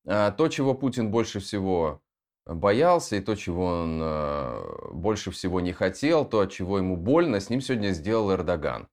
то, 0.06 0.48
чего 0.50 0.74
Путин 0.74 1.12
больше 1.12 1.40
всего 1.40 2.02
боялся, 2.46 3.16
и 3.16 3.22
то, 3.22 3.36
чего 3.36 3.66
он 3.66 4.00
а, 4.02 4.92
больше 4.92 5.32
всего 5.32 5.60
не 5.62 5.74
хотел, 5.74 6.26
то, 6.26 6.42
от 6.42 6.52
чего 6.52 6.78
ему 6.78 6.96
больно, 6.96 7.40
с 7.40 7.50
ним 7.50 7.62
сегодня 7.62 7.90
сделал 7.92 8.32
Эрдоган. 8.32 8.88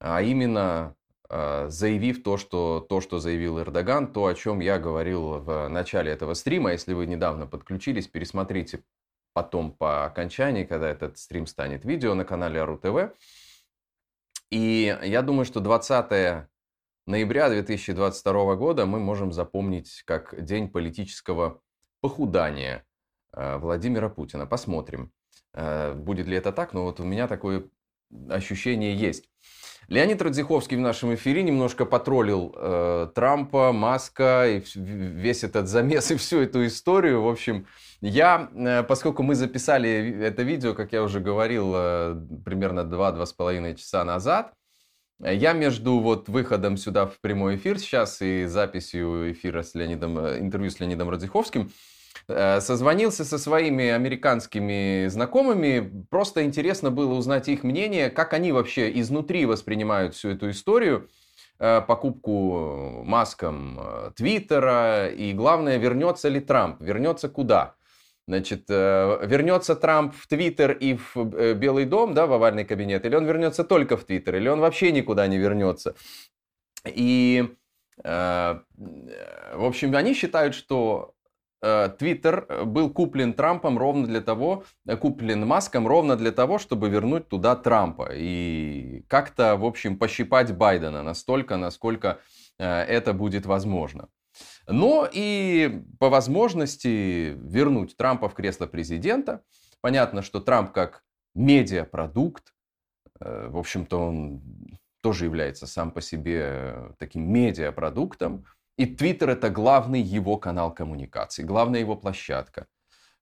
А 0.00 0.22
именно 0.22 0.96
а, 1.28 1.68
заявив 1.68 2.22
то 2.22 2.38
что, 2.38 2.80
то, 2.88 3.00
что 3.00 3.18
заявил 3.18 3.60
Эрдоган, 3.60 4.12
то, 4.12 4.26
о 4.26 4.34
чем 4.34 4.60
я 4.60 4.78
говорил 4.78 5.40
в 5.40 5.68
начале 5.68 6.12
этого 6.12 6.34
стрима. 6.34 6.72
Если 6.72 6.94
вы 6.94 7.06
недавно 7.06 7.46
подключились, 7.46 8.08
пересмотрите 8.08 8.82
потом 9.34 9.72
по 9.72 10.06
окончании, 10.06 10.64
когда 10.64 10.88
этот 10.88 11.18
стрим 11.18 11.46
станет 11.46 11.84
видео 11.84 12.14
на 12.14 12.24
канале 12.24 12.60
Ару 12.60 12.78
ТВ. 12.78 13.14
И 14.50 14.98
я 15.02 15.20
думаю, 15.20 15.44
что 15.44 15.60
20 15.60 16.48
ноября 17.08 17.48
2022 17.48 18.56
года 18.56 18.84
мы 18.84 19.00
можем 19.00 19.32
запомнить 19.32 20.02
как 20.04 20.44
день 20.44 20.68
политического 20.68 21.62
похудания 22.02 22.84
э, 23.32 23.56
Владимира 23.56 24.10
Путина. 24.10 24.46
Посмотрим, 24.46 25.10
э, 25.54 25.94
будет 25.94 26.26
ли 26.26 26.36
это 26.36 26.52
так, 26.52 26.74
но 26.74 26.84
вот 26.84 27.00
у 27.00 27.04
меня 27.04 27.26
такое 27.26 27.64
ощущение 28.28 28.94
есть. 28.94 29.24
Леонид 29.88 30.20
Радзиховский 30.20 30.76
в 30.76 30.80
нашем 30.80 31.14
эфире 31.14 31.42
немножко 31.42 31.86
потроллил 31.86 32.54
э, 32.54 33.08
Трампа, 33.14 33.72
Маска 33.72 34.46
и 34.46 34.62
весь 34.74 35.44
этот 35.44 35.66
замес 35.66 36.10
и 36.10 36.16
всю 36.16 36.40
эту 36.40 36.66
историю. 36.66 37.22
В 37.22 37.28
общем, 37.28 37.66
я, 38.02 38.50
э, 38.54 38.82
поскольку 38.82 39.22
мы 39.22 39.34
записали 39.34 40.20
это 40.20 40.42
видео, 40.42 40.74
как 40.74 40.92
я 40.92 41.02
уже 41.02 41.20
говорил, 41.20 41.72
э, 41.74 42.20
примерно 42.44 42.80
2-2,5 42.80 43.76
часа 43.76 44.04
назад, 44.04 44.52
я 45.20 45.52
между 45.52 45.98
вот 45.98 46.28
выходом 46.28 46.76
сюда 46.76 47.06
в 47.06 47.18
прямой 47.20 47.56
эфир 47.56 47.78
сейчас 47.78 48.22
и 48.22 48.46
записью 48.46 49.32
эфира 49.32 49.62
с 49.62 49.74
Леонидом, 49.74 50.18
э, 50.18 50.38
интервью 50.38 50.70
с 50.70 50.78
Леонидом 50.78 51.10
Радзиховским, 51.10 51.72
э, 52.28 52.60
созвонился 52.60 53.24
со 53.24 53.38
своими 53.38 53.88
американскими 53.88 55.08
знакомыми. 55.08 56.04
Просто 56.10 56.44
интересно 56.44 56.90
было 56.90 57.14
узнать 57.14 57.48
их 57.48 57.64
мнение, 57.64 58.10
как 58.10 58.32
они 58.32 58.52
вообще 58.52 58.90
изнутри 59.00 59.44
воспринимают 59.44 60.14
всю 60.14 60.30
эту 60.30 60.50
историю, 60.50 61.08
э, 61.58 61.80
покупку 61.80 63.02
маском 63.04 63.80
Твиттера, 64.14 65.08
и 65.08 65.32
главное, 65.32 65.78
вернется 65.78 66.28
ли 66.28 66.38
Трамп, 66.40 66.80
вернется 66.80 67.28
куда. 67.28 67.74
Значит, 68.28 68.66
э, 68.68 69.26
вернется 69.26 69.74
Трамп 69.74 70.14
в 70.14 70.26
Твиттер 70.26 70.72
и 70.72 70.96
в 70.96 71.16
э, 71.16 71.54
Белый 71.54 71.86
дом, 71.86 72.12
да, 72.12 72.26
в 72.26 72.32
овальный 72.34 72.66
кабинет, 72.66 73.06
или 73.06 73.16
он 73.16 73.24
вернется 73.24 73.64
только 73.64 73.96
в 73.96 74.04
Твиттер, 74.04 74.36
или 74.36 74.50
он 74.50 74.60
вообще 74.60 74.92
никуда 74.92 75.26
не 75.26 75.38
вернется. 75.38 75.94
И, 76.84 77.48
э, 78.04 78.60
в 79.54 79.64
общем, 79.64 79.96
они 79.96 80.12
считают, 80.12 80.54
что 80.54 81.14
Твиттер 81.60 82.66
был 82.66 82.90
куплен 82.90 83.32
Трампом 83.32 83.78
ровно 83.78 84.06
для 84.06 84.20
того, 84.20 84.62
куплен 85.00 85.44
Маском 85.44 85.88
ровно 85.88 86.14
для 86.14 86.30
того, 86.30 86.58
чтобы 86.58 86.88
вернуть 86.88 87.28
туда 87.28 87.56
Трампа 87.56 88.10
и 88.12 89.02
как-то, 89.08 89.56
в 89.56 89.64
общем, 89.64 89.98
пощипать 89.98 90.54
Байдена 90.56 91.02
настолько, 91.02 91.56
насколько 91.56 92.20
это 92.58 93.12
будет 93.12 93.44
возможно 93.44 94.08
но 94.68 95.08
и 95.10 95.82
по 95.98 96.10
возможности 96.10 97.36
вернуть 97.40 97.96
Трампа 97.96 98.28
в 98.28 98.34
кресло 98.34 98.66
президента. 98.66 99.42
Понятно, 99.80 100.22
что 100.22 100.40
Трамп 100.40 100.72
как 100.72 101.02
медиапродукт, 101.34 102.52
э, 103.20 103.48
в 103.48 103.56
общем-то, 103.56 103.98
он 103.98 104.42
тоже 105.00 105.24
является 105.24 105.66
сам 105.66 105.90
по 105.90 106.00
себе 106.00 106.92
таким 106.98 107.32
медиапродуктом. 107.32 108.44
И 108.76 108.86
Твиттер 108.86 109.30
это 109.30 109.48
главный 109.48 110.02
его 110.02 110.36
канал 110.36 110.72
коммуникации, 110.72 111.42
главная 111.42 111.80
его 111.80 111.96
площадка. 111.96 112.66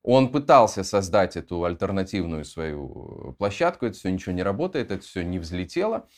Он 0.02 0.30
пытался 0.30 0.84
создать 0.84 1.36
эту 1.36 1.64
альтернативную 1.64 2.44
свою 2.44 3.34
площадку, 3.38 3.86
это 3.86 3.96
все 3.96 4.10
ничего 4.10 4.32
не 4.32 4.42
работает, 4.42 4.90
это 4.90 5.02
все 5.02 5.22
не 5.22 5.38
взлетело. 5.38 6.08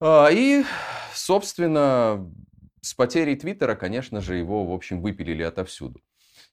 А, 0.00 0.28
и, 0.30 0.64
собственно, 1.12 2.28
с 2.84 2.94
потерей 2.94 3.34
Твиттера, 3.36 3.74
конечно 3.74 4.20
же, 4.20 4.36
его, 4.36 4.66
в 4.66 4.72
общем, 4.72 5.00
выпилили 5.00 5.42
отовсюду. 5.42 6.02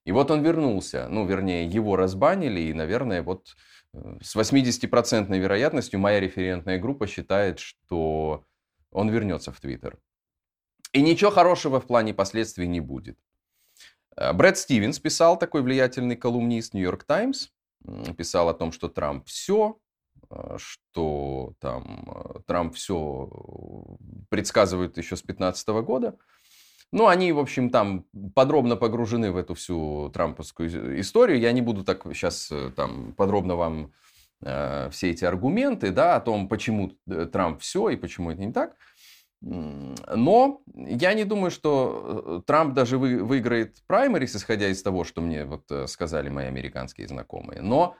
И 0.05 0.11
вот 0.11 0.31
он 0.31 0.41
вернулся, 0.41 1.07
ну, 1.09 1.25
вернее, 1.25 1.67
его 1.67 1.95
разбанили, 1.95 2.61
и, 2.61 2.73
наверное, 2.73 3.21
вот 3.21 3.55
э, 3.93 4.17
с 4.21 4.35
80% 4.35 5.37
вероятностью 5.37 5.99
моя 5.99 6.19
референтная 6.19 6.79
группа 6.79 7.05
считает, 7.05 7.59
что 7.59 8.45
он 8.91 9.09
вернется 9.09 9.51
в 9.51 9.59
Твиттер. 9.59 9.99
И 10.93 11.01
ничего 11.01 11.31
хорошего 11.31 11.79
в 11.79 11.85
плане 11.85 12.13
последствий 12.13 12.67
не 12.67 12.79
будет. 12.79 13.19
Э, 14.15 14.31
Брэд 14.33 14.57
Стивенс 14.57 14.99
писал, 14.99 15.37
такой 15.37 15.61
влиятельный 15.61 16.15
колумнист 16.15 16.73
Нью-Йорк 16.73 17.03
Таймс, 17.03 17.49
писал 18.17 18.47
о 18.47 18.53
том, 18.53 18.71
что 18.71 18.87
Трамп 18.87 19.27
все, 19.27 19.77
что 20.57 21.53
там 21.59 22.43
Трамп 22.45 22.75
все 22.75 23.29
предсказывают 24.29 24.97
еще 24.97 25.15
с 25.15 25.21
2015 25.21 25.67
года. 25.83 26.17
Ну, 26.91 27.07
они, 27.07 27.31
в 27.31 27.39
общем, 27.39 27.69
там 27.69 28.05
подробно 28.35 28.75
погружены 28.75 29.31
в 29.31 29.37
эту 29.37 29.53
всю 29.53 30.09
трамповскую 30.13 30.99
историю. 30.99 31.39
Я 31.39 31.53
не 31.53 31.61
буду 31.61 31.83
так 31.85 32.03
сейчас 32.13 32.51
э, 32.51 32.69
там 32.75 33.13
подробно 33.13 33.55
вам 33.55 33.93
э, 34.41 34.89
все 34.91 35.11
эти 35.11 35.23
аргументы, 35.23 35.91
да, 35.91 36.17
о 36.17 36.19
том, 36.19 36.49
почему 36.49 36.91
э, 37.07 37.27
Трамп 37.31 37.61
все 37.61 37.89
и 37.89 37.95
почему 37.95 38.31
это 38.31 38.41
не 38.41 38.51
так. 38.51 38.75
Но 39.39 40.61
я 40.75 41.13
не 41.13 41.23
думаю, 41.23 41.49
что 41.49 42.23
э, 42.25 42.41
Трамп 42.45 42.73
даже 42.73 42.97
вы, 42.97 43.23
выиграет 43.23 43.77
праймерис, 43.87 44.35
исходя 44.35 44.67
из 44.67 44.83
того, 44.83 45.05
что 45.05 45.21
мне 45.21 45.45
вот 45.45 45.71
сказали 45.89 46.27
мои 46.27 46.47
американские 46.47 47.07
знакомые. 47.07 47.61
Но 47.61 47.95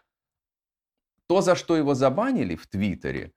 то, 1.31 1.39
за 1.39 1.55
что 1.55 1.77
его 1.77 1.93
забанили 1.93 2.55
в 2.55 2.67
Твиттере, 2.67 3.31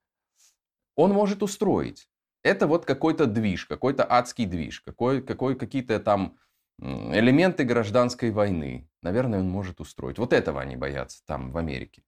он 0.97 1.13
может 1.13 1.45
устроить 1.45 2.09
это 2.43 2.67
вот 2.67 2.85
какой-то 2.85 3.27
движ, 3.27 3.67
какой-то 3.67 4.05
адский 4.05 4.47
движ, 4.47 4.81
какой, 4.81 5.23
какой, 5.23 5.55
какие-то 5.55 6.01
там 6.01 6.37
элементы 6.81 7.63
гражданской 7.63 8.33
войны. 8.33 8.91
Наверное, 9.01 9.39
он 9.39 9.49
может 9.49 9.81
устроить. 9.81 10.19
Вот 10.19 10.33
этого 10.33 10.61
они 10.61 10.75
боятся 10.75 11.23
там, 11.25 11.53
в 11.53 11.57
Америке. 11.57 12.03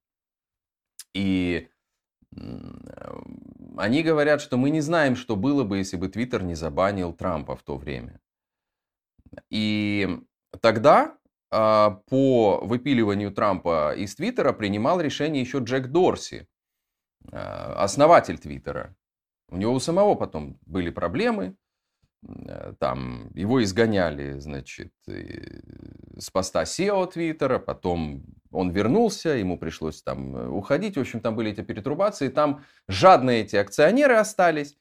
И 1.13 1.69
они 3.77 4.03
говорят, 4.03 4.41
что 4.41 4.57
мы 4.57 4.71
не 4.71 4.81
знаем, 4.81 5.15
что 5.15 5.37
было 5.37 5.63
бы, 5.63 5.77
если 5.77 5.95
бы 5.95 6.09
Твиттер 6.09 6.43
не 6.43 6.55
забанил 6.55 7.13
Трампа 7.13 7.55
в 7.55 7.63
то 7.63 7.77
время. 7.77 8.19
И 9.49 10.19
тогда 10.59 11.17
по 11.49 12.59
выпиливанию 12.61 13.31
Трампа 13.31 13.95
из 13.95 14.15
Твиттера 14.15 14.51
принимал 14.53 14.99
решение 14.99 15.41
еще 15.41 15.59
Джек 15.59 15.87
Дорси, 15.87 16.47
а, 17.31 17.83
основатель 17.83 18.37
Твиттера. 18.37 18.95
У 19.49 19.57
него 19.57 19.73
у 19.73 19.79
самого 19.79 20.15
потом 20.15 20.57
были 20.65 20.89
проблемы, 20.89 21.55
э, 22.27 22.73
там 22.79 23.31
его 23.33 23.63
изгоняли, 23.63 24.39
значит, 24.39 24.91
с 25.05 26.29
поста 26.29 26.63
SEO 26.63 27.09
Твиттера, 27.11 27.59
потом 27.59 28.25
он 28.51 28.71
вернулся, 28.71 29.29
ему 29.29 29.57
пришлось 29.57 30.01
там 30.03 30.35
э, 30.35 30.47
уходить, 30.49 30.97
в 30.97 30.99
общем, 30.99 31.21
там 31.21 31.35
были 31.35 31.51
эти 31.51 31.61
перетрубации, 31.61 32.27
там 32.27 32.63
жадные 32.87 33.41
эти 33.41 33.55
акционеры 33.55 34.15
остались, 34.15 34.77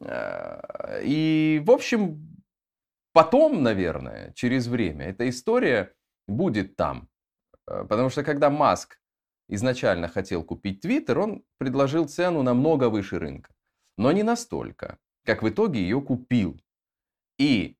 э, 0.00 1.00
и, 1.02 1.60
в 1.64 1.70
общем, 1.70 2.31
потом, 3.12 3.62
наверное, 3.62 4.32
через 4.34 4.66
время 4.66 5.06
эта 5.06 5.28
история 5.28 5.94
будет 6.26 6.76
там, 6.76 7.08
потому 7.64 8.10
что 8.10 8.22
когда 8.22 8.50
Маск 8.50 8.98
изначально 9.48 10.08
хотел 10.08 10.44
купить 10.44 10.80
Твиттер, 10.80 11.18
он 11.18 11.44
предложил 11.58 12.06
цену 12.06 12.42
намного 12.42 12.88
выше 12.88 13.18
рынка 13.18 13.52
но 13.96 14.12
не 14.12 14.22
настолько, 14.22 14.98
как 15.24 15.42
в 15.42 15.48
итоге 15.48 15.80
ее 15.80 16.00
купил. 16.00 16.60
И 17.38 17.76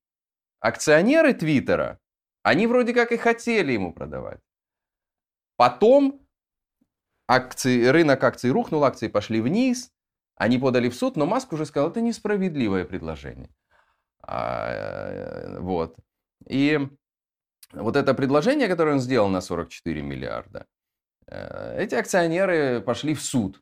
акционеры 0.61 1.35
Твиттера, 1.35 2.01
они 2.43 2.67
вроде 2.67 2.93
как 2.93 3.13
и 3.13 3.17
хотели 3.17 3.73
ему 3.73 3.93
продавать. 3.93 4.41
Потом 5.57 6.27
акции, 7.29 7.87
рынок 7.87 8.23
акций 8.25 8.51
рухнул, 8.51 8.85
акции 8.85 9.09
пошли 9.09 9.41
вниз, 9.41 9.93
они 10.37 10.59
подали 10.59 10.89
в 10.89 10.95
суд, 10.95 11.17
но 11.17 11.27
Маск 11.27 11.53
уже 11.53 11.67
сказал, 11.67 11.91
это 11.91 12.01
несправедливое 12.01 12.85
предложение. 12.85 13.51
А, 14.23 14.71
э, 14.71 15.61
вот. 15.61 15.97
И 16.49 16.79
вот 17.73 17.97
это 17.97 18.15
предложение, 18.15 18.69
которое 18.69 18.93
он 18.93 19.01
сделал 19.01 19.29
на 19.29 19.41
44 19.41 20.03
миллиарда, 20.03 20.67
э, 21.27 21.83
эти 21.83 21.95
акционеры 21.95 22.81
пошли 22.81 23.15
в 23.15 23.23
суд. 23.23 23.61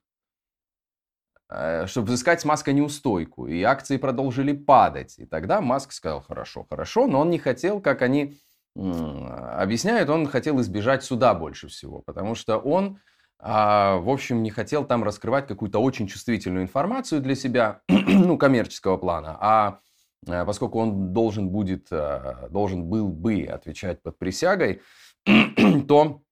Э, 1.51 1.87
чтобы 1.87 2.09
взыскать 2.09 2.41
с 2.41 2.45
Маска 2.45 2.73
неустойку. 2.73 3.49
И 3.49 3.63
акции 3.63 3.97
продолжили 3.97 4.53
падать. 4.53 5.19
И 5.19 5.27
тогда 5.27 5.61
Маск 5.61 5.93
сказал, 5.93 6.23
хорошо, 6.23 6.65
хорошо, 6.69 7.09
но 7.09 7.21
он 7.21 7.31
не 7.31 7.39
хотел, 7.39 7.81
как 7.81 8.03
они 8.03 8.39
объясняют, 8.77 10.09
он 10.11 10.29
хотел 10.29 10.61
избежать 10.61 11.03
суда 11.03 11.35
больше 11.35 11.67
всего, 11.67 12.03
потому 12.03 12.37
что 12.37 12.57
он, 12.57 13.01
а, 13.41 13.97
в 13.97 14.09
общем, 14.09 14.45
не 14.45 14.51
хотел 14.51 14.85
там 14.85 15.03
раскрывать 15.03 15.49
какую-то 15.49 15.81
очень 15.81 16.07
чувствительную 16.07 16.63
информацию 16.63 17.21
для 17.21 17.35
себя, 17.35 17.81
ну, 17.89 18.39
коммерческого 18.39 18.97
плана, 18.97 19.37
а 19.41 19.81
поскольку 20.27 20.79
он 20.79 21.13
должен 21.13 21.49
будет, 21.49 21.89
э, 21.91 22.49
должен 22.51 22.85
был 22.85 23.09
бы 23.09 23.45
отвечать 23.45 24.03
под 24.03 24.19
присягой, 24.19 24.83
то 25.89 26.23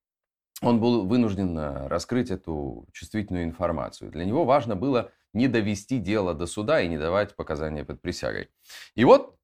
он 0.61 0.79
был 0.79 1.07
вынужден 1.07 1.57
э, 1.57 1.87
раскрыть 1.87 2.31
эту 2.31 2.87
чувствительную 2.91 3.45
информацию. 3.45 4.11
Для 4.11 4.25
него 4.25 4.45
важно 4.45 4.75
было 4.75 5.11
не 5.33 5.47
довести 5.47 5.99
дело 5.99 6.33
до 6.33 6.47
суда 6.47 6.81
и 6.81 6.87
не 6.87 6.97
давать 6.97 7.35
показания 7.35 7.83
под 7.83 8.01
присягой. 8.01 8.49
И 8.95 9.05
вот 9.05 9.37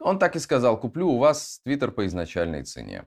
он 0.00 0.18
так 0.18 0.36
и 0.36 0.38
сказал, 0.38 0.78
куплю 0.78 1.08
у 1.08 1.18
вас 1.18 1.60
Твиттер 1.64 1.90
по 1.90 2.06
изначальной 2.06 2.62
цене. 2.62 3.06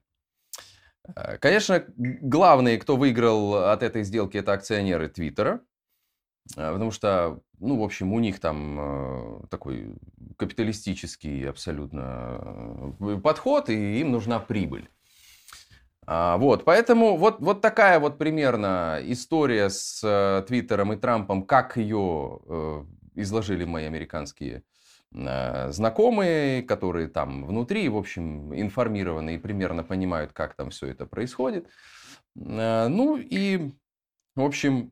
Э, 1.15 1.37
конечно, 1.37 1.83
главные, 1.97 2.77
кто 2.77 2.97
выиграл 2.97 3.55
от 3.71 3.83
этой 3.83 4.03
сделки, 4.03 4.37
это 4.37 4.53
акционеры 4.53 5.09
Твиттера. 5.09 5.61
Э, 6.57 6.73
потому 6.73 6.91
что, 6.91 7.39
ну, 7.59 7.79
в 7.79 7.83
общем, 7.83 8.13
у 8.13 8.19
них 8.19 8.39
там 8.39 9.45
такой 9.49 9.95
капиталистический 10.37 11.49
абсолютно 11.49 12.95
подход, 13.23 13.69
и 13.69 14.01
им 14.01 14.11
нужна 14.11 14.39
прибыль. 14.39 14.89
А, 16.07 16.37
вот, 16.37 16.65
поэтому 16.65 17.15
вот, 17.15 17.39
вот 17.39 17.61
такая 17.61 17.99
вот 17.99 18.17
примерно 18.17 18.99
история 19.03 19.69
с 19.69 20.01
э, 20.03 20.43
Твиттером 20.47 20.93
и 20.93 20.97
Трампом, 20.97 21.43
как 21.43 21.77
ее 21.77 22.39
э, 22.47 22.83
изложили 23.15 23.65
мои 23.65 23.85
американские 23.85 24.63
э, 25.13 25.71
знакомые, 25.71 26.63
которые 26.63 27.07
там 27.07 27.45
внутри, 27.45 27.87
в 27.87 27.95
общем, 27.95 28.53
информированы 28.53 29.35
и 29.35 29.37
примерно 29.37 29.83
понимают, 29.83 30.33
как 30.33 30.55
там 30.55 30.71
все 30.71 30.87
это 30.87 31.05
происходит. 31.05 31.67
Ну 32.33 33.17
и, 33.17 33.71
в 34.35 34.41
общем, 34.41 34.91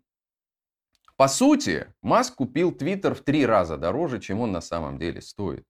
по 1.20 1.28
сути, 1.28 1.88
Маск 2.02 2.36
купил 2.36 2.72
Твиттер 2.72 3.14
в 3.14 3.20
три 3.20 3.46
раза 3.46 3.76
дороже, 3.76 4.22
чем 4.22 4.40
он 4.40 4.54
на 4.54 4.62
самом 4.62 4.98
деле 4.98 5.22
стоит. 5.22 5.66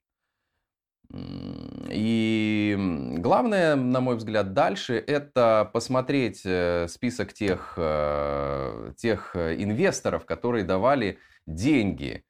И 1.12 2.76
главное, 3.18 3.76
на 3.76 4.00
мой 4.00 4.16
взгляд, 4.18 4.54
дальше 4.54 4.94
это 4.94 5.68
посмотреть 5.74 6.44
э, 6.46 6.88
список 6.88 7.34
тех, 7.34 7.74
э, 7.78 8.94
тех 8.96 9.36
инвесторов, 9.36 10.28
которые 10.28 10.66
давали 10.66 11.18
деньги 11.48 12.24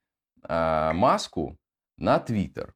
Маску 0.48 1.58
на 1.98 2.20
Твиттер. 2.20 2.74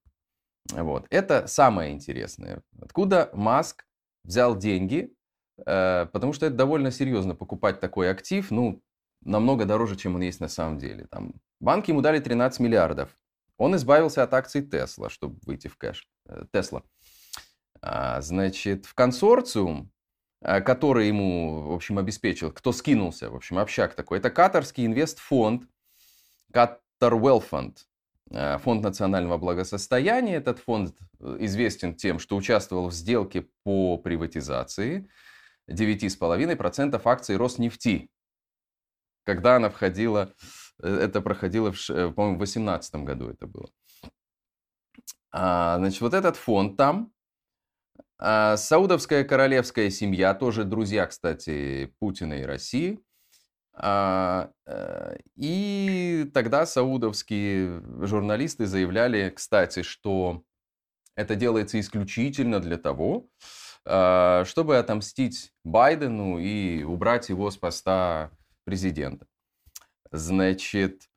Вот. 0.73 1.07
Это 1.09 1.47
самое 1.47 1.93
интересное. 1.93 2.63
Откуда 2.81 3.29
Маск 3.31 3.85
взял 4.25 4.57
деньги, 4.57 5.15
э, 5.65 6.05
потому 6.11 6.33
что 6.33 6.47
это 6.47 6.55
довольно 6.57 6.91
серьезно 6.91 7.33
покупать 7.33 7.79
такой 7.79 8.11
актив, 8.11 8.51
ну, 8.51 8.81
намного 9.25 9.65
дороже, 9.65 9.95
чем 9.95 10.15
он 10.15 10.21
есть 10.21 10.39
на 10.39 10.47
самом 10.47 10.77
деле. 10.77 11.07
Там, 11.09 11.33
банки 11.59 11.91
ему 11.91 12.01
дали 12.01 12.19
13 12.19 12.59
миллиардов. 12.59 13.09
Он 13.57 13.75
избавился 13.75 14.23
от 14.23 14.33
акций 14.33 14.61
Тесла, 14.61 15.09
чтобы 15.09 15.37
выйти 15.45 15.67
в 15.67 15.77
кэш. 15.77 16.07
Тесла. 16.51 16.83
А, 17.81 18.21
значит, 18.21 18.85
в 18.85 18.93
консорциум, 18.93 19.91
э, 20.41 20.61
который 20.61 21.07
ему, 21.07 21.63
в 21.63 21.73
общем, 21.73 21.99
обеспечил, 21.99 22.51
кто 22.51 22.71
скинулся, 22.71 23.29
в 23.29 23.35
общем, 23.35 23.59
общак 23.59 23.93
такой, 23.93 24.19
это 24.19 24.29
катарский 24.29 24.85
инвестфонд, 24.85 25.63
Fund, 27.01 27.77
э, 28.31 28.57
фонд 28.59 28.83
национального 28.83 29.37
благосостояния. 29.37 30.35
Этот 30.35 30.59
фонд 30.59 30.95
э, 31.19 31.37
известен 31.41 31.95
тем, 31.95 32.19
что 32.19 32.37
участвовал 32.37 32.87
в 32.87 32.93
сделке 32.93 33.47
по 33.63 33.97
приватизации 33.97 35.09
9,5% 35.69 37.01
акций 37.03 37.35
Роснефти, 37.35 38.09
когда 39.23 39.57
она 39.57 39.69
входила, 39.69 40.33
это 40.81 41.21
проходило, 41.21 41.71
в, 41.71 41.85
по-моему, 41.87 42.35
в 42.35 42.39
2018 42.39 42.95
году 42.95 43.29
это 43.29 43.47
было. 43.47 43.69
А, 45.31 45.77
значит, 45.77 46.01
вот 46.01 46.13
этот 46.13 46.35
фонд 46.35 46.77
там, 46.77 47.11
а, 48.19 48.55
Саудовская 48.57 49.23
королевская 49.23 49.89
семья, 49.89 50.33
тоже 50.33 50.63
друзья, 50.63 51.07
кстати, 51.07 51.93
Путина 51.99 52.33
и 52.33 52.43
России. 52.43 52.99
А, 53.75 54.51
э, 54.67 55.17
и 55.35 56.29
тогда 56.31 56.67
саудовские 56.67 57.81
журналисты 58.05 58.67
заявляли, 58.67 59.31
кстати, 59.35 59.81
что 59.81 60.43
это 61.15 61.35
делается 61.35 61.79
исключительно 61.79 62.59
для 62.59 62.77
того, 62.77 63.27
а, 63.85 64.45
чтобы 64.45 64.77
отомстить 64.77 65.51
Байдену 65.63 66.37
и 66.37 66.83
убрать 66.83 67.29
его 67.29 67.49
с 67.49 67.57
поста 67.57 68.31
президента. 68.65 69.27
Значит, 70.11 71.09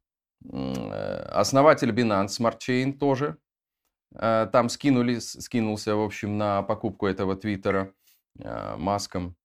э, 0.45 1.23
основатель 1.31 1.91
Binance 1.91 2.29
Smart 2.39 2.59
Chain 2.59 2.93
тоже 2.99 3.39
Э, 4.15 4.49
там 4.53 4.69
скинули, 4.69 5.19
скинулся, 5.19 5.97
в 5.97 6.03
общем, 6.03 6.39
на 6.39 6.63
покупку 6.63 7.07
этого 7.07 7.37
твиттера 7.37 7.93
э, 8.39 8.77
Маском. 8.77 9.37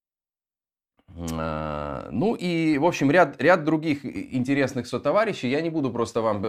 Э, 1.15 2.09
ну 2.11 2.35
и, 2.35 2.77
в 2.77 2.85
общем, 2.85 3.11
ряд, 3.11 3.41
ряд 3.41 3.63
других 3.63 4.05
интересных 4.05 4.87
сотоварищей. 4.87 5.49
Я 5.49 5.61
не 5.61 5.69
буду 5.69 5.91
просто 5.91 6.21
вам 6.21 6.41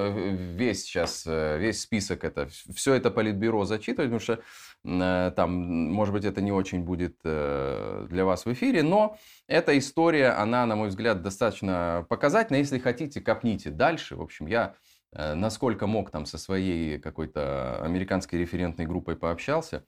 весь 0.57 0.85
сейчас, 0.85 1.25
весь 1.27 1.81
список, 1.81 2.25
это, 2.25 2.49
все 2.75 2.95
это 2.95 3.11
политбюро 3.11 3.65
зачитывать, 3.65 4.11
потому 4.11 4.21
что 4.21 4.41
там, 4.85 5.53
может 5.93 6.13
быть, 6.13 6.25
это 6.25 6.41
не 6.41 6.51
очень 6.51 6.83
будет 6.83 7.17
для 7.23 8.25
вас 8.25 8.45
в 8.47 8.53
эфире, 8.53 8.83
но 8.83 9.17
эта 9.47 9.79
история, 9.79 10.31
она, 10.31 10.67
на 10.67 10.75
мой 10.75 10.89
взгляд, 10.89 11.23
достаточно 11.23 12.05
показательна. 12.09 12.57
Если 12.57 12.81
хотите, 12.81 13.21
копните 13.21 13.71
дальше. 13.71 14.17
В 14.17 14.23
общем, 14.23 14.49
я 14.49 14.75
Э, 15.15 15.35
насколько 15.35 15.87
мог 15.87 16.11
там 16.11 16.27
со 16.27 16.39
своей 16.39 16.99
какой-то 16.99 17.83
американской 17.83 18.39
референтной 18.39 18.87
группой 18.87 19.17
пообщался. 19.17 19.85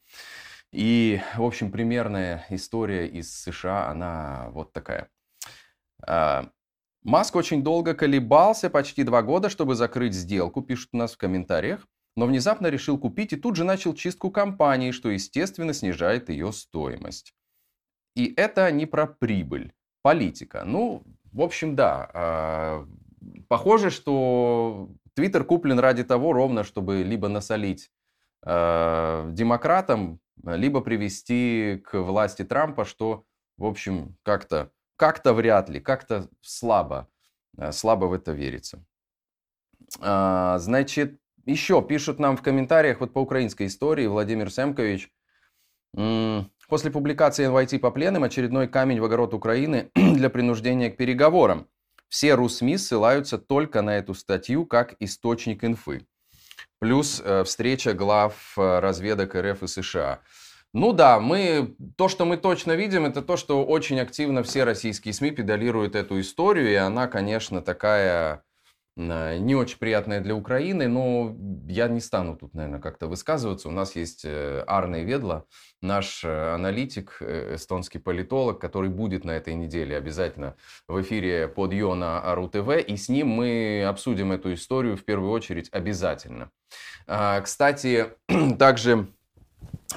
И, 0.75 1.21
в 1.37 1.45
общем, 1.45 1.71
примерная 1.71 2.45
история 2.51 3.07
из 3.07 3.33
США, 3.33 3.89
она 3.91 4.49
вот 4.51 4.73
такая. 4.73 5.09
А, 6.05 6.51
Маск 7.05 7.37
очень 7.37 7.63
долго 7.63 7.95
колебался, 7.95 8.69
почти 8.71 9.05
два 9.05 9.23
года, 9.23 9.49
чтобы 9.51 9.77
закрыть 9.77 10.15
сделку, 10.15 10.63
пишут 10.63 10.89
у 10.93 10.97
нас 10.97 11.15
в 11.15 11.17
комментариях, 11.17 11.87
но 12.17 12.27
внезапно 12.27 12.67
решил 12.67 12.99
купить 12.99 13.33
и 13.33 13.37
тут 13.37 13.55
же 13.55 13.63
начал 13.63 13.95
чистку 13.95 14.33
компании, 14.33 14.91
что, 14.91 15.11
естественно, 15.11 15.73
снижает 15.73 16.29
ее 16.29 16.53
стоимость. 16.53 17.35
И 18.17 18.35
это 18.37 18.69
не 18.73 18.87
про 18.87 19.07
прибыль, 19.07 19.73
политика. 20.03 20.65
Ну, 20.65 21.05
в 21.31 21.41
общем, 21.43 21.77
да, 21.77 22.11
а, 22.13 22.89
похоже, 23.47 23.91
что 23.91 24.89
Твиттер 25.15 25.45
куплен 25.45 25.79
ради 25.79 26.03
того 26.03 26.33
ровно, 26.33 26.65
чтобы 26.65 27.05
либо 27.05 27.29
насолить 27.29 27.93
э, 28.45 29.31
демократам, 29.33 30.21
либо 30.43 30.81
привести 30.81 31.83
к 31.85 31.99
власти 32.01 32.45
Трампа, 32.45 32.85
что, 32.85 33.25
в 33.57 33.65
общем, 33.65 34.17
как-то 34.23 34.71
как-то 34.97 35.33
вряд 35.33 35.69
ли, 35.69 35.81
как-то 35.81 36.29
слабо, 36.41 37.09
э, 37.57 37.73
слабо 37.73 38.07
в 38.07 38.13
это 38.13 38.33
верится. 38.33 38.85
А, 40.01 40.59
значит, 40.59 41.21
еще 41.47 41.83
пишут 41.83 42.19
нам 42.19 42.37
в 42.37 42.43
комментариях 42.43 43.01
вот 43.01 43.13
по 43.13 43.19
украинской 43.19 43.67
истории 43.67 44.07
Владимир 44.07 44.51
Семкович. 44.51 45.13
После 45.95 46.91
публикации 46.91 47.49
NYT 47.49 47.79
по 47.79 47.91
пленным 47.91 48.25
очередной 48.25 48.67
камень 48.67 49.01
в 49.01 49.05
огород 49.05 49.35
Украины 49.35 49.91
для 49.95 50.31
принуждения 50.31 50.91
к 50.91 50.97
переговорам. 50.97 51.69
Все 52.09 52.35
РУСМИ 52.35 52.79
ссылаются 52.79 53.39
только 53.39 53.83
на 53.83 53.97
эту 53.99 54.15
статью 54.15 54.67
как 54.67 54.95
источник 55.01 55.65
инфы. 55.65 56.07
Плюс 56.81 57.23
э, 57.25 57.45
встреча 57.45 57.93
глав 57.93 58.55
э, 58.57 58.79
разведок 58.81 59.35
РФ 59.35 59.63
и 59.63 59.67
США. 59.67 60.21
Ну 60.73 60.93
да, 60.93 61.21
мы, 61.21 61.77
то, 61.97 62.09
что 62.09 62.25
мы 62.25 62.37
точно 62.37 62.73
видим, 62.73 63.07
это 63.07 63.23
то, 63.23 63.37
что 63.37 63.65
очень 63.65 64.01
активно 64.01 64.43
все 64.43 64.65
российские 64.65 65.15
СМИ 65.15 65.31
педалируют 65.31 65.95
эту 65.95 66.21
историю, 66.21 66.71
и 66.71 66.75
она, 66.75 67.07
конечно, 67.07 67.63
такая 67.63 68.43
не 68.97 69.57
очень 69.57 69.79
приятная 69.79 70.21
для 70.21 70.37
Украины, 70.37 70.87
но 70.87 71.37
я 71.67 71.89
не 71.89 72.01
стану 72.01 72.37
тут, 72.37 72.55
наверное, 72.55 72.81
как-то 72.81 73.09
высказываться. 73.09 73.69
У 73.69 73.73
нас 73.73 73.97
есть 73.97 74.25
э, 74.25 74.63
Арне 74.69 75.03
Ведла, 75.03 75.47
наш 75.83 76.25
э, 76.25 76.55
аналитик, 76.55 77.17
э, 77.21 77.57
эстонский 77.57 77.99
политолог, 77.99 78.61
который 78.61 78.91
будет 78.91 79.25
на 79.25 79.33
этой 79.33 79.55
неделе 79.55 79.97
обязательно 79.97 80.55
в 80.87 81.01
эфире 81.03 81.49
под 81.49 81.73
Йо 81.73 81.95
на 81.97 82.21
ТВ, 82.49 82.69
и 82.87 82.97
с 82.97 83.09
ним 83.09 83.29
мы 83.29 83.85
обсудим 83.85 84.31
эту 84.31 84.55
историю 84.55 84.97
в 84.97 85.05
первую 85.05 85.33
очередь 85.33 85.69
обязательно. 85.73 86.51
А, 87.09 87.41
кстати, 87.41 88.11
также 88.59 89.09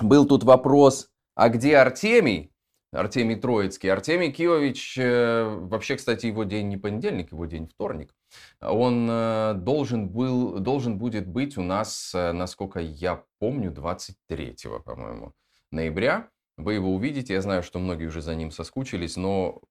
был 0.01 0.25
тут 0.25 0.43
вопрос, 0.43 1.09
а 1.35 1.49
где 1.49 1.77
Артемий? 1.77 2.51
Артемий 2.91 3.35
Троицкий. 3.35 3.91
Артемий 3.91 4.31
Киевич, 4.31 4.97
вообще, 4.97 5.95
кстати, 5.95 6.27
его 6.27 6.43
день 6.43 6.69
не 6.69 6.77
понедельник, 6.77 7.31
его 7.31 7.45
день 7.45 7.67
вторник 7.67 8.13
он 8.61 9.07
э, 9.09 9.53
должен, 9.55 10.09
был, 10.09 10.59
должен 10.59 10.97
будет 10.97 11.27
быть 11.27 11.57
у 11.57 11.63
нас, 11.63 12.11
э, 12.13 12.31
насколько 12.31 12.79
я 12.79 13.23
помню, 13.39 13.71
23, 13.71 14.55
по-моему, 14.83 15.33
ноября. 15.71 16.29
Вы 16.57 16.73
его 16.73 16.93
увидите. 16.93 17.33
Я 17.33 17.41
знаю, 17.41 17.61
что 17.61 17.79
многие 17.79 18.05
уже 18.05 18.21
за 18.21 18.33
ним 18.35 18.51
соскучились, 18.51 19.15
но 19.15 19.61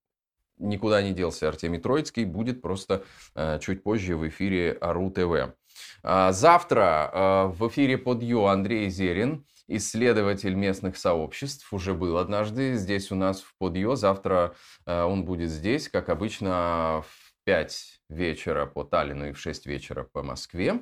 никуда 0.59 1.03
не 1.03 1.13
делся 1.13 1.49
Артемий 1.49 1.81
Троицкий. 1.81 2.25
Будет 2.25 2.63
просто 2.63 3.05
э, 3.35 3.59
чуть 3.61 3.83
позже 3.83 4.17
в 4.17 4.27
эфире 4.29 4.79
Ару 4.81 5.11
ТВ. 5.11 5.55
А 6.03 6.33
завтра 6.33 7.51
в 7.55 7.69
эфире 7.69 7.99
под 7.99 8.23
Ю 8.23 8.45
Андрей 8.45 8.89
Зерин, 8.89 9.45
исследователь 9.69 10.55
местных 10.55 10.97
сообществ, 10.97 11.73
уже 11.73 11.95
был 11.95 12.19
однажды 12.19 12.75
здесь 12.75 13.11
у 13.11 13.15
нас 13.15 13.41
в 13.41 13.55
Подъё. 13.59 13.97
Завтра 13.97 14.55
он 14.87 15.25
будет 15.25 15.51
здесь, 15.51 15.89
как 15.89 16.09
обычно, 16.09 17.03
в 17.07 17.33
5 17.45 18.01
вечера 18.09 18.67
по 18.67 18.85
Таллину 18.85 19.29
и 19.29 19.33
в 19.33 19.39
6 19.39 19.67
вечера 19.67 20.05
по 20.13 20.23
Москве. 20.23 20.81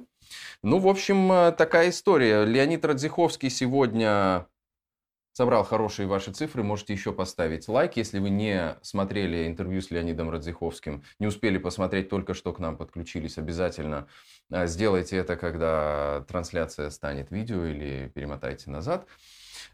Ну, 0.62 0.78
в 0.78 0.88
общем, 0.88 1.30
э, 1.30 1.52
такая 1.52 1.90
история. 1.90 2.44
Леонид 2.44 2.84
Радзиховский 2.84 3.50
сегодня 3.50 4.46
собрал 5.34 5.64
хорошие 5.64 6.06
ваши 6.06 6.32
цифры. 6.32 6.62
Можете 6.62 6.94
еще 6.94 7.12
поставить 7.12 7.68
лайк. 7.68 7.96
Если 7.96 8.18
вы 8.20 8.30
не 8.30 8.78
смотрели 8.80 9.46
интервью 9.46 9.82
с 9.82 9.90
Леонидом 9.90 10.30
Радзиховским, 10.30 11.02
не 11.18 11.26
успели 11.26 11.58
посмотреть, 11.58 12.08
только 12.08 12.32
что 12.32 12.52
к 12.52 12.60
нам 12.60 12.78
подключились, 12.78 13.36
обязательно 13.36 14.06
э, 14.50 14.66
сделайте 14.66 15.16
это, 15.16 15.36
когда 15.36 16.24
трансляция 16.28 16.88
станет 16.90 17.30
видео 17.30 17.66
или 17.66 18.10
перемотайте 18.14 18.70
назад. 18.70 19.06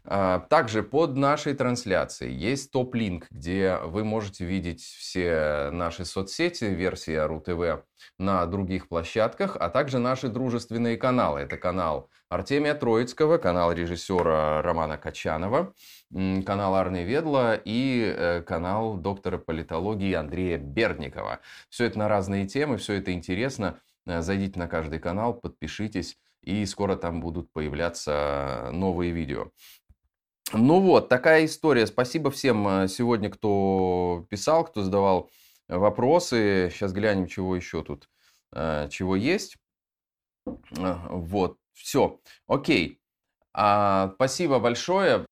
А, 0.03 0.39
также 0.39 0.83
под 0.83 1.15
нашей 1.15 1.53
трансляцией 1.53 2.35
есть 2.35 2.71
топ-линк, 2.71 3.27
где 3.31 3.77
вы 3.83 4.03
можете 4.03 4.45
видеть 4.45 4.81
все 4.81 5.69
наши 5.71 6.05
соцсети, 6.05 6.65
версии 6.65 7.15
АРУ 7.15 7.41
ТВ 7.41 7.83
на 8.17 8.45
других 8.45 8.87
площадках, 8.87 9.57
а 9.59 9.69
также 9.69 9.99
наши 9.99 10.27
дружественные 10.27 10.97
каналы. 10.97 11.41
Это 11.41 11.57
канал 11.57 12.09
Артемия 12.29 12.75
Троицкого, 12.75 13.37
канал 13.37 13.73
режиссера 13.73 14.61
Романа 14.61 14.97
Качанова, 14.97 15.73
канал 16.11 16.75
Арны 16.75 17.03
Ведла 17.03 17.55
и 17.55 18.03
э, 18.03 18.41
канал 18.41 18.95
доктора 18.95 19.37
политологии 19.37 20.13
Андрея 20.13 20.57
Бердникова. 20.57 21.39
Все 21.69 21.85
это 21.85 21.99
на 21.99 22.07
разные 22.07 22.47
темы, 22.47 22.77
все 22.77 22.93
это 22.93 23.11
интересно. 23.11 23.79
Э, 24.05 24.21
зайдите 24.21 24.59
на 24.59 24.67
каждый 24.67 24.99
канал, 24.99 25.33
подпишитесь, 25.33 26.17
и 26.41 26.65
скоро 26.65 26.95
там 26.95 27.21
будут 27.21 27.51
появляться 27.51 28.69
новые 28.71 29.11
видео. 29.11 29.51
Ну 30.53 30.81
вот, 30.81 31.07
такая 31.07 31.45
история. 31.45 31.87
Спасибо 31.87 32.29
всем 32.29 32.67
э, 32.67 32.87
сегодня, 32.89 33.29
кто 33.29 34.25
писал, 34.29 34.65
кто 34.65 34.81
задавал 34.83 35.29
вопросы. 35.69 36.69
Сейчас 36.73 36.91
глянем, 36.91 37.27
чего 37.27 37.55
еще 37.55 37.83
тут, 37.83 38.09
э, 38.53 38.89
чего 38.89 39.15
есть. 39.15 39.57
Э, 40.45 40.95
вот, 41.09 41.57
все, 41.73 42.19
окей. 42.47 42.99
А, 43.53 44.11
спасибо 44.15 44.59
большое. 44.59 45.25